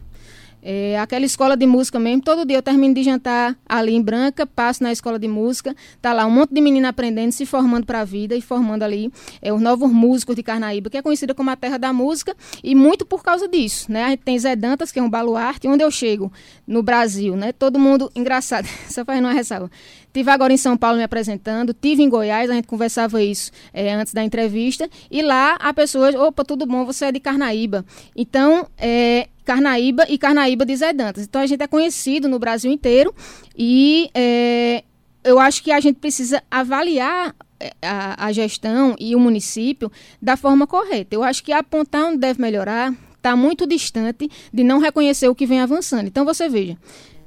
é, 0.68 0.98
aquela 0.98 1.24
escola 1.24 1.56
de 1.56 1.68
música 1.68 2.00
mesmo, 2.00 2.24
todo 2.24 2.44
dia 2.44 2.58
eu 2.58 2.62
termino 2.64 2.96
de 2.96 3.04
jantar 3.04 3.56
ali 3.70 3.94
em 3.94 4.02
Branca, 4.02 4.48
passo 4.48 4.82
na 4.82 4.92
escola 4.92 5.20
de 5.20 5.28
música, 5.28 5.76
tá 6.02 6.12
lá 6.12 6.26
um 6.26 6.32
monte 6.32 6.56
de 6.56 6.60
menina 6.60 6.90
aprendendo, 6.90 7.32
se 7.32 7.46
formando 7.46 7.86
para 7.86 8.02
a 8.02 8.04
vida 8.04 8.36
e 8.36 8.42
formando 8.42 8.82
ali 8.82 9.12
é, 9.44 9.54
os 9.54 9.62
novos 9.62 9.92
músicos 9.92 10.36
de 10.36 10.42
Carnaíba, 10.42 10.90
que 10.90 10.98
é 10.98 11.04
conhecida 11.04 11.36
como 11.36 11.52
a 11.52 11.56
terra 11.56 11.78
da 11.78 11.94
música, 11.94 12.36
e 12.64 12.74
muito 12.74 13.06
por 13.06 13.22
causa 13.22 13.48
disso, 13.48 13.92
né? 13.92 14.06
A 14.06 14.10
gente 14.10 14.24
tem 14.24 14.40
Zé 14.40 14.56
Dantas, 14.56 14.92
que 14.92 14.98
é 14.98 15.04
um 15.04 15.10
baluarte, 15.10 15.68
onde 15.68 15.84
eu 15.84 15.92
chego 15.92 16.34
no 16.66 16.82
Brasil, 16.82 17.36
né? 17.36 17.52
Todo 17.52 17.78
mundo, 17.78 18.12
engraçado, 18.16 18.68
só 18.90 19.06
fazendo 19.06 19.26
uma 19.26 19.34
ressalva, 19.34 19.70
Tive 20.16 20.32
agora 20.32 20.54
em 20.54 20.58
São 20.58 20.78
Paulo 20.78 20.98
me 20.98 21.04
apresentando, 21.04 21.74
tive 21.74 22.02
em 22.02 22.08
Goiás, 22.08 22.50
a 22.50 22.54
gente 22.54 22.70
conversava 22.70 23.22
isso 23.22 23.52
é, 23.74 23.94
antes 23.94 24.14
da 24.14 24.24
entrevista, 24.24 24.90
e 25.12 25.22
lá 25.22 25.58
a 25.60 25.74
pessoa, 25.74 26.10
opa, 26.26 26.46
tudo 26.46 26.66
bom, 26.66 26.86
você 26.86 27.06
é 27.06 27.12
de 27.12 27.20
Carnaíba. 27.20 27.86
Então, 28.16 28.66
é, 28.78 29.28
Carnaíba 29.46 30.06
e 30.10 30.18
Carnaíba 30.18 30.66
de 30.66 30.76
Zé 30.76 30.92
Dantas. 30.92 31.24
Então 31.24 31.42
a 31.42 31.46
gente 31.46 31.62
é 31.62 31.68
conhecido 31.68 32.28
no 32.28 32.40
Brasil 32.40 32.72
inteiro 32.72 33.14
e 33.56 34.10
é, 34.14 34.84
eu 35.24 35.40
acho 35.40 35.64
que 35.64 35.72
a 35.72 35.80
gente 35.80 36.00
precisa 36.00 36.44
avaliar 36.50 37.36
é, 37.60 37.72
a, 37.82 38.26
a, 38.26 38.32
gestão 38.32 38.96
e 39.00 39.16
o 39.16 39.20
município 39.20 39.92
da 40.22 40.36
forma 40.36 40.68
correta. 40.68 41.16
Eu 41.16 41.24
acho 41.24 41.44
que 41.44 41.54
apontar 41.54 42.06
onde 42.06 42.18
deve 42.18 42.42
melhorar 42.42 42.94
está 43.16 43.36
muito 43.36 43.66
distante 43.66 44.30
de 44.54 44.64
não 44.64 44.80
reconhecer 44.80 45.28
o 45.28 45.36
que 45.36 45.46
vem 45.46 45.60
avançando. 45.60 46.08
Então 46.08 46.26
você 46.26 46.48
veja, 46.50 46.78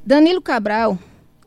Danilo 0.05 0.41
Cabral 0.41 0.99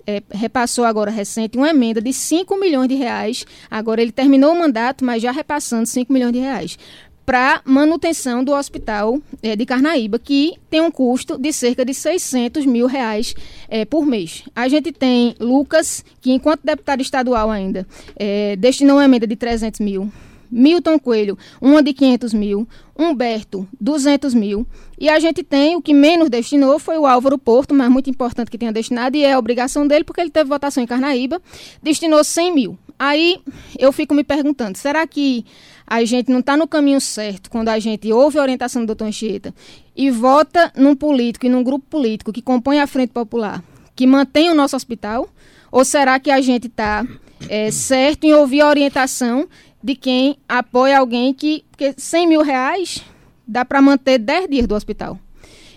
é, 0.06 0.22
repassou 0.30 0.84
agora 0.84 1.12
recente 1.12 1.58
uma 1.58 1.70
emenda 1.70 2.02
de 2.02 2.12
5 2.12 2.58
milhões 2.60 2.90
de 2.90 2.96
reais. 2.96 3.46
Agora 3.70 4.02
ele 4.02 4.12
terminou 4.12 4.52
o 4.52 4.60
mandato, 4.60 5.06
mas 5.06 5.22
já 5.22 5.32
repassando 5.32 5.86
5 5.86 6.12
milhões 6.12 6.34
de 6.34 6.40
reais 6.40 6.78
para 7.26 7.62
manutenção 7.64 8.44
do 8.44 8.54
hospital 8.54 9.20
é, 9.42 9.56
de 9.56 9.66
Carnaíba, 9.66 10.20
que 10.20 10.56
tem 10.70 10.82
um 10.82 10.92
custo 10.92 11.38
de 11.38 11.54
cerca 11.54 11.86
de 11.86 11.94
600 11.94 12.66
mil 12.66 12.88
reais 12.88 13.36
é, 13.70 13.86
por 13.86 14.06
mês. 14.06 14.44
A 14.56 14.68
gente 14.68 14.92
tem 14.92 15.36
Lucas, 15.40 16.04
que 16.20 16.32
enquanto 16.32 16.62
deputado 16.64 17.02
estadual 17.02 17.50
ainda, 17.50 17.88
é, 18.16 18.56
destinou 18.56 18.98
uma 18.98 19.06
emenda 19.06 19.28
de 19.28 19.36
300 19.36 19.80
mil 19.80 20.12
Milton 20.52 21.00
Coelho, 21.00 21.38
uma 21.62 21.82
de 21.82 21.94
500 21.94 22.34
mil, 22.34 22.68
Humberto, 22.98 23.66
200 23.80 24.34
mil. 24.34 24.68
E 25.00 25.08
a 25.10 25.18
gente 25.18 25.42
tem, 25.42 25.78
o 25.78 25.82
que 25.82 25.94
menos 25.94 26.30
destinou 26.30 26.78
foi 26.78 26.98
o 26.98 27.08
Álvaro 27.08 27.38
Porto, 27.38 27.74
mas 27.74 27.90
muito 27.90 28.10
importante 28.10 28.52
que 28.52 28.58
tenha 28.58 28.72
destinado, 28.72 29.16
e 29.16 29.24
é 29.24 29.32
a 29.32 29.40
obrigação 29.40 29.88
dele, 29.88 30.04
porque 30.04 30.20
ele 30.20 30.30
teve 30.30 30.50
votação 30.50 30.84
em 30.84 30.88
Carnaíba, 30.88 31.42
destinou 31.82 32.24
100 32.24 32.54
mil. 32.54 32.78
Aí 33.00 33.40
eu 33.80 33.92
fico 33.92 34.14
me 34.14 34.24
perguntando, 34.24 34.78
será 34.78 35.08
que 35.08 35.46
a 35.92 36.06
gente 36.06 36.32
não 36.32 36.40
está 36.40 36.56
no 36.56 36.70
caminho 36.70 37.02
certo 37.02 37.50
quando 37.52 37.68
a 37.68 37.78
gente 37.78 38.14
ouve 38.14 38.40
a 38.40 38.42
orientação 38.42 38.82
do 38.82 38.88
doutor 38.88 39.10
Anchieta 39.10 39.54
e 39.94 40.10
vota 40.10 40.72
num 40.74 40.96
político 40.96 41.46
e 41.46 41.50
num 41.50 41.62
grupo 41.62 41.86
político 41.90 42.32
que 42.32 42.42
compõe 42.42 42.80
a 42.80 42.88
Frente 42.88 43.12
Popular, 43.12 43.62
que 43.94 44.08
mantém 44.08 44.50
o 44.50 44.56
nosso 44.56 44.74
hospital? 44.74 45.28
Ou 45.70 45.84
será 45.84 46.18
que 46.18 46.32
a 46.32 46.40
gente 46.40 46.68
está 46.68 47.06
é, 47.50 47.70
certo 47.72 48.24
em 48.24 48.34
ouvir 48.34 48.62
a 48.62 48.70
orientação 48.70 49.50
de 49.84 49.94
quem 49.94 50.38
apoia 50.48 50.98
alguém 50.98 51.34
que. 51.34 51.66
Porque 51.70 51.94
100 51.98 52.26
mil 52.26 52.42
reais 52.42 53.04
dá 53.46 53.66
para 53.66 53.82
manter 53.82 54.18
10 54.18 54.50
dias 54.50 54.68
do 54.68 54.76
hospital. 54.76 55.20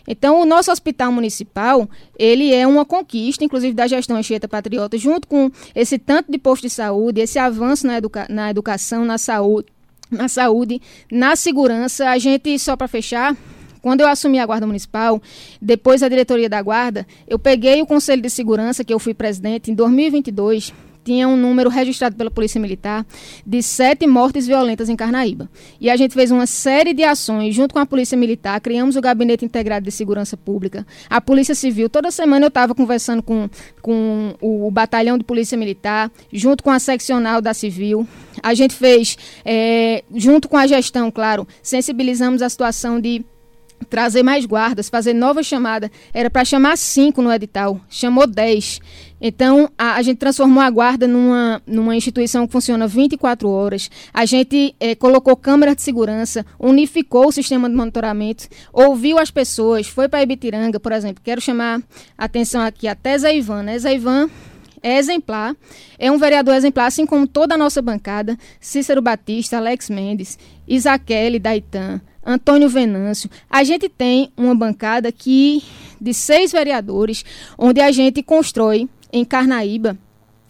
Então, 0.07 0.41
o 0.41 0.45
nosso 0.45 0.71
hospital 0.71 1.11
municipal, 1.11 1.89
ele 2.17 2.55
é 2.55 2.67
uma 2.67 2.85
conquista, 2.85 3.45
inclusive 3.45 3.75
da 3.75 3.87
gestão 3.89 4.17
Anchieta 4.17 4.47
Patriota, 4.47 4.97
junto 4.97 5.27
com 5.27 5.51
esse 5.75 5.99
tanto 5.99 6.31
de 6.31 6.39
posto 6.39 6.63
de 6.63 6.71
saúde, 6.71 7.21
esse 7.21 7.39
avanço 7.39 7.87
na, 7.87 7.97
educa 7.97 8.27
na 8.29 8.51
educação, 8.51 9.05
na 9.05 9.17
saúde, 9.19 9.74
na 10.15 10.29
saúde, 10.29 10.81
na 11.11 11.37
segurança. 11.37 12.09
A 12.09 12.19
gente, 12.19 12.59
só 12.59 12.77
para 12.77 12.89
fechar, 12.89 13.37
quando 13.83 14.01
eu 14.01 14.09
assumi 14.09 14.39
a 14.39 14.47
Guarda 14.47 14.67
Municipal, 14.67 15.21
depois 15.61 16.03
a 16.03 16.09
diretoria 16.09 16.49
da 16.49 16.63
Guarda, 16.63 17.07
eu 17.29 17.39
peguei 17.39 17.83
o 17.83 17.87
Conselho 17.87 18.23
de 18.23 18.31
Segurança, 18.31 18.83
que 18.83 18.95
eu 18.95 18.99
fui 18.99 19.13
presidente, 19.13 19.71
em 19.71 19.75
2022, 19.75 20.73
tinha 21.05 21.29
um 21.29 21.37
número 21.37 21.69
registrado 21.69 22.17
pela 22.17 22.31
Polícia 22.31 22.61
Militar 22.61 23.07
de 23.47 23.63
sete 23.63 24.07
mortes 24.07 24.47
violentas 24.47 24.89
em 24.89 24.97
Carnaíba. 24.97 25.51
E 25.81 25.91
a 25.91 25.97
gente 25.97 26.15
fez 26.15 26.31
uma 26.31 26.47
série 26.47 26.95
de 26.95 27.05
ações 27.05 27.55
junto 27.55 27.75
com 27.75 27.79
a 27.79 27.87
Polícia 27.87 28.17
Militar, 28.17 28.61
criamos 28.61 28.97
o 28.97 29.01
Gabinete 29.01 29.45
Integrado 29.45 29.85
de 29.85 29.93
Segurança 29.93 30.37
Pública, 30.37 30.87
a 31.11 31.21
Polícia 31.21 31.55
Civil. 31.55 31.89
Toda 31.89 32.11
semana 32.11 32.47
eu 32.47 32.49
estava 32.49 32.75
conversando 32.75 33.23
com, 33.23 33.49
com 33.83 34.35
o, 34.41 34.71
Batalhão 34.71 35.19
de 35.19 35.25
Polícia 35.25 35.57
Militar, 35.59 36.11
junto 36.33 36.65
com 36.65 36.71
a 36.71 36.79
seccional 36.79 37.41
da 37.41 37.53
Civil. 37.53 38.09
A 38.43 38.55
gente 38.55 38.75
fez, 38.75 39.17
é, 39.45 40.03
junto 40.15 40.49
com 40.49 40.57
a 40.57 40.67
gestão, 40.67 41.11
claro, 41.11 41.47
sensibilizamos 41.63 42.43
a 42.43 42.49
situação 42.49 42.99
de 42.99 43.25
trazer 43.85 44.23
mais 44.23 44.47
guardas, 44.47 44.89
fazer 44.89 45.13
nova 45.13 45.43
chamada. 45.43 45.91
Era 46.13 46.31
para 46.31 46.45
chamar 46.45 46.77
cinco 46.77 47.23
no 47.23 47.33
edital, 47.33 47.81
chamou 47.89 48.27
dez. 48.27 48.81
Então, 49.21 49.71
a, 49.79 49.95
a, 49.95 50.03
gente 50.03 50.19
transformou 50.19 50.63
a 50.63 50.69
guarda 50.69 51.09
numa, 51.09 51.63
numa 51.67 51.97
instituição 51.97 52.47
que 52.47 52.53
funciona 52.53 52.87
24 52.87 53.49
horas. 53.49 53.91
A 54.13 54.27
gente 54.27 54.75
eh, 54.79 54.95
colocou 54.95 55.35
câmeras 55.35 55.77
de 55.77 55.83
segurança, 55.83 56.45
unificou 56.59 57.29
o 57.29 57.33
sistema 57.33 57.69
de 57.69 57.75
monitoramento, 57.75 58.49
ouviu 58.71 59.19
as 59.19 59.31
pessoas, 59.31 59.87
foi 59.87 60.09
para 60.09 60.23
Ibitiranga, 60.23 60.79
por 60.79 60.93
exemplo. 60.93 61.23
Quero 61.25 61.41
chamar 61.41 61.81
a 62.19 62.25
atenção 62.27 62.61
aqui 62.61 62.87
até 62.87 63.17
Zé 63.17 63.35
Ivan. 63.35 63.63
Né? 63.63 63.79
Zé 63.79 63.95
Ivan 63.95 64.29
é 64.83 64.99
exemplar, 64.99 65.57
é 65.99 66.13
um 66.13 66.19
vereador 66.19 66.55
exemplar, 66.55 66.87
assim 66.87 67.07
como 67.07 67.27
toda 67.27 67.55
a 67.55 67.59
nossa 67.59 67.81
bancada, 67.81 68.37
Cícero 68.61 69.01
Batista, 69.01 69.57
Alex 69.57 69.89
Mendes, 69.89 70.39
Isaquele 70.69 71.39
Daitan, 71.39 72.03
Antônio 72.25 72.69
Venâncio. 72.69 73.31
A 73.49 73.65
gente 73.65 73.89
tem 73.89 74.33
uma 74.37 74.55
bancada 74.55 75.11
que 75.13 75.63
de 76.01 76.13
seis 76.13 76.53
vereadores, 76.53 77.25
onde 77.57 77.81
a 77.81 77.91
gente 77.91 78.23
constrói 78.23 78.89
em 79.13 79.25
Carnaíba 79.25 79.99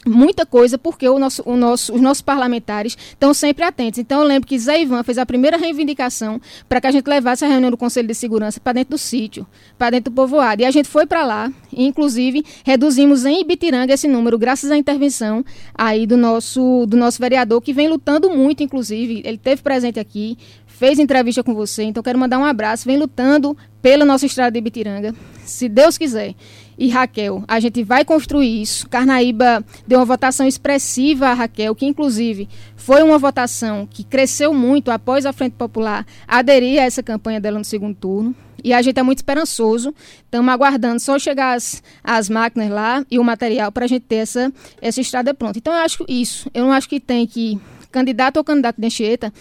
muita 0.07 0.45
coisa, 0.45 0.77
porque 0.77 1.09
o 1.09 1.19
nosso, 1.19 1.43
o 1.47 1.57
nosso, 1.57 1.95
os 1.95 2.01
nossos 2.01 2.23
parlamentares 2.23 2.97
estão 3.11 3.33
sempre 3.33 3.65
atentos. 3.65 3.99
Então, 3.99 4.21
eu 4.21 4.27
lembro 4.27 4.47
que 4.47 4.59
Zé 4.59 4.83
Ivan 4.83 5.03
fez 5.03 5.19
a 5.19 5.27
primeira 5.27 5.57
reivindicação 5.57 6.41
para 6.69 6.81
que 6.81 6.87
a 6.87 6.91
gente 6.91 7.07
levasse 7.07 7.45
a 7.45 7.49
reunião 7.49 7.71
do 7.71 7.77
Conselho 7.77 8.09
de 8.09 8.15
Segurança 8.15 8.61
para 8.61 8.75
dentro 8.75 8.91
do 8.91 8.99
sítio, 8.99 9.47
para 9.79 9.91
dentro 9.91 10.13
do 10.13 10.15
povoado. 10.15 10.63
E 10.63 10.65
a 10.65 10.71
gente 10.71 10.89
foi 10.89 11.07
para 11.07 11.25
lá, 11.25 11.53
e, 11.73 11.87
inclusive, 11.87 12.45
reduzimos 12.65 13.25
em 13.25 13.41
Ibitiranga 13.41 13.95
esse 13.95 14.09
número, 14.09 14.39
graças 14.39 14.71
à 14.71 14.77
intervenção 14.77 15.45
aí 15.75 16.07
do 16.07 16.17
nosso, 16.17 16.87
do 16.87 16.97
nosso 16.97 17.19
vereador, 17.19 17.61
que 17.61 17.73
vem 17.73 17.89
lutando 17.89 18.31
muito, 18.31 18.63
inclusive. 18.63 19.23
Ele 19.25 19.39
teve 19.39 19.63
presente 19.63 19.99
aqui, 19.99 20.37
fez 20.75 20.99
entrevista 20.99 21.43
com 21.43 21.55
você, 21.55 21.85
então 21.85 22.03
quero 22.03 22.19
mandar 22.19 22.39
um 22.39 22.45
abraço, 22.45 22.85
vem 22.85 22.99
lutando 22.99 23.57
pela 23.81 24.05
nossa 24.05 24.27
estrada 24.27 24.51
de 24.51 24.59
Ibitiranga, 24.59 25.15
se 25.45 25.69
Deus 25.69 25.97
quiser. 25.97 26.35
E 26.77 26.89
Raquel, 26.89 27.45
a 27.47 27.61
gente 27.61 27.85
vai 27.85 28.05
construir 28.05 28.61
isso. 28.61 28.89
Carnaíba 28.89 29.65
deu 29.87 30.01
uma 30.01 30.05
votação 30.05 30.47
expressiva 30.47 31.29
a 31.29 31.35
Raquel, 31.35 31.75
que 31.75 31.87
inclusive 31.87 32.49
foi 32.75 33.03
uma 33.05 33.19
votação 33.19 33.87
que 33.89 34.03
cresceu 34.03 34.53
muito 34.53 34.91
após 34.91 35.25
a 35.25 35.33
Frente 35.33 35.53
Popular 35.53 36.05
aderir 36.27 36.81
a 36.81 36.85
essa 36.85 37.03
campanha 37.03 37.41
dela 37.41 37.59
no 37.59 37.65
segundo 37.65 37.95
turno. 37.95 38.35
E 38.65 38.73
a 38.73 38.83
gente 38.83 38.99
é 38.99 39.03
muito 39.03 39.19
esperançoso. 39.19 39.95
Estamos 40.25 40.53
aguardando 40.53 40.99
só 40.99 41.19
chegar 41.19 41.55
as, 41.55 41.83
as 42.03 42.29
máquinas 42.29 42.71
lá 42.71 43.05
e 43.09 43.19
o 43.19 43.25
material 43.25 43.71
para 43.71 43.85
a 43.85 43.89
gente 43.89 44.07
ter 44.07 44.17
essa, 44.17 44.53
essa 44.81 45.01
estrada 45.01 45.35
pronta. 45.35 45.59
Então 45.59 45.73
eu 45.73 45.81
acho 45.81 46.05
isso. 46.09 46.51
Eu 46.53 46.65
não 46.65 46.73
acho 46.73 46.89
que 46.89 46.99
tem 46.99 47.27
que 47.27 47.61
candidato 47.93 48.39
ou 48.39 48.45
candidato 48.45 48.81
de 48.81 48.87
Anchieta 48.87 49.33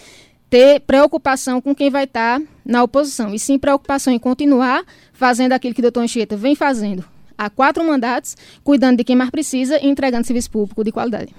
ter 0.48 0.80
preocupação 0.80 1.60
com 1.60 1.74
quem 1.74 1.90
vai 1.90 2.04
estar 2.04 2.40
tá 2.40 2.46
na 2.64 2.82
oposição, 2.82 3.34
e 3.34 3.38
sim 3.38 3.58
preocupação 3.58 4.12
em 4.12 4.18
continuar 4.18 4.84
fazendo 5.12 5.52
aquilo 5.52 5.74
que 5.74 5.80
o 5.80 5.82
doutor 5.82 6.00
Anchieta 6.00 6.36
vem 6.36 6.54
fazendo 6.54 7.04
há 7.36 7.50
quatro 7.50 7.84
mandatos, 7.84 8.36
cuidando 8.62 8.98
de 8.98 9.04
quem 9.04 9.16
mais 9.16 9.30
precisa 9.30 9.78
e 9.78 9.86
entregando 9.86 10.26
serviço 10.26 10.50
público 10.50 10.82
de 10.84 10.92
qualidade. 10.92 11.34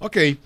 Ok. 0.00 0.38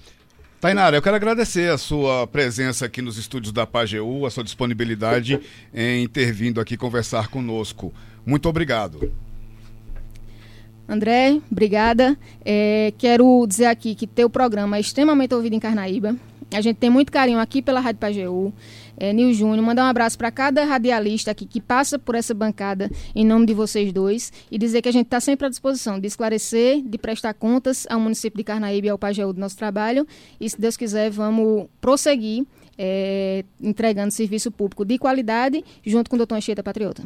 Tainara, 0.61 0.97
eu 0.97 1.03
quero 1.03 1.17
agradecer 1.17 1.71
a 1.71 1.79
sua 1.79 2.27
presença 2.27 2.85
aqui 2.85 3.01
nos 3.01 3.17
estúdios 3.17 3.53
da 3.53 3.67
PAGEU, 3.67 4.27
a 4.27 4.31
sua 4.31 4.45
disponibilidade 4.45 5.41
em 5.73 6.07
ter 6.07 6.33
vindo 6.33 6.61
aqui 6.61 6.77
conversar 6.77 7.29
conosco. 7.29 7.95
Muito 8.27 8.47
obrigado. 8.47 9.11
André, 10.87 11.41
obrigada. 11.51 12.19
É, 12.45 12.93
quero 12.99 13.47
dizer 13.49 13.67
aqui 13.67 13.95
que 13.95 14.07
teu 14.07 14.29
programa 14.29 14.77
é 14.77 14.81
extremamente 14.81 15.35
ouvido 15.35 15.55
em 15.55 15.61
Carnaíba. 15.61 16.17
A 16.53 16.61
gente 16.61 16.77
tem 16.77 16.91
muito 16.91 17.13
carinho 17.13 17.39
aqui 17.39 17.63
pela 17.63 17.81
Rádio 17.81 18.01
Pajeú. 18.01 18.53
É, 18.97 19.13
Nil 19.13 19.33
Júnior, 19.33 19.65
mandar 19.65 19.85
um 19.85 19.89
abraço 19.89 20.19
para 20.19 20.31
cada 20.31 20.65
radialista 20.65 21.31
aqui 21.31 21.47
que 21.47 21.61
passa 21.61 21.99
por 21.99 22.15
essa 22.15 22.35
bancada 22.35 22.91
em 23.15 23.25
nome 23.25 23.47
de 23.47 23.55
vocês 23.55 23.93
dois 23.93 24.33
e 24.51 24.59
dizer 24.59 24.83
que 24.83 24.89
a 24.89 24.93
gente 24.93 25.07
está 25.07 25.21
sempre 25.21 25.47
à 25.47 25.49
disposição 25.49 25.99
de 25.99 26.07
esclarecer, 26.07 26.83
de 26.83 26.99
prestar 26.99 27.33
contas 27.35 27.87
ao 27.89 28.01
município 28.01 28.37
de 28.37 28.45
Carnaíba 28.45 28.89
e 28.89 28.91
ao 28.91 28.99
Pajeú 28.99 29.33
do 29.33 29.41
nosso 29.41 29.57
trabalho. 29.57 30.07
E 30.41 30.51
se 30.51 30.61
Deus 30.61 30.77
quiser, 30.77 31.11
vamos 31.11 31.67
prosseguir 31.81 32.45
é, 32.77 33.45
entregando 33.61 34.11
serviço 34.11 34.51
público 34.51 34.85
de 34.85 34.99
qualidade 34.99 35.65
junto 35.87 36.11
com 36.11 36.17
o 36.17 36.19
doutor 36.19 36.35
Anchieta 36.35 36.63
Patriota. 36.63 37.03